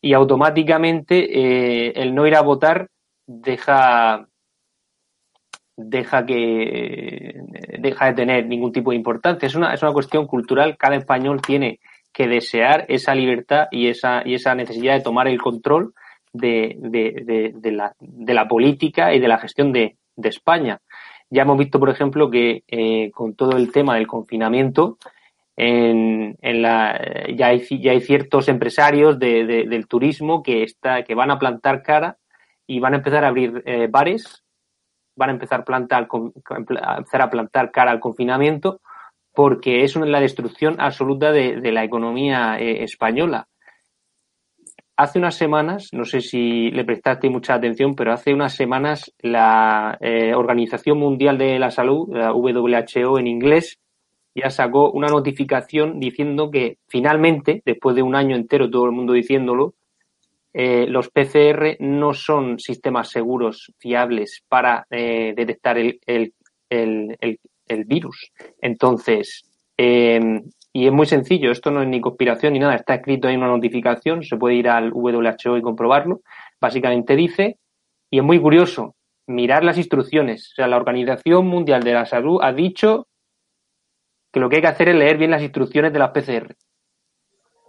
y 0.00 0.12
automáticamente 0.14 1.88
eh, 1.88 1.92
el 1.96 2.14
no 2.14 2.26
ir 2.26 2.34
a 2.34 2.42
votar 2.42 2.88
deja 3.26 4.26
deja 5.76 6.26
que 6.26 7.34
deja 7.78 8.06
de 8.06 8.12
tener 8.14 8.46
ningún 8.46 8.72
tipo 8.72 8.90
de 8.90 8.96
importancia. 8.96 9.46
Es 9.46 9.54
una, 9.54 9.72
es 9.72 9.82
una 9.82 9.92
cuestión 9.92 10.26
cultural. 10.26 10.76
Cada 10.76 10.96
español 10.96 11.40
tiene 11.40 11.80
que 12.12 12.28
desear 12.28 12.84
esa 12.88 13.14
libertad 13.14 13.66
y 13.70 13.88
esa, 13.88 14.22
y 14.24 14.34
esa 14.34 14.54
necesidad 14.54 14.94
de 14.94 15.02
tomar 15.02 15.28
el 15.28 15.40
control 15.40 15.94
de, 16.32 16.76
de, 16.78 17.52
de, 17.54 17.72
la, 17.72 17.94
de 17.98 18.34
la 18.34 18.48
política 18.48 19.14
y 19.14 19.20
de 19.20 19.28
la 19.28 19.38
gestión 19.38 19.72
de, 19.72 19.96
España. 20.22 20.80
Ya 21.30 21.42
hemos 21.42 21.56
visto, 21.56 21.80
por 21.80 21.88
ejemplo, 21.88 22.30
que 22.30 22.62
eh, 22.68 23.10
con 23.12 23.34
todo 23.34 23.56
el 23.56 23.72
tema 23.72 23.94
del 23.94 24.06
confinamiento, 24.06 24.98
en, 25.56 26.36
en 26.42 26.62
la, 26.62 27.00
ya, 27.34 27.46
hay, 27.46 27.66
ya 27.80 27.92
hay 27.92 28.02
ciertos 28.02 28.48
empresarios 28.48 29.18
del 29.18 29.86
turismo 29.86 30.42
que, 30.42 30.62
está, 30.62 31.04
que 31.04 31.14
van 31.14 31.30
a 31.30 31.38
plantar 31.38 31.82
cara 31.82 32.18
y 32.66 32.80
van 32.80 32.92
a 32.92 32.96
empezar 32.98 33.24
a 33.24 33.28
abrir 33.28 33.62
eh, 33.64 33.88
bares, 33.90 34.44
van 35.16 35.30
a 35.30 35.32
empezar 35.32 35.60
a, 35.60 35.64
plantar, 35.64 36.08
a 36.82 36.96
empezar 36.96 37.22
a 37.22 37.30
plantar 37.30 37.70
cara 37.70 37.90
al 37.90 38.00
confinamiento 38.00 38.80
porque 39.34 39.84
es 39.84 39.96
la 39.96 40.20
destrucción 40.20 40.76
absoluta 40.80 41.32
de, 41.32 41.72
la 41.72 41.84
economía 41.84 42.58
eh, 42.58 42.84
española. 42.84 43.48
Hace 45.00 45.18
unas 45.18 45.34
semanas, 45.34 45.88
no 45.94 46.04
sé 46.04 46.20
si 46.20 46.70
le 46.72 46.84
prestaste 46.84 47.30
mucha 47.30 47.54
atención, 47.54 47.94
pero 47.94 48.12
hace 48.12 48.34
unas 48.34 48.54
semanas 48.54 49.10
la 49.20 49.96
eh, 49.98 50.34
Organización 50.34 50.98
Mundial 50.98 51.38
de 51.38 51.58
la 51.58 51.70
Salud, 51.70 52.14
la 52.14 52.34
WHO 52.34 53.18
en 53.18 53.26
inglés, 53.26 53.78
ya 54.34 54.50
sacó 54.50 54.90
una 54.90 55.06
notificación 55.06 55.98
diciendo 55.98 56.50
que 56.50 56.76
finalmente, 56.86 57.62
después 57.64 57.96
de 57.96 58.02
un 58.02 58.14
año 58.14 58.36
entero 58.36 58.68
todo 58.68 58.84
el 58.84 58.92
mundo 58.92 59.14
diciéndolo, 59.14 59.72
eh, 60.52 60.84
los 60.86 61.08
PCR 61.08 61.78
no 61.80 62.12
son 62.12 62.58
sistemas 62.58 63.08
seguros, 63.08 63.72
fiables 63.78 64.44
para 64.50 64.86
eh, 64.90 65.32
detectar 65.34 65.78
el, 65.78 66.34
virus. 67.86 68.32
Entonces, 68.60 69.44
em, 69.78 70.42
y 70.72 70.86
es 70.86 70.92
muy 70.92 71.06
sencillo, 71.06 71.50
esto 71.50 71.70
no 71.70 71.82
es 71.82 71.88
ni 71.88 72.00
conspiración 72.00 72.52
ni 72.52 72.58
nada, 72.58 72.76
está 72.76 72.94
escrito 72.94 73.28
ahí 73.28 73.34
en 73.34 73.40
una 73.40 73.50
notificación, 73.50 74.22
se 74.22 74.36
puede 74.36 74.54
ir 74.54 74.68
al 74.68 74.92
WHO 74.92 75.56
y 75.56 75.62
comprobarlo. 75.62 76.20
Básicamente 76.60 77.16
dice, 77.16 77.58
y 78.10 78.18
es 78.18 78.24
muy 78.24 78.40
curioso, 78.40 78.94
mirar 79.26 79.64
las 79.64 79.78
instrucciones. 79.78 80.52
O 80.52 80.54
sea, 80.56 80.68
la 80.68 80.76
Organización 80.76 81.46
Mundial 81.46 81.82
de 81.82 81.92
la 81.92 82.06
Salud 82.06 82.40
ha 82.42 82.52
dicho 82.52 83.06
que 84.32 84.40
lo 84.40 84.48
que 84.48 84.56
hay 84.56 84.62
que 84.62 84.68
hacer 84.68 84.88
es 84.88 84.96
leer 84.96 85.18
bien 85.18 85.30
las 85.30 85.42
instrucciones 85.42 85.92
de 85.92 85.98
las 85.98 86.10
PCR. 86.10 86.56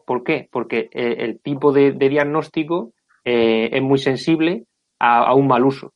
¿Por 0.06 0.24
qué? 0.24 0.50
Porque 0.52 0.90
eh, 0.92 1.18
el 1.20 1.40
tipo 1.40 1.72
de, 1.72 1.92
diagnóstico 1.94 2.94
eh, 3.24 3.70
es 3.72 3.82
muy 3.82 3.98
sensible 3.98 4.66
a, 5.00 5.34
un 5.34 5.48
mal 5.48 5.66
uso. 5.66 5.94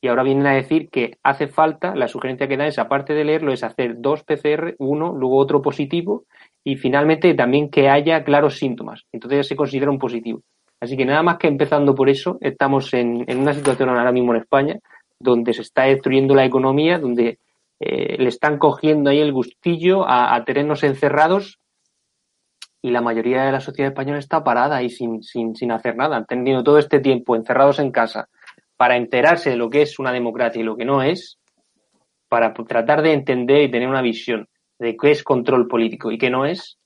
Y 0.00 0.08
ahora 0.08 0.22
vienen 0.22 0.46
a 0.46 0.54
decir 0.54 0.88
que 0.88 1.18
hace 1.22 1.46
falta, 1.46 1.94
la 1.94 2.08
sugerencia 2.08 2.48
que 2.48 2.56
da 2.56 2.66
es, 2.66 2.78
aparte 2.78 3.12
de 3.12 3.24
leerlo, 3.24 3.52
es 3.52 3.62
hacer 3.62 3.96
dos 3.98 4.24
PCR, 4.24 4.74
uno, 4.78 5.14
luego 5.14 5.36
otro 5.36 5.60
positivo, 5.60 6.24
y 6.64 6.76
finalmente 6.76 7.34
también 7.34 7.70
que 7.70 7.88
haya 7.88 8.22
claros 8.24 8.58
síntomas. 8.58 9.04
Entonces 9.12 9.38
ya 9.38 9.48
se 9.48 9.56
considera 9.56 9.90
un 9.90 9.98
positivo. 9.98 10.42
Así 10.80 10.96
que 10.96 11.04
nada 11.04 11.22
más 11.22 11.38
que 11.38 11.48
empezando 11.48 11.94
por 11.94 12.08
eso, 12.08 12.38
estamos 12.40 12.92
en, 12.94 13.24
una 13.38 13.52
situación 13.52 13.88
ahora 13.90 14.12
mismo 14.12 14.34
en 14.34 14.40
España 14.40 14.78
donde 15.18 15.52
se 15.52 15.62
está 15.62 15.82
destruyendo 15.82 16.34
la 16.34 16.46
economía, 16.46 16.98
donde 16.98 17.38
eh, 17.78 18.16
le 18.18 18.28
están 18.28 18.58
cogiendo 18.58 19.10
ahí 19.10 19.18
el 19.18 19.32
gustillo 19.32 20.06
a, 20.06 20.34
a 20.34 20.44
terrenos 20.44 20.82
encerrados 20.82 21.58
y 22.82 22.90
la 22.90 23.02
mayoría 23.02 23.44
de 23.44 23.52
la 23.52 23.60
sociedad 23.60 23.92
española 23.92 24.18
está 24.18 24.42
parada 24.42 24.82
y 24.82 24.88
sin, 24.88 25.22
sin, 25.22 25.54
sin 25.54 25.72
hacer 25.72 25.96
nada. 25.96 26.16
Han 26.16 26.24
tenido 26.24 26.64
todo 26.64 26.78
este 26.78 27.00
tiempo 27.00 27.36
encerrados 27.36 27.78
en 27.78 27.92
casa 27.92 28.28
para 28.78 28.96
enterarse 28.96 29.50
de 29.50 29.56
lo 29.56 29.68
que 29.68 29.82
es 29.82 29.98
una 29.98 30.12
democracia 30.12 30.60
y 30.60 30.64
lo 30.64 30.76
que 30.76 30.86
no 30.86 31.02
es, 31.02 31.38
para 32.30 32.54
tratar 32.54 33.02
de 33.02 33.12
entender 33.12 33.62
y 33.62 33.70
tener 33.70 33.88
una 33.88 34.00
visión 34.00 34.48
de 34.80 34.96
qué 34.96 35.12
es 35.12 35.22
control 35.22 35.68
político 35.68 36.10
y 36.10 36.18
qué 36.18 36.30
no 36.30 36.46
es, 36.46 36.78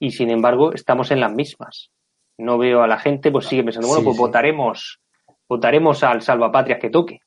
y 0.00 0.10
sin 0.10 0.30
embargo 0.30 0.72
estamos 0.72 1.10
en 1.10 1.20
las 1.20 1.32
mismas. 1.32 1.90
No 2.38 2.58
veo 2.58 2.82
a 2.82 2.88
la 2.88 2.98
gente, 2.98 3.30
pues 3.30 3.46
sigue 3.46 3.62
pensando, 3.62 3.88
bueno, 3.88 4.02
pues 4.02 4.16
votaremos, 4.16 5.00
votaremos 5.48 6.02
al 6.02 6.22
salvapatrias 6.22 6.80
que 6.80 6.90
toque. 6.90 7.20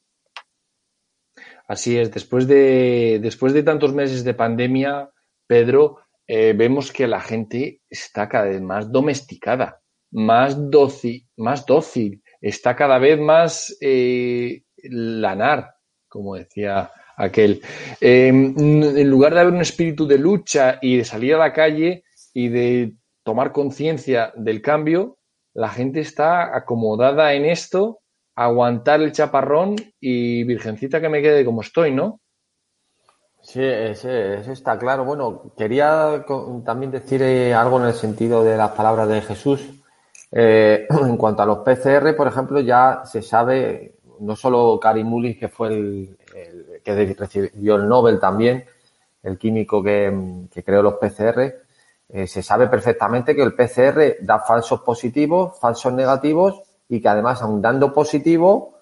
Así 1.68 1.98
es, 1.98 2.12
después 2.12 2.48
de, 2.48 3.20
después 3.22 3.54
de 3.54 3.64
tantos 3.64 3.94
meses 3.94 4.24
de 4.24 4.34
pandemia, 4.34 5.12
Pedro, 5.48 6.00
eh, 6.28 6.54
vemos 6.54 6.92
que 6.92 7.08
la 7.08 7.22
gente 7.22 7.82
está 7.90 8.28
cada 8.28 8.46
vez 8.46 8.62
más 8.62 8.92
domesticada, 8.92 9.80
más 10.12 10.70
dócil, 10.70 11.28
más 11.38 11.66
dócil 11.66 12.22
está 12.42 12.76
cada 12.76 13.00
vez 13.00 13.18
más 13.20 13.78
eh, 13.80 14.64
lanar, 14.84 15.76
como 16.10 16.36
decía 16.36 16.92
aquel. 17.18 17.62
Em, 18.02 18.54
en 18.58 19.10
lugar 19.10 19.34
de 19.34 19.42
haber 19.42 19.54
un 19.54 19.62
espíritu 19.62 20.08
de 20.08 20.18
lucha 20.18 20.80
y 20.82 20.98
de 20.98 21.06
salir 21.06 21.36
a 21.36 21.40
la 21.40 21.54
calle 21.54 22.04
y 22.34 22.50
de 22.50 22.94
tomar 23.24 23.52
conciencia 23.52 24.34
del 24.36 24.62
cambio, 24.62 25.18
la 25.54 25.70
gente 25.70 26.00
está 26.00 26.56
acomodada 26.56 27.34
en 27.34 27.46
esto, 27.46 28.00
aguantar 28.36 29.02
el 29.02 29.12
chaparrón 29.12 29.76
y 30.00 30.44
virgencita 30.44 31.00
que 31.00 31.10
me 31.10 31.22
quede 31.22 31.46
como 31.46 31.62
estoy, 31.62 31.92
¿no? 31.92 32.20
Sí, 33.42 33.62
eso 33.62 34.10
está 34.10 34.80
claro. 34.80 35.04
Bueno, 35.04 35.54
quería 35.58 36.26
también 36.66 36.92
decir 36.92 37.22
eh, 37.22 37.54
algo 37.54 37.80
en 37.80 37.88
el 37.88 37.94
sentido 37.94 38.44
de 38.44 38.56
las 38.58 38.72
palabras 38.72 39.08
de 39.10 39.22
Jesús. 39.22 39.70
Eh, 40.32 40.88
en 40.90 41.18
cuanto 41.18 41.44
a 41.44 41.46
los 41.46 41.60
PCR, 41.60 42.16
por 42.16 42.28
ejemplo, 42.28 42.62
ya 42.62 43.02
se 43.06 43.22
sabe, 43.22 43.96
no 44.22 44.36
solo 44.36 44.80
Karim 44.80 45.08
Mullis, 45.08 45.38
que 45.38 45.50
fue 45.50 45.68
el, 45.68 46.18
que 46.84 47.16
recibió 47.18 47.76
el 47.76 47.88
Nobel 47.88 48.20
también, 48.20 48.66
el 49.24 49.38
químico 49.38 49.82
que, 49.82 50.48
creó 50.64 50.82
los 50.82 50.96
PCR, 50.96 51.56
eh, 52.10 52.28
se 52.28 52.44
sabe 52.44 52.68
perfectamente 52.68 53.36
que 53.36 53.42
el 53.42 53.56
PCR 53.56 54.18
da 54.22 54.40
falsos 54.40 54.82
positivos, 54.82 55.58
falsos 55.60 55.94
negativos 55.94 56.62
y 56.90 57.02
que 57.02 57.08
además, 57.08 57.42
aun 57.42 57.62
dando 57.62 57.94
positivo, 57.94 58.80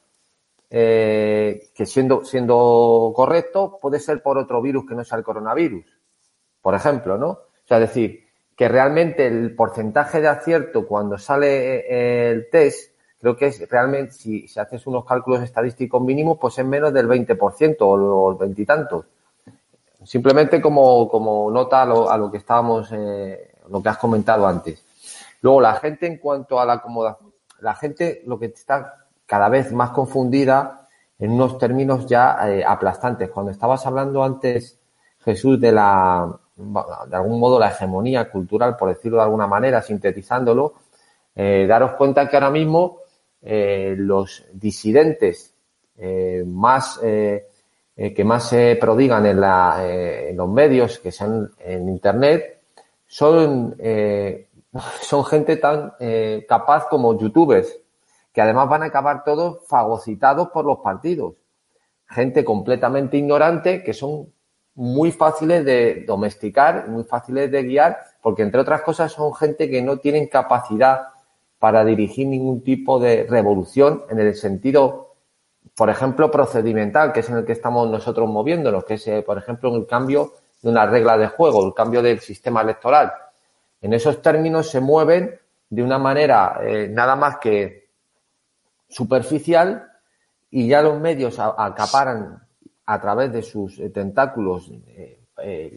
eh, 0.69 1.69
que 1.75 1.85
siendo, 1.85 2.25
siendo 2.25 3.11
correcto, 3.15 3.77
puede 3.81 3.99
ser 3.99 4.21
por 4.21 4.37
otro 4.37 4.61
virus 4.61 4.85
que 4.87 4.95
no 4.95 5.03
sea 5.03 5.17
el 5.17 5.23
coronavirus, 5.23 5.85
por 6.61 6.73
ejemplo, 6.73 7.17
¿no? 7.17 7.29
O 7.29 7.67
sea, 7.67 7.77
es 7.77 7.89
decir, 7.89 8.25
que 8.55 8.67
realmente 8.67 9.27
el 9.27 9.55
porcentaje 9.55 10.21
de 10.21 10.27
acierto 10.27 10.87
cuando 10.87 11.17
sale 11.17 11.79
eh, 11.79 12.31
el 12.31 12.49
test, 12.49 12.90
creo 13.21 13.37
que 13.37 13.47
es 13.47 13.69
realmente, 13.69 14.13
si, 14.13 14.47
si 14.47 14.59
haces 14.59 14.85
unos 14.87 15.05
cálculos 15.05 15.43
estadísticos 15.43 16.01
mínimos, 16.01 16.37
pues 16.41 16.57
es 16.57 16.65
menos 16.65 16.91
del 16.91 17.07
20% 17.07 17.77
o 17.81 17.97
los 17.97 18.39
veintitantos. 18.39 19.05
Simplemente 20.03 20.59
como, 20.59 21.07
como 21.07 21.51
nota 21.51 21.83
a 21.83 21.85
lo, 21.85 22.09
a 22.09 22.17
lo 22.17 22.31
que 22.31 22.37
estábamos, 22.37 22.91
eh, 22.91 23.51
lo 23.69 23.81
que 23.81 23.89
has 23.89 23.97
comentado 23.97 24.47
antes. 24.47 24.83
Luego, 25.41 25.61
la 25.61 25.75
gente 25.75 26.07
en 26.07 26.17
cuanto 26.17 26.59
a 26.59 26.65
la 26.65 26.73
acomodación, 26.73 27.31
la 27.59 27.75
gente 27.75 28.23
lo 28.25 28.39
que 28.39 28.47
está 28.47 29.05
cada 29.27 29.47
vez 29.47 29.71
más 29.71 29.91
confundida 29.91 30.87
en 31.19 31.31
unos 31.31 31.59
términos 31.59 32.07
ya 32.07 32.37
eh, 32.49 32.65
aplastantes. 32.65 33.29
Cuando 33.29 33.51
estabas 33.51 33.85
hablando 33.85 34.23
antes, 34.23 34.79
Jesús, 35.19 35.61
de 35.61 35.71
la, 35.71 36.27
de 36.55 37.15
algún 37.15 37.39
modo, 37.39 37.59
la 37.59 37.69
hegemonía 37.69 38.31
cultural, 38.31 38.75
por 38.75 38.89
decirlo 38.89 39.17
de 39.17 39.23
alguna 39.25 39.45
manera, 39.45 39.83
sintetizándolo, 39.83 40.73
eh, 41.35 41.65
daros 41.67 41.91
cuenta 41.91 42.27
que 42.27 42.35
ahora 42.35 42.49
mismo 42.49 43.00
eh, 43.41 43.95
los 43.97 44.45
disidentes 44.53 45.55
más 46.45 46.99
que 46.99 48.23
más 48.23 48.49
se 48.49 48.75
prodigan 48.77 49.25
en, 49.27 49.39
la, 49.39 49.85
en 49.87 50.35
los 50.35 50.49
medios, 50.49 50.97
que 50.97 51.11
sean 51.11 51.51
en 51.59 51.87
Internet, 51.89 52.61
son, 53.05 53.75
son 55.01 55.25
gente 55.25 55.57
tan 55.57 55.93
capaz 56.47 56.87
como 56.89 57.19
youtubers, 57.19 57.77
que 58.33 58.41
además 58.41 58.67
van 58.67 58.81
a 58.81 58.87
acabar 58.87 59.23
todos 59.23 59.67
fagocitados 59.67 60.49
por 60.49 60.65
los 60.65 60.79
partidos. 60.79 61.35
Gente 62.07 62.43
completamente 62.43 63.17
ignorante 63.17 63.83
que 63.83 63.93
son 63.93 64.31
muy 64.75 65.11
fáciles 65.11 65.65
de 65.65 66.03
domesticar, 66.07 66.87
muy 66.87 67.03
fáciles 67.03 67.51
de 67.51 67.63
guiar, 67.63 67.99
porque 68.21 68.43
entre 68.43 68.61
otras 68.61 68.81
cosas 68.81 69.11
son 69.11 69.33
gente 69.33 69.69
que 69.69 69.81
no 69.81 69.97
tienen 69.97 70.27
capacidad 70.27 71.07
para 71.61 71.85
dirigir 71.85 72.25
ningún 72.25 72.63
tipo 72.63 72.99
de 72.99 73.27
revolución 73.29 74.01
en 74.09 74.19
el 74.19 74.33
sentido, 74.33 75.13
por 75.75 75.91
ejemplo, 75.91 76.31
procedimental, 76.31 77.13
que 77.13 77.19
es 77.19 77.29
en 77.29 77.37
el 77.37 77.45
que 77.45 77.51
estamos 77.51 77.87
nosotros 77.87 78.27
moviéndonos, 78.27 78.83
que 78.83 78.95
es, 78.95 79.07
eh, 79.07 79.21
por 79.21 79.37
ejemplo, 79.37 79.75
el 79.75 79.85
cambio 79.85 80.33
de 80.59 80.69
una 80.69 80.87
regla 80.87 81.19
de 81.19 81.27
juego, 81.27 81.63
el 81.63 81.75
cambio 81.75 82.01
del 82.01 82.19
sistema 82.19 82.63
electoral. 82.63 83.13
En 83.79 83.93
esos 83.93 84.23
términos 84.23 84.71
se 84.71 84.79
mueven 84.79 85.39
de 85.69 85.83
una 85.83 85.99
manera 85.99 86.61
eh, 86.63 86.87
nada 86.89 87.15
más 87.15 87.37
que 87.37 87.89
superficial 88.89 89.87
y 90.49 90.67
ya 90.67 90.81
los 90.81 90.99
medios 90.99 91.37
acaparan 91.39 92.41
a 92.87 92.99
través 92.99 93.31
de 93.31 93.43
sus 93.43 93.77
eh, 93.77 93.91
tentáculos 93.91 94.71
eh, 95.43 95.75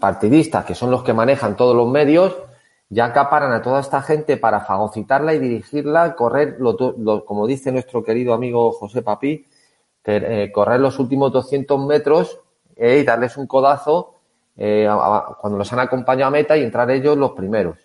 partidistas, 0.00 0.64
que 0.64 0.74
son 0.74 0.90
los 0.90 1.02
que 1.02 1.12
manejan 1.12 1.54
todos 1.54 1.76
los 1.76 1.86
medios, 1.86 2.34
ya 2.92 3.06
acaparan 3.06 3.52
a 3.52 3.62
toda 3.62 3.80
esta 3.80 4.02
gente 4.02 4.36
para 4.36 4.60
fagocitarla 4.60 5.32
y 5.32 5.38
dirigirla, 5.38 6.14
correr, 6.14 6.58
como 7.24 7.46
dice 7.46 7.72
nuestro 7.72 8.04
querido 8.04 8.34
amigo 8.34 8.70
José 8.72 9.00
Papí, 9.00 9.46
correr 10.52 10.78
los 10.78 10.98
últimos 10.98 11.32
200 11.32 11.86
metros 11.86 12.38
y 12.76 13.02
darles 13.02 13.38
un 13.38 13.46
codazo 13.46 14.16
cuando 14.54 15.56
los 15.56 15.72
han 15.72 15.78
acompañado 15.80 16.28
a 16.28 16.32
meta 16.32 16.54
y 16.54 16.64
entrar 16.64 16.90
ellos 16.90 17.16
los 17.16 17.30
primeros. 17.30 17.78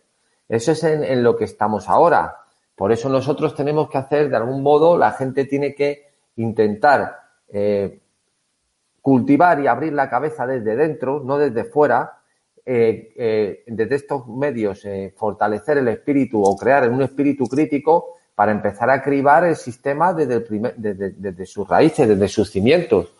Eso 0.50 0.74
es 0.74 0.84
en 0.84 1.24
lo 1.24 1.38
que 1.38 1.46
estamos 1.46 1.88
ahora. 1.88 2.42
Por 2.76 2.92
eso 2.92 3.08
nosotros 3.08 3.56
tenemos 3.56 3.90
que 3.90 4.00
hacer, 4.00 4.30
de 4.30 4.36
algún 4.36 4.62
modo, 4.62 4.98
la 4.98 5.12
gente 5.12 5.46
tiene 5.46 5.74
que 5.74 6.12
intentar 6.36 7.22
eh, 7.48 8.02
cultivar 9.02 9.62
y 9.62 9.68
abrir 9.68 9.94
la 9.94 10.10
cabeza 10.10 10.46
desde 10.46 10.76
dentro, 10.76 11.22
no 11.24 11.38
desde 11.38 11.64
fuera, 11.64 12.17
eh, 12.70 13.14
eh, 13.16 13.64
desde 13.66 13.96
estos 13.96 14.28
medios, 14.28 14.86
fortalecer 15.16 15.78
el 15.78 15.88
espíritu 15.88 16.44
o 16.44 16.58
crear 16.58 16.90
un 16.90 17.02
espíritu 17.02 17.48
crítico 17.48 18.18
para 18.36 18.52
empezar 18.52 18.90
a 18.90 19.02
cribar 19.02 19.46
el 19.46 19.56
sistema 19.56 20.14
desde 20.14 21.46
sus 21.46 21.66
raíces, 21.66 22.10
desde 22.10 22.28
sus 22.28 22.52
cimientos. 22.52 23.14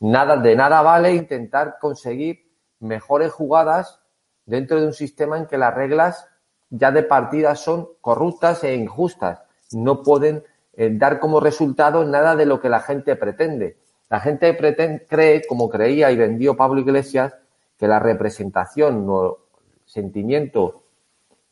Nada, 0.00 0.36
de 0.36 0.54
nada 0.54 0.82
vale 0.82 1.14
intentar 1.14 1.78
conseguir 1.80 2.44
mejores 2.80 3.32
jugadas 3.32 4.00
dentro 4.44 4.78
de 4.78 4.86
un 4.86 4.92
sistema 4.92 5.38
en 5.38 5.46
que 5.46 5.56
las 5.56 5.74
reglas 5.74 6.26
ya 6.68 6.92
de 6.92 7.02
partida 7.02 7.54
son 7.54 7.88
corruptas 8.00 8.62
e 8.64 8.74
injustas. 8.74 9.40
No 9.72 10.02
pueden 10.02 10.44
eh, 10.74 10.90
dar 10.92 11.20
como 11.20 11.40
resultado 11.40 12.04
nada 12.04 12.36
de 12.36 12.46
lo 12.46 12.60
que 12.60 12.68
la 12.68 12.80
gente 12.80 13.16
pretende. 13.16 13.78
La 14.08 14.20
gente 14.20 14.52
pretende, 14.54 15.06
cree, 15.08 15.42
como 15.46 15.68
creía 15.68 16.10
y 16.10 16.16
vendió 16.16 16.56
Pablo 16.56 16.80
Iglesias, 16.80 17.34
que 17.80 17.88
la 17.88 17.98
representación 17.98 19.06
o 19.08 19.38
sentimiento 19.86 20.82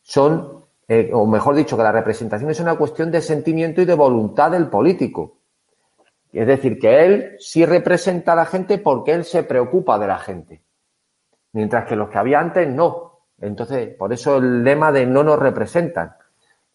son, 0.03 0.63
eh, 0.87 1.11
o 1.15 1.25
mejor 1.25 1.55
dicho, 1.55 1.75
que 1.75 1.83
la 1.83 1.91
representación 1.91 2.51
es 2.51 2.61
una 2.61 2.77
cuestión 2.77 3.11
de 3.11 3.23
sentimiento 3.23 3.81
y 3.81 3.87
de 3.87 3.95
voluntad 3.95 4.51
del 4.51 4.69
político. 4.69 5.39
Es 6.31 6.47
decir, 6.47 6.79
que 6.79 7.07
él 7.07 7.37
sí 7.39 7.65
representa 7.65 8.35
a 8.35 8.37
la 8.37 8.45
gente 8.45 8.77
porque 8.77 9.13
él 9.13 9.25
se 9.25 9.43
preocupa 9.43 9.99
de 9.99 10.07
la 10.07 10.19
gente. 10.19 10.61
Mientras 11.53 11.87
que 11.87 11.97
los 11.97 12.11
que 12.11 12.19
había 12.19 12.41
antes 12.41 12.69
no. 12.69 13.21
Entonces, 13.41 13.95
por 13.97 14.13
eso 14.13 14.37
el 14.37 14.63
lema 14.63 14.93
de 14.93 15.07
no 15.07 15.25
nos 15.25 15.39
representan. 15.39 16.15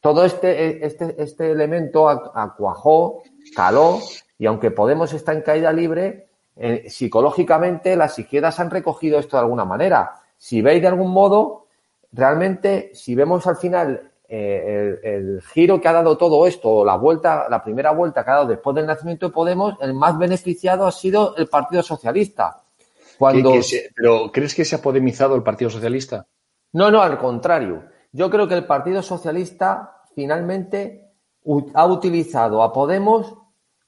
Todo 0.01 0.25
este, 0.25 0.83
este, 0.83 1.21
este 1.21 1.51
elemento 1.51 2.09
acuajó, 2.09 3.21
caló, 3.55 3.99
y 4.39 4.47
aunque 4.47 4.71
Podemos 4.71 5.13
está 5.13 5.31
en 5.31 5.41
caída 5.41 5.71
libre, 5.71 6.29
eh, 6.55 6.89
psicológicamente 6.89 7.95
las 7.95 8.17
izquierdas 8.19 8.59
han 8.59 8.69
recogido 8.69 9.19
esto 9.19 9.37
de 9.37 9.41
alguna 9.41 9.65
manera. 9.65 10.13
Si 10.37 10.61
veis 10.61 10.81
de 10.81 10.87
algún 10.87 11.11
modo, 11.11 11.67
realmente, 12.11 12.91
si 12.93 13.15
vemos 13.15 13.47
al 13.47 13.57
final 13.57 14.11
eh, 14.27 14.99
el, 15.03 15.13
el, 15.13 15.41
giro 15.41 15.79
que 15.79 15.87
ha 15.87 15.93
dado 15.93 16.17
todo 16.17 16.45
esto, 16.47 16.85
la 16.85 16.95
vuelta, 16.95 17.47
la 17.49 17.63
primera 17.63 17.91
vuelta 17.91 18.23
que 18.23 18.31
ha 18.31 18.35
dado 18.35 18.47
después 18.47 18.75
del 18.75 18.85
nacimiento 18.85 19.27
de 19.27 19.33
Podemos, 19.33 19.75
el 19.81 19.93
más 19.93 20.17
beneficiado 20.17 20.85
ha 20.85 20.91
sido 20.91 21.35
el 21.37 21.47
Partido 21.47 21.83
Socialista. 21.83 22.61
Cuando... 23.17 23.53
¿Pero 23.95 24.31
crees 24.31 24.55
que 24.55 24.65
se 24.65 24.75
ha 24.75 24.81
podemizado 24.81 25.35
el 25.35 25.43
Partido 25.43 25.69
Socialista? 25.69 26.25
No, 26.73 26.89
no, 26.89 27.01
al 27.01 27.17
contrario. 27.17 27.83
Yo 28.11 28.29
creo 28.29 28.47
que 28.47 28.55
el 28.55 28.65
Partido 28.65 29.01
Socialista 29.01 30.01
finalmente 30.15 31.11
ha 31.73 31.85
utilizado 31.85 32.63
a 32.63 32.71
Podemos 32.73 33.35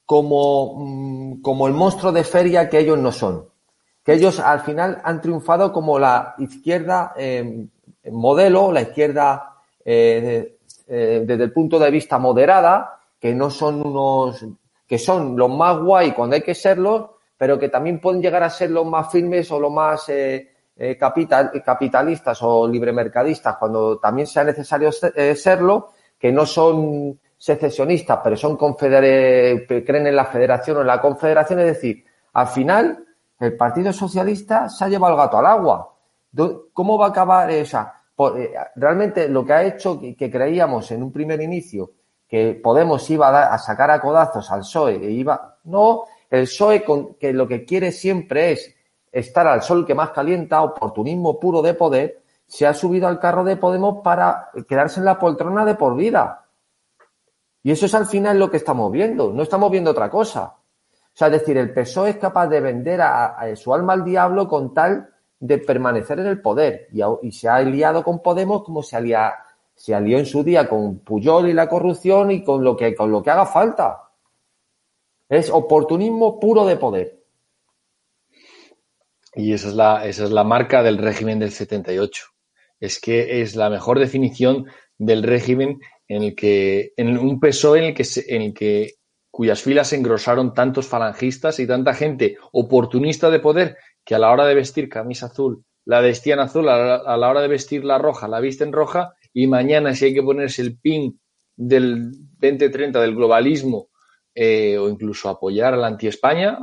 como, 0.05 0.75
mm, 0.77 1.41
como 1.41 1.67
el 1.67 1.73
monstruo 1.73 2.11
de 2.11 2.23
feria 2.23 2.69
que 2.69 2.79
ellos 2.79 2.97
no 2.97 3.11
son. 3.11 3.49
Que 4.03 4.13
ellos 4.13 4.39
al 4.39 4.61
final 4.61 5.01
han 5.03 5.21
triunfado 5.21 5.71
como 5.73 5.97
la 5.97 6.35
izquierda 6.37 7.13
eh, 7.17 7.65
modelo, 8.11 8.71
la 8.71 8.81
izquierda 8.81 9.55
eh, 9.83 10.57
eh, 10.87 11.23
desde 11.25 11.43
el 11.43 11.51
punto 11.51 11.79
de 11.79 11.89
vista 11.89 12.19
moderada, 12.19 12.99
que 13.19 13.33
no 13.33 13.49
son 13.49 13.81
unos, 13.85 14.45
que 14.87 14.99
son 14.99 15.35
los 15.35 15.49
más 15.49 15.79
guay 15.79 16.11
cuando 16.11 16.35
hay 16.35 16.43
que 16.43 16.53
serlos, 16.53 17.09
pero 17.37 17.57
que 17.57 17.69
también 17.69 17.99
pueden 17.99 18.21
llegar 18.21 18.43
a 18.43 18.49
ser 18.49 18.69
los 18.69 18.85
más 18.85 19.11
firmes 19.11 19.51
o 19.51 19.59
los 19.59 19.71
más 19.71 20.07
eh, 20.77 20.97
capital, 20.97 21.51
capitalistas 21.63 22.37
o 22.41 22.67
libremercadistas 22.67 23.55
cuando 23.55 23.97
también 23.97 24.27
sea 24.27 24.43
necesario 24.43 24.89
eh, 25.15 25.33
serlo, 25.33 25.91
que 26.19 26.33
no 26.33 26.45
son 26.45 27.17
secesionistas, 27.45 28.21
pero 28.23 28.35
son 28.35 28.57
confeder 28.57 29.67
creen 29.67 30.07
en 30.07 30.15
la 30.15 30.25
federación 30.25 30.77
o 30.77 30.81
en 30.81 30.87
la 30.87 30.99
confederación, 30.99 31.59
es 31.59 31.67
decir, 31.67 32.03
al 32.33 32.47
final 32.47 33.05
el 33.39 33.55
Partido 33.55 33.93
Socialista 33.93 34.67
se 34.67 34.83
ha 34.83 34.89
llevado 34.89 35.13
el 35.13 35.19
gato 35.19 35.37
al 35.37 35.45
agua. 35.45 35.95
¿Cómo 36.73 36.97
va 36.97 37.05
a 37.05 37.09
acabar 37.09 37.51
esa? 37.51 38.01
Eh, 38.35 38.51
realmente 38.77 39.29
lo 39.29 39.45
que 39.45 39.53
ha 39.53 39.63
hecho 39.63 39.99
que, 39.99 40.31
creíamos 40.31 40.89
en 40.89 41.03
un 41.03 41.11
primer 41.11 41.39
inicio 41.39 41.91
que 42.27 42.59
Podemos 42.63 43.07
iba 43.11 43.29
a, 43.29 43.53
a, 43.53 43.59
sacar 43.59 43.91
a 43.91 44.01
codazos 44.01 44.49
al 44.51 44.61
PSOE 44.61 44.95
e 44.95 45.11
iba. 45.11 45.59
No, 45.65 46.05
el 46.31 46.45
PSOE 46.45 46.83
con, 46.83 47.13
que 47.13 47.31
lo 47.31 47.47
que 47.47 47.63
quiere 47.63 47.91
siempre 47.91 48.53
es 48.53 48.75
estar 49.11 49.45
al 49.45 49.61
sol 49.61 49.85
que 49.85 49.93
más 49.93 50.09
calienta, 50.09 50.63
oportunismo 50.63 51.39
puro 51.39 51.61
de 51.61 51.75
poder, 51.75 52.23
se 52.47 52.65
ha 52.65 52.73
subido 52.73 53.07
al 53.07 53.19
carro 53.19 53.43
de 53.43 53.57
Podemos 53.57 54.01
para 54.03 54.49
quedarse 54.67 54.99
en 54.99 55.05
la 55.05 55.19
poltrona 55.19 55.63
de 55.63 55.75
por 55.75 55.95
vida. 55.95 56.44
Y 57.65 57.71
eso 57.71 57.87
es 57.87 57.95
al 57.95 58.05
final 58.05 58.37
lo 58.37 58.51
que 58.51 58.57
estamos 58.57 58.91
viendo, 58.91 59.33
no 59.33 59.41
estamos 59.41 59.71
viendo 59.71 59.89
otra 59.89 60.07
cosa. 60.07 60.53
O 60.53 61.17
sea, 61.17 61.29
es 61.29 61.33
decir, 61.33 61.57
el 61.57 61.73
PSOE 61.73 62.11
es 62.11 62.17
capaz 62.17 62.45
de 62.45 62.61
vender 62.61 63.01
a, 63.01 63.43
su 63.55 63.73
alma 63.73 63.93
al 63.93 64.05
diablo 64.05 64.47
con 64.47 64.71
tal 64.71 65.09
de 65.39 65.57
permanecer 65.57 66.19
en 66.19 66.27
el 66.27 66.43
poder 66.43 66.87
y, 66.91 67.31
se 67.31 67.49
ha 67.49 67.55
aliado 67.55 68.03
con 68.03 68.21
Podemos 68.21 68.63
como 68.63 68.83
se, 68.83 68.99
se 69.73 69.95
alió 69.95 70.19
en 70.19 70.27
su 70.27 70.43
día 70.43 70.69
con 70.69 70.99
Puyol 70.99 71.49
y 71.49 71.53
la 71.53 71.67
corrupción 71.67 72.29
y 72.29 72.43
con 72.43 72.63
lo 72.63 72.77
que, 72.77 72.93
con 72.93 73.09
lo 73.09 73.23
que 73.23 73.31
haga 73.31 73.47
falta. 73.47 74.09
Es 75.27 75.49
oportunismo 75.49 76.39
puro 76.39 76.67
de 76.67 76.75
poder. 76.75 77.19
Y 79.33 79.53
esa 79.53 79.69
es 79.69 79.73
la, 79.73 80.05
esa 80.05 80.25
es 80.25 80.29
la 80.29 80.43
marca 80.43 80.83
del 80.83 80.99
régimen 80.99 81.39
del 81.39 81.51
78. 81.51 82.25
Es 82.79 82.99
que 82.99 83.41
es 83.41 83.55
la 83.55 83.71
mejor 83.71 83.97
definición 83.97 84.67
del 84.99 85.23
régimen 85.23 85.79
en 86.07 86.23
el 86.23 86.35
que, 86.35 86.93
en 86.97 87.17
un 87.17 87.39
PSOE 87.39 87.79
en 87.79 87.85
el 87.85 87.93
que, 87.93 88.05
en 88.27 88.41
el 88.41 88.53
que 88.53 88.95
cuyas 89.31 89.61
filas 89.61 89.91
engrosaron 89.93 90.53
tantos 90.53 90.87
falangistas 90.87 91.59
y 91.59 91.67
tanta 91.67 91.93
gente 91.93 92.37
oportunista 92.51 93.29
de 93.29 93.39
poder 93.39 93.77
que 94.03 94.15
a 94.15 94.19
la 94.19 94.31
hora 94.31 94.45
de 94.45 94.55
vestir 94.55 94.87
camisa 94.87 95.27
azul 95.27 95.63
la 95.85 96.01
vestían 96.01 96.39
azul, 96.39 96.67
a 96.67 97.17
la, 97.17 97.29
hora 97.29 97.41
de 97.41 97.47
vestir 97.47 97.85
la 97.85 97.97
roja 97.97 98.27
la 98.27 98.39
visten 98.39 98.73
roja 98.73 99.13
y 99.33 99.47
mañana 99.47 99.93
si 99.93 100.05
hay 100.05 100.13
que 100.13 100.23
ponerse 100.23 100.61
el 100.61 100.77
pin 100.79 101.19
del 101.55 102.11
2030 102.39 102.99
del 103.01 103.15
globalismo 103.15 103.89
eh, 104.33 104.77
o 104.77 104.89
incluso 104.89 105.29
apoyar 105.29 105.73
a 105.73 105.77
la 105.77 105.87
anti-España, 105.87 106.59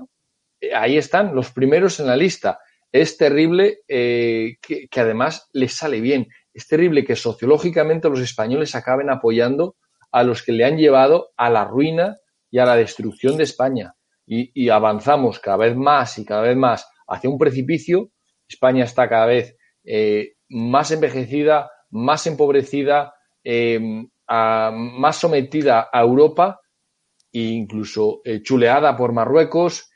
eh, 0.61 0.74
ahí 0.74 0.97
están 0.99 1.34
los 1.34 1.53
primeros 1.53 2.01
en 2.01 2.07
la 2.07 2.16
lista. 2.16 2.59
Es 2.90 3.16
terrible 3.16 3.80
eh, 3.88 4.57
que, 4.61 5.01
además 5.01 5.49
les 5.53 5.72
sale 5.74 6.01
bien. 6.01 6.28
Es 6.55 6.66
terrible 6.68 7.05
que 7.05 7.16
sociológicamente 7.16 8.09
los 8.09 8.20
españoles 8.20 8.74
acaben 8.74 9.11
apoyando 9.11 9.76
a 10.11 10.22
los 10.22 10.42
que 10.42 10.53
le 10.53 10.64
han 10.64 10.76
llevado 10.76 11.30
a 11.36 11.50
la 11.50 11.64
ruina 11.64 12.18
y 12.50 12.59
a 12.59 12.66
la 12.66 12.76
destrucción 12.76 13.36
de 13.36 13.44
España. 13.44 13.94
Y, 14.26 14.68
avanzamos 14.68 15.40
cada 15.40 15.59
vez 15.59 15.76
más 15.76 16.16
y 16.18 16.24
cada 16.24 16.42
vez 16.42 16.57
más 16.57 16.88
hacia 17.09 17.28
un 17.28 17.38
precipicio. 17.38 18.11
España 18.48 18.84
está 18.84 19.09
cada 19.09 19.26
vez 19.26 19.57
eh, 19.84 20.34
más 20.48 20.90
envejecida, 20.90 21.70
más 21.90 22.26
empobrecida, 22.26 23.14
em, 23.42 24.09
más 24.28 25.16
sometida 25.16 25.88
a 25.92 26.00
Europa 26.00 26.61
e 27.32 27.40
incluso 27.40 28.20
eh, 28.24 28.42
chuleada 28.42 28.96
por 28.96 29.12
Marruecos 29.12 29.90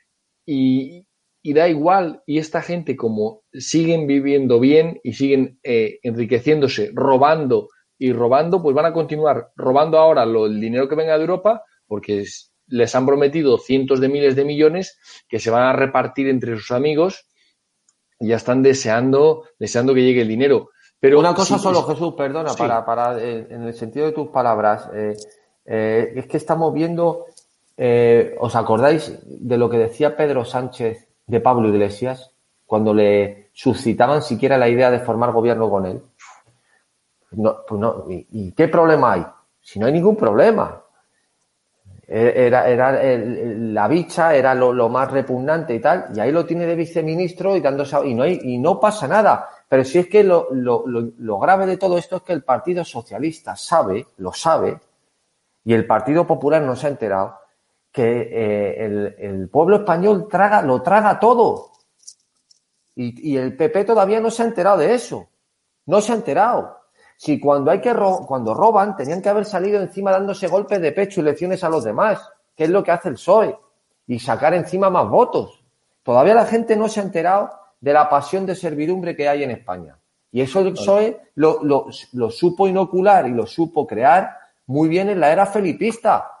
y, 0.45 1.05
da 1.43 1.67
igual. 1.69 2.21
Y 2.25 2.39
esta 2.39 2.61
gente, 2.61 2.95
como 2.95 3.43
siguen 3.59 4.07
viviendo 4.07 4.59
bien 4.59 4.99
y 5.03 5.13
siguen 5.13 5.59
eh, 5.63 5.99
enriqueciéndose, 6.03 6.91
robando 6.93 7.69
y 7.97 8.13
robando, 8.13 8.61
pues 8.61 8.75
van 8.75 8.85
a 8.85 8.93
continuar 8.93 9.51
robando 9.55 9.97
ahora 9.97 10.25
lo, 10.25 10.45
el 10.45 10.59
dinero 10.59 10.87
que 10.87 10.95
venga 10.95 11.15
de 11.15 11.21
Europa 11.21 11.63
porque 11.87 12.25
les 12.67 12.95
han 12.95 13.05
prometido 13.05 13.57
cientos 13.57 13.99
de 13.99 14.09
miles 14.09 14.35
de 14.35 14.45
millones 14.45 14.99
que 15.27 15.39
se 15.39 15.49
van 15.49 15.63
a 15.63 15.73
repartir 15.73 16.27
entre 16.27 16.55
sus 16.57 16.71
amigos 16.71 17.25
y 18.19 18.29
ya 18.29 18.35
están 18.35 18.61
deseando, 18.61 19.45
deseando 19.59 19.93
que 19.93 20.03
llegue 20.03 20.21
el 20.21 20.27
dinero. 20.27 20.69
Pero 20.99 21.19
una 21.19 21.33
cosa 21.33 21.59
solo, 21.59 21.83
Jesús, 21.83 22.15
perdona, 22.15 22.53
para, 22.55 22.83
para 22.83 23.19
eh, 23.19 23.47
en 23.49 23.63
el 23.63 23.73
sentido 23.73 24.07
de 24.07 24.13
tus 24.13 24.29
palabras, 24.29 24.89
eh, 24.93 25.13
eh, 25.65 26.13
es 26.15 26.25
que 26.25 26.37
estamos 26.37 26.73
viendo, 26.73 27.25
¿os 28.39 28.55
acordáis 28.55 29.19
de 29.23 29.57
lo 29.57 29.69
que 29.69 29.77
decía 29.77 30.17
Pedro 30.17 30.43
Sánchez 30.43 31.07
de 31.27 31.39
Pablo 31.39 31.69
Iglesias 31.69 32.31
cuando 32.65 32.93
le 32.93 33.46
suscitaban 33.57 34.21
siquiera 34.21 34.55
la 34.55 34.69
idea 34.69 34.91
de 34.91 34.99
formar 34.99 35.31
gobierno 35.31 35.67
con 35.67 35.87
él? 35.87 35.99
No, 37.31 37.57
pues 37.67 37.81
no, 37.81 38.05
¿y, 38.07 38.51
qué 38.51 38.67
problema 38.67 39.13
hay? 39.13 39.25
Si 39.59 39.79
no 39.79 39.87
hay 39.87 39.93
ningún 39.93 40.15
problema. 40.15 40.83
Era, 42.07 42.69
era 42.69 42.91
la 43.01 43.87
bicha, 43.87 44.35
era 44.35 44.53
lo, 44.53 44.89
más 44.89 45.11
repugnante 45.11 45.73
y 45.73 45.79
tal, 45.79 46.05
y 46.15 46.19
ahí 46.19 46.31
lo 46.31 46.45
tiene 46.45 46.67
de 46.67 46.75
viceministro 46.75 47.55
y 47.55 47.59
dándose, 47.59 47.97
y 48.07 48.13
no 48.13 48.23
hay, 48.23 48.39
y 48.43 48.59
no 48.59 48.79
pasa 48.79 49.07
nada. 49.07 49.49
Pero 49.67 49.83
si 49.83 49.97
es 49.97 50.07
que 50.07 50.23
lo, 50.23 50.49
lo, 50.51 50.85
lo, 50.85 51.39
grave 51.39 51.65
de 51.65 51.77
todo 51.77 51.97
esto 51.97 52.17
es 52.17 52.21
que 52.21 52.33
el 52.33 52.43
Partido 52.43 52.85
Socialista 52.85 53.55
sabe, 53.55 54.05
lo 54.17 54.31
sabe, 54.31 54.79
y 55.65 55.73
el 55.73 55.87
Partido 55.87 56.27
Popular 56.27 56.61
no 56.61 56.75
se 56.75 56.85
ha 56.85 56.91
enterado, 56.91 57.39
que 57.91 58.05
eh, 58.05 58.85
el, 58.85 59.15
el, 59.17 59.49
pueblo 59.49 59.77
español 59.77 60.27
traga, 60.29 60.61
lo 60.61 60.83
traga 60.83 61.19
todo. 61.19 61.71
Y, 62.99 63.31
y 63.33 63.37
el 63.37 63.55
PP 63.55 63.85
todavía 63.85 64.19
no 64.19 64.31
se 64.31 64.41
ha 64.41 64.47
enterado 64.47 64.79
de 64.79 64.95
eso. 64.95 65.29
No 65.85 66.01
se 66.01 66.11
ha 66.11 66.15
enterado. 66.15 66.79
Si 67.15 67.39
cuando 67.39 67.69
hay 67.69 67.79
que 67.79 67.93
cuando 67.93 68.55
roban 68.55 68.95
tenían 68.95 69.21
que 69.21 69.29
haber 69.29 69.45
salido 69.45 69.79
encima 69.79 70.11
dándose 70.11 70.47
golpes 70.47 70.81
de 70.81 70.91
pecho 70.91 71.21
y 71.21 71.23
lecciones 71.23 71.63
a 71.63 71.69
los 71.69 71.83
demás, 71.83 72.27
que 72.55 72.63
es 72.63 72.71
lo 72.71 72.83
que 72.83 72.89
hace 72.89 73.09
el 73.09 73.15
PSOE, 73.15 73.55
y 74.07 74.17
sacar 74.17 74.55
encima 74.55 74.89
más 74.89 75.07
votos. 75.07 75.63
Todavía 76.01 76.33
la 76.33 76.45
gente 76.45 76.75
no 76.75 76.89
se 76.89 76.99
ha 76.99 77.03
enterado 77.03 77.51
de 77.79 77.93
la 77.93 78.09
pasión 78.09 78.47
de 78.47 78.55
servidumbre 78.55 79.15
que 79.15 79.29
hay 79.29 79.43
en 79.43 79.51
España. 79.51 79.99
Y 80.31 80.41
eso 80.41 80.61
el 80.61 80.73
PSOE 80.73 81.21
lo, 81.35 81.63
lo, 81.63 81.87
lo 82.13 82.31
supo 82.31 82.67
inocular 82.67 83.27
y 83.27 83.31
lo 83.31 83.45
supo 83.45 83.85
crear 83.85 84.37
muy 84.65 84.89
bien 84.89 85.09
en 85.09 85.19
la 85.19 85.31
era 85.31 85.45
felipista. 85.45 86.31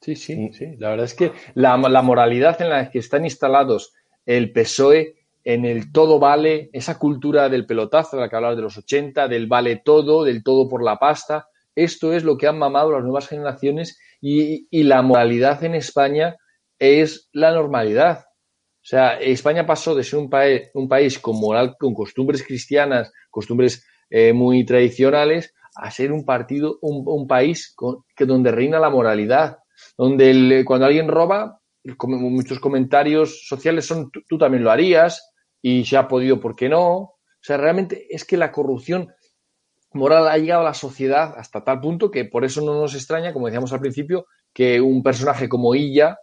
Sí, 0.00 0.16
sí, 0.16 0.50
sí. 0.52 0.76
La 0.78 0.90
verdad 0.90 1.04
es 1.04 1.14
que 1.14 1.32
la, 1.54 1.76
la 1.76 2.02
moralidad 2.02 2.60
en 2.62 2.70
la 2.70 2.90
que 2.90 2.98
están 2.98 3.24
instalados 3.24 3.94
el 4.26 4.52
PSOE 4.52 5.16
en 5.44 5.64
el 5.64 5.92
todo 5.92 6.18
vale, 6.18 6.70
esa 6.72 6.98
cultura 6.98 7.48
del 7.48 7.66
pelotazo 7.66 8.16
de 8.16 8.22
la 8.22 8.28
que 8.28 8.36
hablabas 8.36 8.56
de 8.56 8.62
los 8.62 8.76
80, 8.76 9.28
del 9.28 9.46
vale 9.46 9.80
todo, 9.84 10.24
del 10.24 10.42
todo 10.42 10.68
por 10.68 10.82
la 10.82 10.98
pasta. 10.98 11.48
Esto 11.74 12.12
es 12.12 12.24
lo 12.24 12.36
que 12.36 12.46
han 12.46 12.58
mamado 12.58 12.92
las 12.92 13.02
nuevas 13.02 13.28
generaciones 13.28 13.98
y, 14.20 14.66
la 14.84 15.02
moralidad 15.02 15.64
en 15.64 15.74
España 15.74 16.36
es 16.78 17.28
la 17.32 17.52
normalidad. 17.52 18.26
O 18.82 18.86
sea, 18.90 19.18
España 19.18 19.66
pasó 19.66 19.94
de 19.94 20.04
ser 20.04 20.18
un, 20.18 20.28
país, 20.28 20.70
un 20.74 20.88
país 20.88 21.18
con 21.18 21.38
moral, 21.38 21.76
con 21.78 21.94
costumbres 21.94 22.42
cristianas, 22.42 23.12
costumbres 23.30 23.86
eh, 24.10 24.32
muy 24.32 24.64
tradicionales, 24.64 25.54
a 25.76 25.90
ser 25.90 26.12
un 26.12 26.24
partido, 26.24 26.78
un, 26.82 27.26
país 27.26 27.74
que 28.16 28.26
donde 28.26 28.50
reina 28.50 28.80
la 28.80 28.90
moralidad, 28.90 29.58
donde 29.96 30.64
cuando 30.66 30.86
alguien 30.86 31.08
roba, 31.08 31.59
como 31.96 32.18
muchos 32.18 32.60
comentarios 32.60 33.46
sociales 33.46 33.86
son 33.86 34.10
tú, 34.10 34.38
también 34.38 34.64
lo 34.64 34.70
harías, 34.70 35.32
y 35.62 35.84
se 35.84 35.96
ha 35.96 36.08
podido, 36.08 36.40
¿por 36.40 36.56
qué 36.56 36.68
no? 36.68 36.86
O 36.88 37.18
sea, 37.42 37.56
realmente 37.56 38.06
es 38.10 38.24
que 38.24 38.36
la 38.36 38.52
corrupción 38.52 39.12
moral 39.92 40.28
ha 40.28 40.38
llegado 40.38 40.62
a 40.62 40.64
la 40.64 40.74
sociedad 40.74 41.34
hasta 41.36 41.64
tal 41.64 41.80
punto 41.80 42.10
que 42.10 42.24
por 42.24 42.44
eso 42.44 42.60
no 42.60 42.74
nos 42.74 42.94
extraña, 42.94 43.32
como 43.32 43.46
decíamos 43.46 43.72
al 43.72 43.80
principio, 43.80 44.26
que 44.52 44.80
un 44.80 45.02
personaje 45.02 45.48
como 45.48 45.74
Illa 45.74 46.18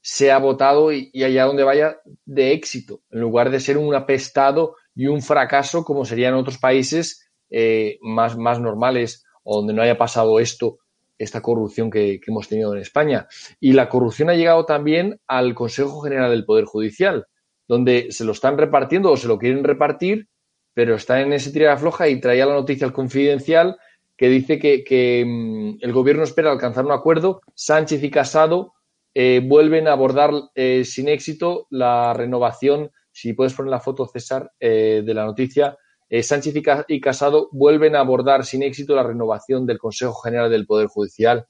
sea 0.00 0.38
votado 0.38 0.92
y, 0.92 1.10
allá 1.22 1.46
donde 1.46 1.64
vaya 1.64 1.96
de 2.24 2.52
éxito, 2.52 3.02
en 3.10 3.20
lugar 3.20 3.50
de 3.50 3.60
ser 3.60 3.76
un 3.76 3.94
apestado 3.94 4.76
y 4.94 5.08
un 5.08 5.20
fracaso 5.20 5.84
como 5.84 6.04
serían 6.04 6.34
otros 6.34 6.58
países 6.58 7.28
eh, 7.50 7.98
más, 8.02 8.36
más 8.36 8.60
normales 8.60 9.24
o 9.42 9.56
donde 9.58 9.72
no 9.74 9.82
haya 9.82 9.98
pasado 9.98 10.38
esto, 10.38 10.78
esta 11.18 11.40
corrupción 11.40 11.90
que, 11.90 12.20
hemos 12.26 12.48
tenido 12.48 12.74
en 12.74 12.80
España. 12.80 13.26
Y 13.60 13.72
la 13.72 13.88
corrupción 13.88 14.30
ha 14.30 14.34
llegado 14.34 14.66
también 14.66 15.20
al 15.26 15.54
Consejo 15.54 16.00
General 16.00 16.30
del 16.30 16.44
Poder 16.44 16.64
Judicial 16.64 17.26
donde 17.68 18.08
se 18.10 18.24
lo 18.24 18.32
están 18.32 18.58
repartiendo 18.58 19.10
o 19.10 19.16
se 19.16 19.28
lo 19.28 19.38
quieren 19.38 19.64
repartir, 19.64 20.28
pero 20.74 20.94
está 20.94 21.20
en 21.20 21.32
ese 21.32 21.52
tira 21.52 21.76
floja 21.76 22.08
y 22.08 22.20
traía 22.20 22.46
la 22.46 22.54
noticia 22.54 22.86
al 22.86 22.92
confidencial 22.92 23.76
que 24.16 24.28
dice 24.28 24.58
que, 24.58 25.24
mm, 25.26 25.78
el 25.80 25.92
gobierno 25.92 26.22
espera 26.22 26.50
alcanzar 26.50 26.84
un 26.84 26.92
acuerdo. 26.92 27.40
Sánchez 27.54 28.02
y 28.02 28.10
Casado 28.10 28.72
eh, 29.14 29.42
vuelven 29.44 29.88
a 29.88 29.92
abordar 29.92 30.30
eh, 30.54 30.84
sin 30.84 31.08
éxito 31.08 31.66
la 31.70 32.14
renovación. 32.14 32.90
Si 33.12 33.32
puedes 33.32 33.54
poner 33.54 33.70
la 33.70 33.80
foto, 33.80 34.06
César, 34.06 34.52
eh, 34.60 35.02
de 35.04 35.14
la 35.14 35.24
noticia. 35.24 35.76
Sánchez 36.08 36.54
y 36.88 37.00
Casado 37.00 37.48
vuelven 37.52 37.96
a 37.96 38.00
abordar 38.00 38.44
sin 38.44 38.62
éxito 38.62 38.94
la 38.94 39.02
renovación 39.02 39.66
del 39.66 39.78
Consejo 39.78 40.14
General 40.14 40.50
del 40.50 40.66
Poder 40.66 40.86
Judicial. 40.86 41.46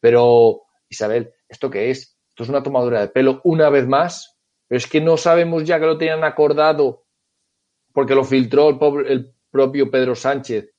Pero, 0.00 0.62
Isabel, 0.88 1.32
¿esto 1.48 1.70
qué 1.70 1.90
es? 1.90 2.18
Esto 2.28 2.42
es 2.42 2.48
una 2.48 2.62
tomadura 2.62 3.00
de 3.00 3.08
pelo 3.08 3.40
una 3.44 3.70
vez 3.70 3.86
más 3.86 4.36
Pero 4.66 4.78
es 4.78 4.88
que 4.88 5.00
no 5.00 5.16
sabemos 5.16 5.62
ya 5.64 5.78
que 5.78 5.86
lo 5.86 5.96
tenían 5.96 6.24
acordado 6.24 7.04
porque 7.92 8.14
lo 8.16 8.24
filtró 8.24 8.70
el, 9.06 9.32
propio 9.50 9.88
Pedro 9.88 10.16
Sánchez 10.16 10.74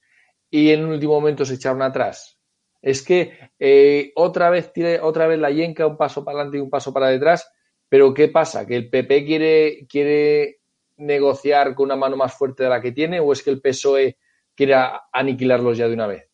y 0.50 0.72
en 0.72 0.84
un 0.84 0.92
último 0.92 1.14
momento 1.14 1.46
se 1.46 1.54
echaron 1.54 1.82
atrás. 1.82 2.42
Es 2.82 3.02
que 3.02 3.52
eh, 3.58 4.12
otra 4.16 4.50
vez 4.50 4.74
tiene 4.74 5.00
otra 5.00 5.28
vez 5.28 5.40
la 5.40 5.50
yenca 5.50 5.88
un 5.88 5.96
paso 5.96 6.26
para 6.26 6.40
adelante 6.40 6.58
y 6.58 6.62
un 6.62 6.70
paso 6.70 6.92
para 6.92 7.08
detrás, 7.08 7.50
pero 7.88 8.14
¿qué 8.14 8.28
pasa? 8.28 8.66
¿Que 8.68 8.76
el 8.76 8.90
PP 8.90 9.26
quiere, 9.26 9.88
quiere 9.88 10.60
negociar 10.98 11.76
con 11.76 11.86
una 11.86 11.96
mano 11.96 12.18
más 12.18 12.34
fuerte 12.34 12.64
de 12.64 12.70
la 12.70 12.82
que 12.82 12.92
tiene 12.92 13.20
o 13.20 13.32
es 13.34 13.44
que 13.44 13.50
el 13.50 13.62
PSOE 13.62 14.18
quiere 14.56 14.76
aniquilarlos 15.12 15.78
ya 15.78 15.88
de 15.88 15.94
una 15.94 16.08
vez? 16.08 16.30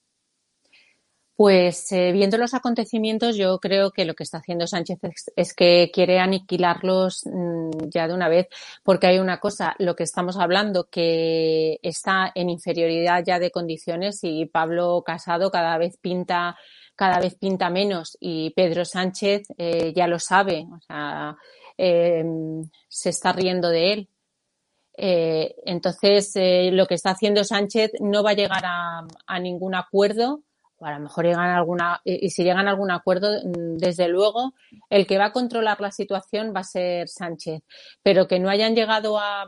Pues 1.35 1.91
eh, 1.91 2.11
viendo 2.11 2.37
los 2.37 2.53
acontecimientos, 2.53 3.35
yo 3.35 3.57
creo 3.57 3.89
que 3.89 4.05
lo 4.05 4.13
que 4.13 4.21
está 4.21 4.37
haciendo 4.37 4.67
Sánchez 4.67 4.99
es, 5.35 5.55
que 5.55 5.89
quiere 5.91 6.19
aniquilarlos 6.19 7.23
mm, 7.25 7.89
ya 7.89 8.07
de 8.07 8.13
una 8.13 8.29
vez, 8.29 8.47
porque 8.83 9.07
hay 9.07 9.17
una 9.17 9.39
cosa, 9.39 9.73
lo 9.79 9.95
que 9.95 10.03
estamos 10.03 10.37
hablando, 10.37 10.87
que 10.91 11.79
está 11.81 12.31
en 12.35 12.51
inferioridad 12.51 13.23
ya 13.25 13.39
de 13.39 13.49
condiciones 13.49 14.19
y 14.21 14.45
Pablo 14.45 15.01
Casado 15.03 15.49
cada 15.49 15.79
vez 15.79 15.97
pinta 15.97 16.57
cada 16.95 17.19
vez 17.19 17.33
pinta 17.33 17.71
menos 17.71 18.15
y 18.19 18.51
Pedro 18.51 18.85
Sánchez 18.85 19.47
eh, 19.57 19.93
ya 19.95 20.05
lo 20.05 20.19
sabe, 20.19 20.67
o 20.71 20.79
sea, 20.81 21.35
eh, 21.75 22.23
se 22.87 23.09
está 23.09 23.33
riendo 23.33 23.69
de 23.69 23.93
él. 23.93 24.09
Entonces, 25.03 26.33
lo 26.71 26.85
que 26.85 26.93
está 26.95 27.11
haciendo 27.11 27.43
Sánchez 27.43 27.91
no 27.99 28.23
va 28.23 28.31
a 28.31 28.35
llegar 28.35 28.63
a 28.63 29.39
ningún 29.39 29.75
acuerdo. 29.75 30.43
A 30.81 30.93
lo 30.93 30.99
mejor 30.99 31.25
llegan 31.25 31.49
a 31.49 31.57
alguna, 31.57 32.01
y 32.03 32.29
si 32.31 32.43
llegan 32.43 32.67
a 32.67 32.71
algún 32.71 32.91
acuerdo, 32.91 33.29
mm, 33.43 33.77
desde 33.77 34.07
luego, 34.07 34.53
el 34.89 35.05
que 35.05 35.17
va 35.17 35.25
a 35.25 35.31
controlar 35.31 35.79
la 35.79 35.91
situación 35.91 36.53
va 36.55 36.61
a 36.61 36.63
ser 36.63 37.07
Sánchez, 37.07 37.61
pero 38.01 38.27
que 38.27 38.39
no 38.39 38.49
hayan 38.49 38.75
llegado 38.75 39.19
a, 39.19 39.47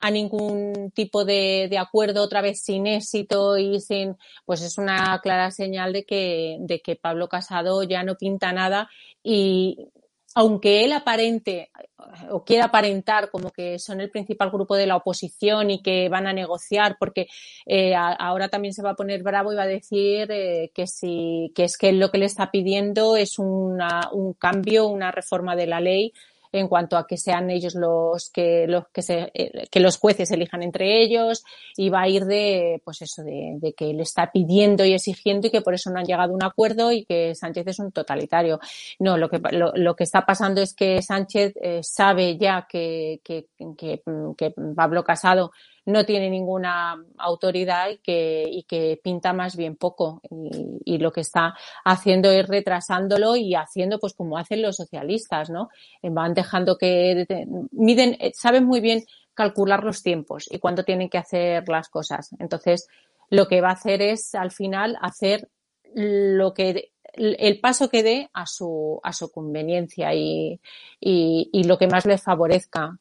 a 0.00 0.10
ningún 0.10 0.92
tipo 0.94 1.24
de, 1.24 1.68
de, 1.70 1.78
acuerdo 1.78 2.22
otra 2.22 2.42
vez 2.42 2.62
sin 2.62 2.86
éxito 2.86 3.56
y 3.58 3.80
sin, 3.80 4.16
pues 4.44 4.62
es 4.62 4.76
una 4.78 5.18
clara 5.22 5.50
señal 5.50 5.92
de 5.92 6.04
que, 6.04 6.58
de 6.60 6.80
que 6.80 6.96
Pablo 6.96 7.28
Casado 7.28 7.82
ya 7.82 8.02
no 8.02 8.16
pinta 8.16 8.52
nada 8.52 8.88
y, 9.22 9.88
aunque 10.34 10.84
él 10.84 10.92
aparente 10.92 11.70
o 12.30 12.44
quiera 12.44 12.66
aparentar 12.66 13.30
como 13.30 13.50
que 13.50 13.78
son 13.78 14.00
el 14.00 14.10
principal 14.10 14.50
grupo 14.50 14.76
de 14.76 14.86
la 14.86 14.96
oposición 14.96 15.70
y 15.70 15.82
que 15.82 16.08
van 16.08 16.26
a 16.26 16.32
negociar, 16.32 16.96
porque 16.98 17.28
eh, 17.66 17.94
ahora 17.94 18.48
también 18.48 18.74
se 18.74 18.82
va 18.82 18.90
a 18.90 18.96
poner 18.96 19.22
bravo 19.22 19.52
y 19.52 19.56
va 19.56 19.62
a 19.62 19.66
decir 19.66 20.30
eh, 20.30 20.70
que 20.74 20.86
si 20.86 21.52
que 21.54 21.64
es 21.64 21.76
que 21.76 21.92
lo 21.92 22.10
que 22.10 22.18
le 22.18 22.26
está 22.26 22.50
pidiendo 22.50 23.16
es 23.16 23.38
una, 23.38 24.10
un 24.12 24.34
cambio, 24.34 24.86
una 24.86 25.10
reforma 25.10 25.56
de 25.56 25.66
la 25.66 25.80
ley 25.80 26.12
en 26.52 26.68
cuanto 26.68 26.96
a 26.96 27.06
que 27.06 27.16
sean 27.16 27.50
ellos 27.50 27.74
los 27.74 28.30
que 28.30 28.66
los 28.66 28.84
que 28.92 29.02
se 29.02 29.30
eh, 29.34 29.68
que 29.70 29.80
los 29.80 29.98
jueces 29.98 30.30
elijan 30.30 30.62
entre 30.62 31.02
ellos 31.02 31.44
y 31.76 31.88
va 31.90 32.02
a 32.02 32.08
ir 32.08 32.24
de 32.24 32.80
pues 32.84 33.02
eso 33.02 33.22
de, 33.22 33.74
que 33.76 33.92
le 33.92 34.02
está 34.02 34.30
pidiendo 34.32 34.84
y 34.84 34.94
exigiendo 34.94 35.46
y 35.46 35.50
que 35.50 35.60
por 35.60 35.74
eso 35.74 35.90
no 35.90 35.98
han 35.98 36.06
llegado 36.06 36.32
a 36.32 36.36
un 36.36 36.42
acuerdo 36.42 36.92
y 36.92 37.04
que 37.04 37.34
Sánchez 37.34 37.66
es 37.66 37.78
un 37.78 37.92
totalitario. 37.92 38.60
No 38.98 39.16
lo 39.16 39.28
que 39.28 39.40
lo, 39.52 39.72
lo 39.74 39.96
que 39.96 40.04
está 40.04 40.24
pasando 40.24 40.60
es 40.60 40.74
que 40.74 41.02
Sánchez 41.02 41.54
eh, 41.60 41.80
sabe 41.82 42.36
ya 42.36 42.66
que, 42.68 43.20
que, 43.22 43.46
que 44.36 44.54
Pablo 44.74 45.04
Casado 45.04 45.52
no 45.88 46.04
tiene 46.04 46.28
ninguna 46.28 47.02
autoridad 47.16 47.88
y 47.88 47.96
que, 47.98 48.44
y 48.46 48.64
que 48.64 49.00
pinta 49.02 49.32
más 49.32 49.56
bien 49.56 49.74
poco. 49.74 50.20
Y, 50.30 50.94
y, 50.96 50.98
lo 50.98 51.12
que 51.12 51.22
está 51.22 51.54
haciendo 51.82 52.30
es 52.30 52.46
retrasándolo 52.46 53.36
y 53.36 53.54
haciendo 53.54 53.98
pues 53.98 54.12
como 54.12 54.36
hacen 54.36 54.60
los 54.60 54.76
socialistas, 54.76 55.48
¿no? 55.48 55.70
Van 56.02 56.34
dejando 56.34 56.76
que 56.76 57.26
miden, 57.70 58.18
eh, 58.20 58.32
saben 58.34 58.66
muy 58.66 58.80
bien 58.80 59.02
calcular 59.32 59.82
los 59.82 60.02
tiempos 60.02 60.46
y 60.50 60.58
cuándo 60.58 60.84
tienen 60.84 61.08
que 61.08 61.16
hacer 61.16 61.66
las 61.68 61.88
cosas. 61.88 62.34
Entonces, 62.38 62.86
lo 63.30 63.48
que 63.48 63.62
va 63.62 63.70
a 63.70 63.72
hacer 63.72 64.02
es 64.02 64.34
al 64.34 64.50
final 64.50 64.98
hacer 65.00 65.48
lo 65.94 66.52
que 66.52 66.92
el 67.12 67.60
paso 67.60 67.88
que 67.88 68.02
dé 68.02 68.30
a 68.32 68.46
su, 68.46 69.00
a 69.02 69.12
su 69.12 69.30
conveniencia 69.30 70.14
y, 70.14 70.60
y, 71.00 71.64
lo 71.64 71.78
que 71.78 71.88
más 71.88 72.06
le 72.06 72.18
favorezca. 72.18 72.98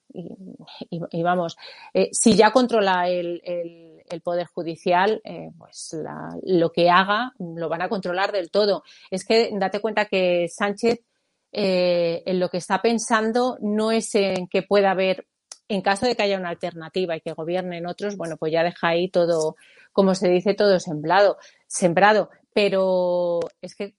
Y, 0.90 1.24
vamos, 1.24 1.58
eh, 1.94 2.10
si 2.12 2.36
ya 2.36 2.52
controla 2.52 3.10
el, 3.10 3.42
el, 3.44 4.04
el 4.10 4.22
Poder 4.22 4.48
Judicial, 4.48 5.22
eh, 5.24 5.52
pues 5.58 5.96
la, 6.02 6.36
lo 6.44 6.72
que 6.72 6.90
haga 6.90 7.34
lo 7.40 7.70
van 7.70 7.82
a 7.82 7.90
controlar 7.90 8.32
del 8.32 8.50
todo. 8.50 8.84
Es 9.12 9.26
que 9.26 9.50
date 9.54 9.80
cuenta 9.80 10.06
que 10.06 10.48
Sánchez 10.48 11.02
eh, 11.52 12.24
en 12.26 12.40
lo 12.40 12.50
que 12.50 12.58
está 12.58 12.82
pensando 12.82 13.58
no 13.62 13.92
es 13.92 14.14
en 14.16 14.48
que 14.48 14.64
pueda 14.64 14.92
haber, 14.92 15.28
en 15.68 15.82
caso 15.82 16.06
de 16.06 16.16
que 16.16 16.24
haya 16.24 16.38
una 16.38 16.50
alternativa 16.50 17.16
y 17.16 17.22
que 17.22 17.34
gobiernen 17.34 17.88
otros, 17.88 18.18
bueno, 18.18 18.38
pues 18.38 18.52
ya 18.52 18.64
deja 18.64 18.90
ahí 18.90 19.10
todo, 19.10 19.56
como 19.94 20.14
se 20.16 20.30
dice, 20.30 20.54
todo 20.54 20.80
sembrado, 20.80 21.38
sembrado. 21.68 22.30
Pero 22.58 23.40
es 23.62 23.76
que 23.76 23.94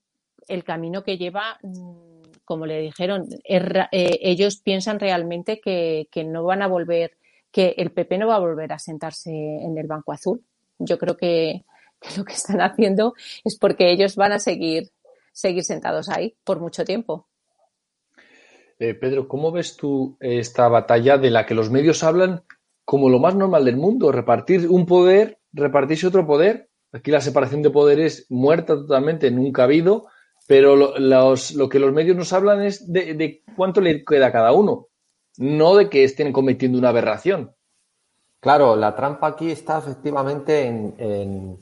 el 0.49 0.65
camino 0.65 1.01
que 1.01 1.17
lleva, 1.17 1.57
mm, 1.63 2.23
como 2.43 2.65
le 2.65 2.81
dijeron, 2.81 3.25
er, 3.45 3.87
eh, 3.93 4.19
ellos 4.21 4.57
piensan 4.57 4.99
realmente 4.99 5.61
que, 5.61 6.09
no 6.25 6.43
van 6.43 6.61
a 6.61 6.67
volver, 6.67 7.15
que 7.53 7.75
el 7.77 7.93
PP 7.93 8.17
no 8.17 8.27
va 8.27 8.35
a 8.35 8.39
volver 8.39 8.73
a 8.73 8.77
sentarse 8.77 9.31
en 9.31 9.77
el 9.77 9.87
Banco 9.87 10.11
Azul. 10.11 10.43
Yo 10.77 10.97
creo 10.99 11.15
que, 11.15 11.63
que 12.01 12.09
lo 12.17 12.25
que 12.25 12.33
están 12.33 12.59
haciendo 12.59 13.13
es 13.45 13.57
porque 13.57 13.93
ellos 13.93 14.17
van 14.17 14.33
a 14.33 14.39
seguir, 14.39 14.91
seguir 15.31 15.63
sentados 15.63 16.09
ahí 16.09 16.35
por 16.43 16.59
mucho 16.59 16.83
tiempo. 16.83 17.29
Eh, 18.77 18.93
Pedro, 18.93 19.29
¿cómo 19.29 19.53
ves 19.53 19.77
tú 19.77 20.17
esta 20.19 20.67
batalla 20.67 21.17
de 21.17 21.31
la 21.31 21.45
que 21.45 21.55
los 21.55 21.69
medios 21.69 22.03
hablan 22.03 22.43
como 22.83 23.07
lo 23.07 23.19
más 23.19 23.35
normal 23.35 23.63
del 23.63 23.77
mundo? 23.77 24.11
Repartir 24.11 24.67
un 24.67 24.85
poder, 24.85 25.39
repartirse 25.53 26.07
otro 26.07 26.27
poder. 26.27 26.69
Aquí 26.91 27.11
la 27.11 27.21
separación 27.21 27.61
de 27.61 27.69
poderes 27.69 28.25
muerta 28.29 28.75
totalmente, 28.75 29.31
nunca 29.31 29.61
ha 29.61 29.65
habido 29.65 30.07
pero 30.49 30.75
lo, 30.75 30.97
los, 30.97 31.51
lo, 31.51 31.69
que 31.69 31.77
los 31.77 31.93
medios 31.93 32.17
nos 32.17 32.33
hablan 32.33 32.63
es 32.63 32.91
de, 32.91 33.13
de, 33.13 33.43
cuánto 33.55 33.81
le 33.81 34.03
queda 34.03 34.25
a 34.25 34.31
cada 34.31 34.51
uno, 34.51 34.87
no 35.37 35.75
de 35.75 35.91
que 35.91 36.03
estén 36.03 36.33
cometiendo 36.33 36.79
una 36.79 36.89
aberración. 36.89 37.53
Claro, 38.39 38.75
la 38.75 38.95
trampa 38.95 39.27
aquí 39.27 39.51
está 39.51 39.77
efectivamente 39.77 40.65
en, 40.65 41.55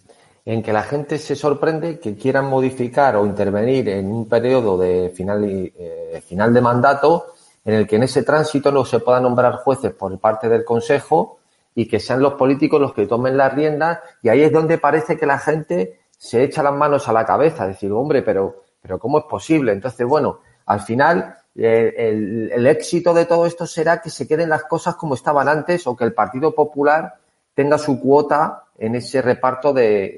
en, 0.45 0.63
que 0.63 0.71
la 0.71 0.83
gente 0.83 1.17
se 1.17 1.35
sorprende 1.35 1.99
que 1.99 2.15
quieran 2.15 2.45
modificar 2.45 3.17
o 3.17 3.25
intervenir 3.25 3.89
en 3.89 4.09
un 4.09 4.29
periodo 4.29 4.77
de 4.77 5.11
final, 5.13 5.43
eh, 5.43 6.23
final 6.25 6.53
de 6.53 6.61
mandato 6.61 7.33
en 7.65 7.73
el 7.73 7.85
que 7.85 7.97
en 7.97 8.03
ese 8.03 8.23
tránsito 8.23 8.71
no 8.71 8.85
se 8.85 9.01
puedan 9.01 9.23
nombrar 9.23 9.57
jueces 9.57 9.91
por 9.91 10.17
parte 10.17 10.47
del 10.47 10.63
Consejo 10.63 11.39
y 11.77 11.87
que 11.87 11.99
sean 11.99 12.23
los 12.23 12.33
políticos 12.33 12.81
los 12.81 12.91
que 12.91 13.05
tomen 13.05 13.37
las 13.37 13.53
riendas 13.53 13.99
y 14.23 14.29
ahí 14.29 14.41
es 14.41 14.51
donde 14.51 14.79
parece 14.79 15.15
que 15.15 15.27
la 15.27 15.37
gente 15.37 15.99
se 16.09 16.43
echa 16.43 16.63
las 16.63 16.73
manos 16.73 17.07
a 17.07 17.13
la 17.13 17.23
cabeza, 17.23 17.67
decir, 17.67 17.91
hombre, 17.91 18.23
pero 18.23 18.63
pero 18.81 18.97
¿cómo 18.97 19.19
es 19.19 19.25
posible? 19.25 19.73
Entonces, 19.73 20.07
bueno, 20.07 20.39
al 20.65 20.79
final 20.79 21.35
eh, 21.53 22.49
el, 22.51 22.65
éxito 22.65 23.13
de 23.13 23.25
todo 23.25 23.45
esto 23.45 23.67
será 23.67 24.01
que 24.01 24.09
se 24.09 24.27
queden 24.27 24.49
las 24.49 24.63
cosas 24.63 24.95
como 24.95 25.13
estaban 25.13 25.47
antes 25.47 25.85
o 25.85 25.95
que 25.95 26.03
el 26.03 26.13
Partido 26.13 26.55
Popular 26.55 27.13
tenga 27.53 27.77
su 27.77 27.99
cuota 27.99 28.63
en 28.75 28.95
ese 28.95 29.21
reparto 29.21 29.71
de, 29.71 30.17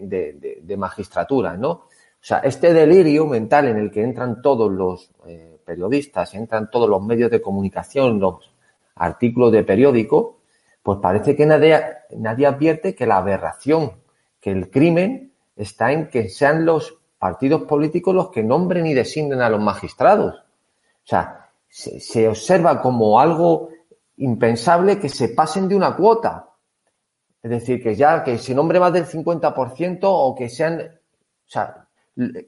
de 0.61 0.77
magistratura, 0.77 1.57
¿no? 1.57 1.71
O 1.71 1.87
sea, 2.21 2.37
este 2.39 2.73
delirio 2.73 3.25
mental 3.25 3.67
en 3.67 3.77
el 3.77 3.91
que 3.91 4.01
entran 4.01 4.41
todos 4.41 4.71
los 4.71 5.11
eh, 5.27 5.59
periodistas, 5.65 6.33
entran 6.35 6.69
todos 6.69 6.89
los 6.89 7.01
medios 7.01 7.29
de 7.29 7.41
comunicación, 7.41 8.17
los 8.17 8.49
artículos 8.95 9.51
de 9.51 9.63
periódico, 9.63 10.38
pues 10.89 11.01
parece 11.03 11.35
que 11.35 11.45
nadie, 11.45 11.79
nadie 12.17 12.47
advierte 12.47 12.95
que 12.95 13.05
la 13.05 13.17
aberración, 13.17 13.91
que 14.41 14.49
el 14.49 14.71
crimen 14.71 15.33
está 15.55 15.91
en 15.91 16.09
que 16.09 16.29
sean 16.29 16.65
los 16.65 16.97
partidos 17.19 17.61
políticos 17.65 18.15
los 18.15 18.31
que 18.31 18.41
nombren 18.41 18.87
y 18.87 18.95
designen 18.95 19.39
a 19.39 19.51
los 19.51 19.61
magistrados. 19.61 20.33
O 20.33 21.07
sea, 21.07 21.47
se, 21.67 21.99
se, 21.99 22.27
observa 22.27 22.81
como 22.81 23.19
algo 23.19 23.69
impensable 24.17 24.97
que 24.97 25.09
se 25.09 25.29
pasen 25.29 25.69
de 25.69 25.75
una 25.75 25.95
cuota. 25.95 26.49
Es 27.43 27.51
decir, 27.51 27.83
que 27.83 27.93
ya 27.93 28.23
que 28.23 28.39
se 28.39 28.55
nombre 28.55 28.79
más 28.79 28.91
del 28.91 29.05
50% 29.05 29.99
o 30.01 30.33
que 30.33 30.49
sean, 30.49 30.81
o 30.81 31.49
sea, 31.51 31.87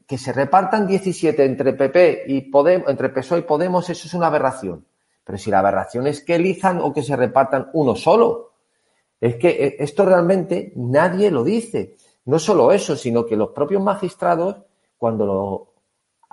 que 0.08 0.18
se 0.18 0.34
repartan 0.34 0.88
17 0.88 1.46
entre 1.46 1.74
PP 1.74 2.24
y 2.26 2.42
Podemos, 2.50 2.90
entre 2.90 3.10
PSOE 3.10 3.38
y 3.38 3.44
Podemos, 3.44 3.88
eso 3.88 4.08
es 4.08 4.14
una 4.16 4.26
aberración. 4.26 4.84
Pero 5.24 5.38
si 5.38 5.52
la 5.52 5.60
aberración 5.60 6.08
es 6.08 6.24
que 6.24 6.36
elijan 6.36 6.80
o 6.80 6.94
que 6.94 7.04
se 7.04 7.16
repartan 7.16 7.70
uno 7.74 7.96
solo, 7.96 8.52
es 9.20 9.36
que 9.36 9.50
eh, 9.50 9.76
esto 9.80 10.04
realmente 10.04 10.74
nadie 10.76 11.30
lo 11.30 11.44
dice. 11.44 11.96
No 12.26 12.40
solo 12.40 12.72
eso, 12.72 12.96
sino 12.96 13.26
que 13.26 13.36
los 13.36 13.50
propios 13.50 13.82
magistrados, 13.82 14.58
cuando 14.98 15.26
lo 15.26 15.74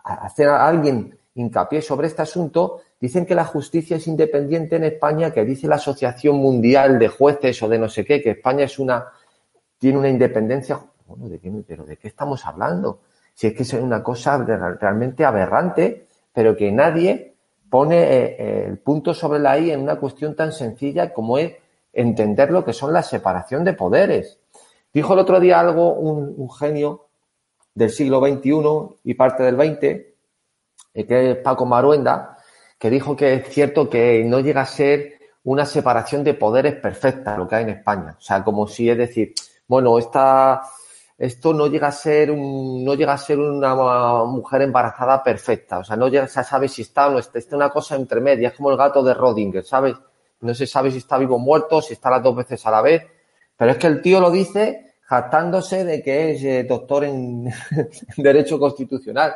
hace 0.04 0.46
a 0.46 0.66
alguien 0.66 1.18
hincapié 1.34 1.82
sobre 1.82 2.08
este 2.08 2.22
asunto, 2.22 2.80
dicen 3.00 3.24
que 3.24 3.34
la 3.34 3.44
justicia 3.44 3.96
es 3.96 4.06
independiente 4.06 4.76
en 4.76 4.84
España, 4.84 5.32
que 5.32 5.44
dice 5.44 5.68
la 5.68 5.76
Asociación 5.76 6.36
Mundial 6.36 6.98
de 6.98 7.08
Jueces 7.08 7.62
o 7.62 7.68
de 7.68 7.78
no 7.78 7.88
sé 7.88 8.04
qué, 8.04 8.20
que 8.22 8.30
España 8.30 8.64
es 8.64 8.78
una, 8.78 9.06
tiene 9.78 9.98
una 9.98 10.08
independencia. 10.08 10.80
Bueno, 11.06 11.28
¿de 11.28 11.38
qué, 11.38 11.52
pero 11.66 11.84
¿de 11.84 11.96
qué 11.96 12.08
estamos 12.08 12.44
hablando? 12.44 13.00
Si 13.34 13.46
es 13.46 13.54
que 13.54 13.62
es 13.62 13.72
una 13.74 14.02
cosa 14.02 14.36
realmente 14.38 15.24
aberrante, 15.24 16.06
pero 16.32 16.56
que 16.56 16.72
nadie 16.72 17.27
pone 17.68 17.96
eh, 17.98 18.66
el 18.66 18.78
punto 18.78 19.14
sobre 19.14 19.38
la 19.38 19.58
I 19.58 19.70
en 19.70 19.80
una 19.80 19.96
cuestión 19.96 20.34
tan 20.34 20.52
sencilla 20.52 21.12
como 21.12 21.38
es 21.38 21.52
entender 21.92 22.50
lo 22.50 22.64
que 22.64 22.72
son 22.72 22.92
la 22.92 23.02
separación 23.02 23.64
de 23.64 23.72
poderes. 23.72 24.38
Dijo 24.92 25.12
el 25.14 25.20
otro 25.20 25.40
día 25.40 25.60
algo 25.60 25.94
un, 25.94 26.50
genio 26.50 27.06
del 27.74 27.90
siglo 27.90 28.20
XXI 28.20 29.00
y 29.04 29.14
parte 29.14 29.42
del 29.42 29.56
XX, 29.56 29.82
eh, 29.84 31.06
que 31.06 31.30
es 31.32 31.36
Paco 31.38 31.66
Maruenda, 31.66 32.38
que 32.78 32.90
dijo 32.90 33.16
que 33.16 33.34
es 33.34 33.48
cierto 33.48 33.88
que 33.88 34.24
no 34.24 34.40
llega 34.40 34.62
a 34.62 34.66
ser 34.66 35.18
una 35.44 35.64
separación 35.64 36.24
de 36.24 36.34
poderes 36.34 36.74
perfecta 36.76 37.36
lo 37.36 37.48
que 37.48 37.56
hay 37.56 37.64
en 37.64 37.70
España. 37.70 38.16
O 38.18 38.20
sea, 38.20 38.44
como 38.44 38.66
si 38.66 38.88
es 38.90 38.98
decir, 38.98 39.34
bueno, 39.66 39.98
esta, 39.98 40.62
esto 41.18 41.52
no 41.52 41.66
llega 41.66 41.88
a 41.88 41.92
ser 41.92 42.30
un, 42.30 42.84
no 42.84 42.94
llega 42.94 43.12
a 43.12 43.18
ser 43.18 43.40
una 43.40 43.74
mujer 44.24 44.62
embarazada 44.62 45.20
perfecta. 45.22 45.80
O 45.80 45.84
sea, 45.84 45.96
no 45.96 46.06
llega, 46.06 46.28
se 46.28 46.44
sabe 46.44 46.68
si 46.68 46.82
está 46.82 47.08
o 47.08 47.10
no 47.10 47.18
está. 47.18 47.38
Está 47.40 47.56
una 47.56 47.70
cosa 47.70 47.96
entre 47.96 48.20
medias, 48.20 48.52
es 48.52 48.56
como 48.56 48.70
el 48.70 48.76
gato 48.76 49.02
de 49.02 49.14
Rodinger, 49.14 49.64
¿sabes? 49.64 49.96
No 50.40 50.54
se 50.54 50.66
sabe 50.68 50.92
si 50.92 50.98
está 50.98 51.18
vivo 51.18 51.34
o 51.34 51.38
muerto, 51.40 51.82
si 51.82 51.94
está 51.94 52.08
las 52.08 52.22
dos 52.22 52.36
veces 52.36 52.64
a 52.66 52.70
la 52.70 52.82
vez. 52.82 53.04
Pero 53.56 53.72
es 53.72 53.78
que 53.78 53.88
el 53.88 54.00
tío 54.00 54.20
lo 54.20 54.30
dice 54.30 54.94
jactándose 55.02 55.84
de 55.84 56.02
que 56.02 56.30
es 56.30 56.44
eh, 56.44 56.64
doctor 56.68 57.02
en, 57.02 57.50
Derecho 58.16 58.60
Constitucional. 58.60 59.34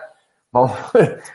Vamos, 0.52 0.72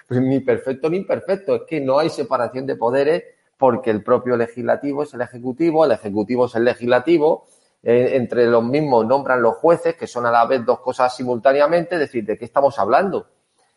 pues 0.08 0.22
ni 0.22 0.40
perfecto 0.40 0.90
ni 0.90 0.98
imperfecto. 0.98 1.56
Es 1.56 1.62
que 1.68 1.82
no 1.82 2.00
hay 2.00 2.10
separación 2.10 2.66
de 2.66 2.78
poderes 2.78 3.24
porque 3.58 3.90
el 3.90 4.02
propio 4.02 4.38
legislativo 4.38 5.04
es 5.04 5.14
el 5.14 5.22
ejecutivo, 5.22 5.84
el 5.84 5.92
ejecutivo 5.92 6.46
es 6.46 6.56
el 6.56 6.64
legislativo. 6.64 7.48
Eh, 7.90 8.18
entre 8.18 8.48
los 8.48 8.66
mismos 8.66 9.06
nombran 9.06 9.42
los 9.42 9.56
jueces, 9.56 9.96
que 9.96 10.08
son 10.08 10.26
a 10.26 10.32
la 10.32 10.46
vez 10.46 10.66
dos 10.66 10.82
cosas 10.82 11.16
simultáneamente, 11.16 11.96
es 11.96 12.02
decir, 12.02 12.26
¿de 12.26 12.38
qué 12.38 12.44
estamos 12.44 12.78
hablando? 12.80 13.30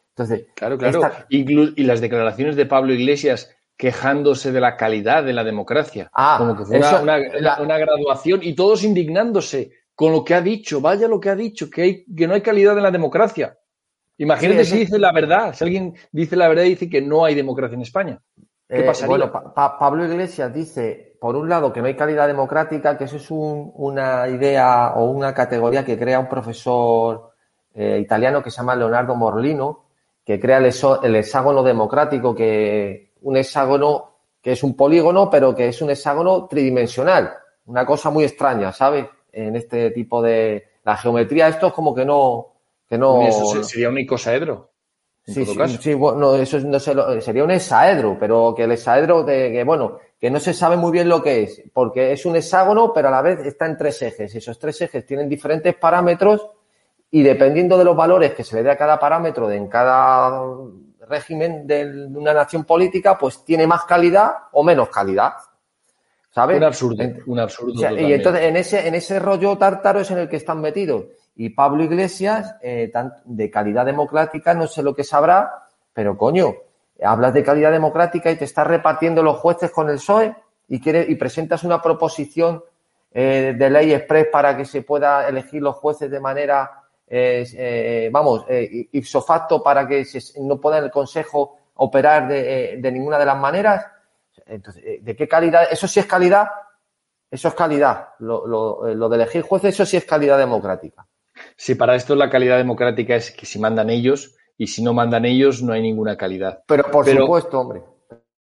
Entonces, 0.08 0.46
claro, 0.56 0.76
claro. 0.76 1.00
y 1.28 1.84
las 1.84 2.00
declaraciones 2.00 2.56
de 2.56 2.66
Pablo 2.66 2.92
Iglesias 2.92 3.54
quejándose 3.76 4.50
de 4.50 4.60
la 4.60 4.76
calidad 4.76 5.22
de 5.22 5.32
la 5.32 5.44
democracia. 5.44 6.10
Ah, 6.12 6.34
como 6.38 6.54
que 6.54 6.64
fue 6.64 6.78
una, 6.80 7.78
graduación 7.78 8.40
y 8.42 8.54
todos 8.54 8.82
indignándose 8.84 9.70
con 9.94 10.12
lo 10.12 10.22
que 10.22 10.34
ha 10.34 10.42
dicho. 10.42 10.80
Vaya 10.80 11.06
lo 11.06 11.18
que 11.18 11.30
ha 11.30 11.36
dicho, 11.36 11.70
que, 11.70 11.82
hay, 11.82 12.04
que 12.04 12.26
no 12.26 12.34
hay 12.34 12.40
calidad 12.40 12.76
en 12.76 12.82
la 12.82 12.90
democracia. 12.90 13.56
Imagínate 14.18 14.64
si 14.66 14.80
dice 14.80 14.98
la 14.98 15.12
verdad, 15.12 15.54
si 15.54 15.64
alguien 15.64 15.94
dice 16.12 16.36
la 16.36 16.48
verdad 16.48 16.64
y 16.64 16.70
dice 16.70 16.90
que 16.90 17.00
no 17.00 17.24
hay 17.24 17.34
democracia 17.36 17.76
en 17.76 17.82
España. 17.82 18.20
¿Qué 18.70 18.88
eh, 18.88 19.06
Bueno, 19.06 19.32
Pablo 19.52 20.04
Iglesias 20.04 20.54
dice, 20.54 21.16
por 21.20 21.34
un 21.34 21.48
lado, 21.48 21.72
que 21.72 21.80
no 21.80 21.88
hay 21.88 21.96
calidad 21.96 22.28
democrática, 22.28 22.96
que 22.96 23.04
eso 23.04 23.16
es 23.16 23.26
una 23.30 24.28
idea 24.28 24.92
o 24.94 25.06
una 25.06 25.34
categoría 25.34 25.84
que 25.84 25.98
crea 25.98 26.20
un 26.20 26.28
profesor 26.28 27.32
eh, 27.74 27.98
italiano 28.00 28.42
que 28.42 28.50
se 28.50 28.58
llama 28.58 28.76
Leonardo 28.76 29.16
Morlino, 29.16 29.86
que 30.24 30.38
crea 30.38 30.58
el 30.58 31.16
hexágono 31.16 31.64
democrático, 31.64 32.32
que 32.32 33.10
un 33.22 33.36
hexágono 33.36 34.10
que 34.40 34.52
es 34.52 34.62
un 34.62 34.76
polígono, 34.76 35.28
pero 35.28 35.54
que 35.54 35.68
es 35.68 35.82
un 35.82 35.90
hexágono 35.90 36.46
tridimensional. 36.46 37.34
Una 37.66 37.84
cosa 37.84 38.10
muy 38.10 38.24
extraña, 38.24 38.72
¿sabes? 38.72 39.06
En 39.32 39.56
este 39.56 39.90
tipo 39.90 40.22
de... 40.22 40.68
La 40.84 40.96
geometría, 40.96 41.48
esto 41.48 41.66
es 41.66 41.72
como 41.72 41.94
que 41.94 42.04
no... 42.04 42.46
Que 42.88 42.96
no 42.96 43.22
eso 43.22 43.62
sería 43.62 43.88
un 43.88 43.98
icosaedro. 43.98 44.69
Sí, 45.32 45.44
sí, 45.44 45.78
sí, 45.80 45.94
bueno, 45.94 46.34
eso 46.34 46.58
no 46.60 46.78
sería 46.78 47.44
un 47.44 47.50
hexaedro, 47.50 48.16
pero 48.18 48.54
que 48.56 48.64
el 48.64 48.72
hexaedro, 48.72 49.22
de, 49.22 49.52
que 49.52 49.64
bueno, 49.64 49.98
que 50.20 50.30
no 50.30 50.38
se 50.38 50.52
sabe 50.52 50.76
muy 50.76 50.92
bien 50.92 51.08
lo 51.08 51.22
que 51.22 51.44
es, 51.44 51.62
porque 51.72 52.12
es 52.12 52.26
un 52.26 52.36
hexágono, 52.36 52.92
pero 52.92 53.08
a 53.08 53.10
la 53.10 53.22
vez 53.22 53.40
está 53.46 53.66
en 53.66 53.76
tres 53.78 54.02
ejes. 54.02 54.34
Esos 54.34 54.58
tres 54.58 54.80
ejes 54.82 55.06
tienen 55.06 55.28
diferentes 55.28 55.74
parámetros 55.76 56.46
y 57.10 57.22
dependiendo 57.22 57.78
de 57.78 57.84
los 57.84 57.96
valores 57.96 58.34
que 58.34 58.44
se 58.44 58.56
le 58.56 58.62
dé 58.62 58.70
a 58.70 58.76
cada 58.76 58.98
parámetro 58.98 59.48
de 59.48 59.56
en 59.56 59.68
cada 59.68 60.42
régimen 61.08 61.66
de 61.66 62.06
una 62.14 62.34
nación 62.34 62.64
política, 62.64 63.18
pues 63.18 63.44
tiene 63.44 63.66
más 63.66 63.84
calidad 63.84 64.32
o 64.52 64.62
menos 64.62 64.90
calidad. 64.90 65.32
¿Sabes? 66.32 66.58
Un 66.58 66.64
absurdo, 66.64 67.04
un 67.26 67.40
absurdo. 67.40 67.98
y 67.98 68.12
entonces 68.12 68.42
en 68.42 68.56
ese, 68.56 68.86
en 68.86 68.94
ese 68.94 69.18
rollo 69.18 69.58
tártaro 69.58 70.00
es 70.00 70.10
en 70.12 70.18
el 70.18 70.28
que 70.28 70.36
están 70.36 70.60
metidos. 70.60 71.06
Y 71.40 71.48
Pablo 71.48 71.82
Iglesias, 71.82 72.56
eh, 72.60 72.92
de 73.24 73.50
calidad 73.50 73.86
democrática, 73.86 74.52
no 74.52 74.66
sé 74.66 74.82
lo 74.82 74.94
que 74.94 75.04
sabrá, 75.04 75.68
pero 75.90 76.14
coño, 76.18 76.52
hablas 77.02 77.32
de 77.32 77.42
calidad 77.42 77.72
democrática 77.72 78.30
y 78.30 78.36
te 78.36 78.44
estás 78.44 78.66
repartiendo 78.66 79.22
los 79.22 79.38
jueces 79.38 79.70
con 79.70 79.88
el 79.88 79.96
PSOE 79.96 80.36
y, 80.68 80.78
quiere, 80.82 81.06
y 81.08 81.14
presentas 81.14 81.64
una 81.64 81.80
proposición 81.80 82.62
eh, 83.10 83.54
de 83.58 83.70
ley 83.70 83.94
express 83.94 84.26
para 84.30 84.54
que 84.54 84.66
se 84.66 84.82
pueda 84.82 85.26
elegir 85.26 85.62
los 85.62 85.76
jueces 85.76 86.10
de 86.10 86.20
manera 86.20 86.72
eh, 87.06 88.10
vamos, 88.12 88.44
ipso 88.92 89.22
facto 89.22 89.62
para 89.62 89.88
que 89.88 90.06
no 90.42 90.60
pueda 90.60 90.76
el 90.76 90.90
Consejo 90.90 91.56
operar 91.76 92.28
de, 92.28 92.78
ninguna 92.92 93.18
de 93.18 93.24
las 93.24 93.38
maneras. 93.38 93.86
Entonces, 94.44 95.02
¿de 95.02 95.16
qué 95.16 95.26
calidad? 95.26 95.68
Eso 95.70 95.88
sí 95.88 96.00
es 96.00 96.06
calidad. 96.06 96.50
Eso 97.30 97.48
es 97.48 97.54
calidad. 97.54 98.10
Lo 98.18 99.08
de 99.08 99.16
elegir 99.16 99.40
jueces, 99.40 99.72
eso 99.72 99.86
sí 99.86 99.96
es 99.96 100.04
calidad 100.04 100.36
democrática. 100.36 101.06
Sí, 101.56 101.74
para 101.74 101.96
esto 101.96 102.14
la 102.14 102.30
calidad 102.30 102.56
democrática 102.56 103.16
es 103.16 103.30
que 103.30 103.46
si 103.46 103.58
mandan 103.58 103.90
ellos 103.90 104.36
y 104.56 104.66
si 104.66 104.82
no 104.82 104.92
mandan 104.92 105.24
ellos 105.24 105.62
no 105.62 105.72
hay 105.72 105.82
ninguna 105.82 106.16
calidad. 106.16 106.60
Pero 106.66 106.84
por 106.90 107.06
supuesto, 107.06 107.60
hombre. 107.60 107.82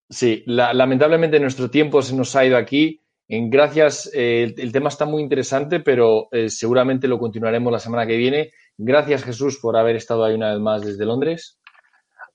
Sí, 0.10 0.44
lamentablemente 0.48 1.40
nuestro 1.40 1.70
tiempo 1.70 2.02
se 2.02 2.16
nos 2.16 2.36
ha 2.36 2.46
ido 2.46 2.58
aquí. 2.58 3.04
En 3.28 3.52
gracias, 3.52 4.10
eh, 4.14 4.56
el, 4.58 4.72
tema 4.72 4.90
está 4.90 5.06
muy 5.06 5.22
interesante, 5.22 5.82
pero 5.82 6.30
eh, 6.32 6.50
seguramente 6.50 7.08
lo 7.08 7.20
continuaremos 7.20 7.72
la 7.72 7.78
semana 7.78 8.08
que 8.08 8.18
viene. 8.18 8.50
Gracias, 8.76 9.24
Jesús, 9.24 9.60
por 9.62 9.78
haber 9.78 9.96
estado 9.96 10.26
ahí 10.26 10.34
una 10.34 10.52
vez 10.52 10.60
más 10.60 10.84
desde 10.84 11.06
Londres. 11.06 11.60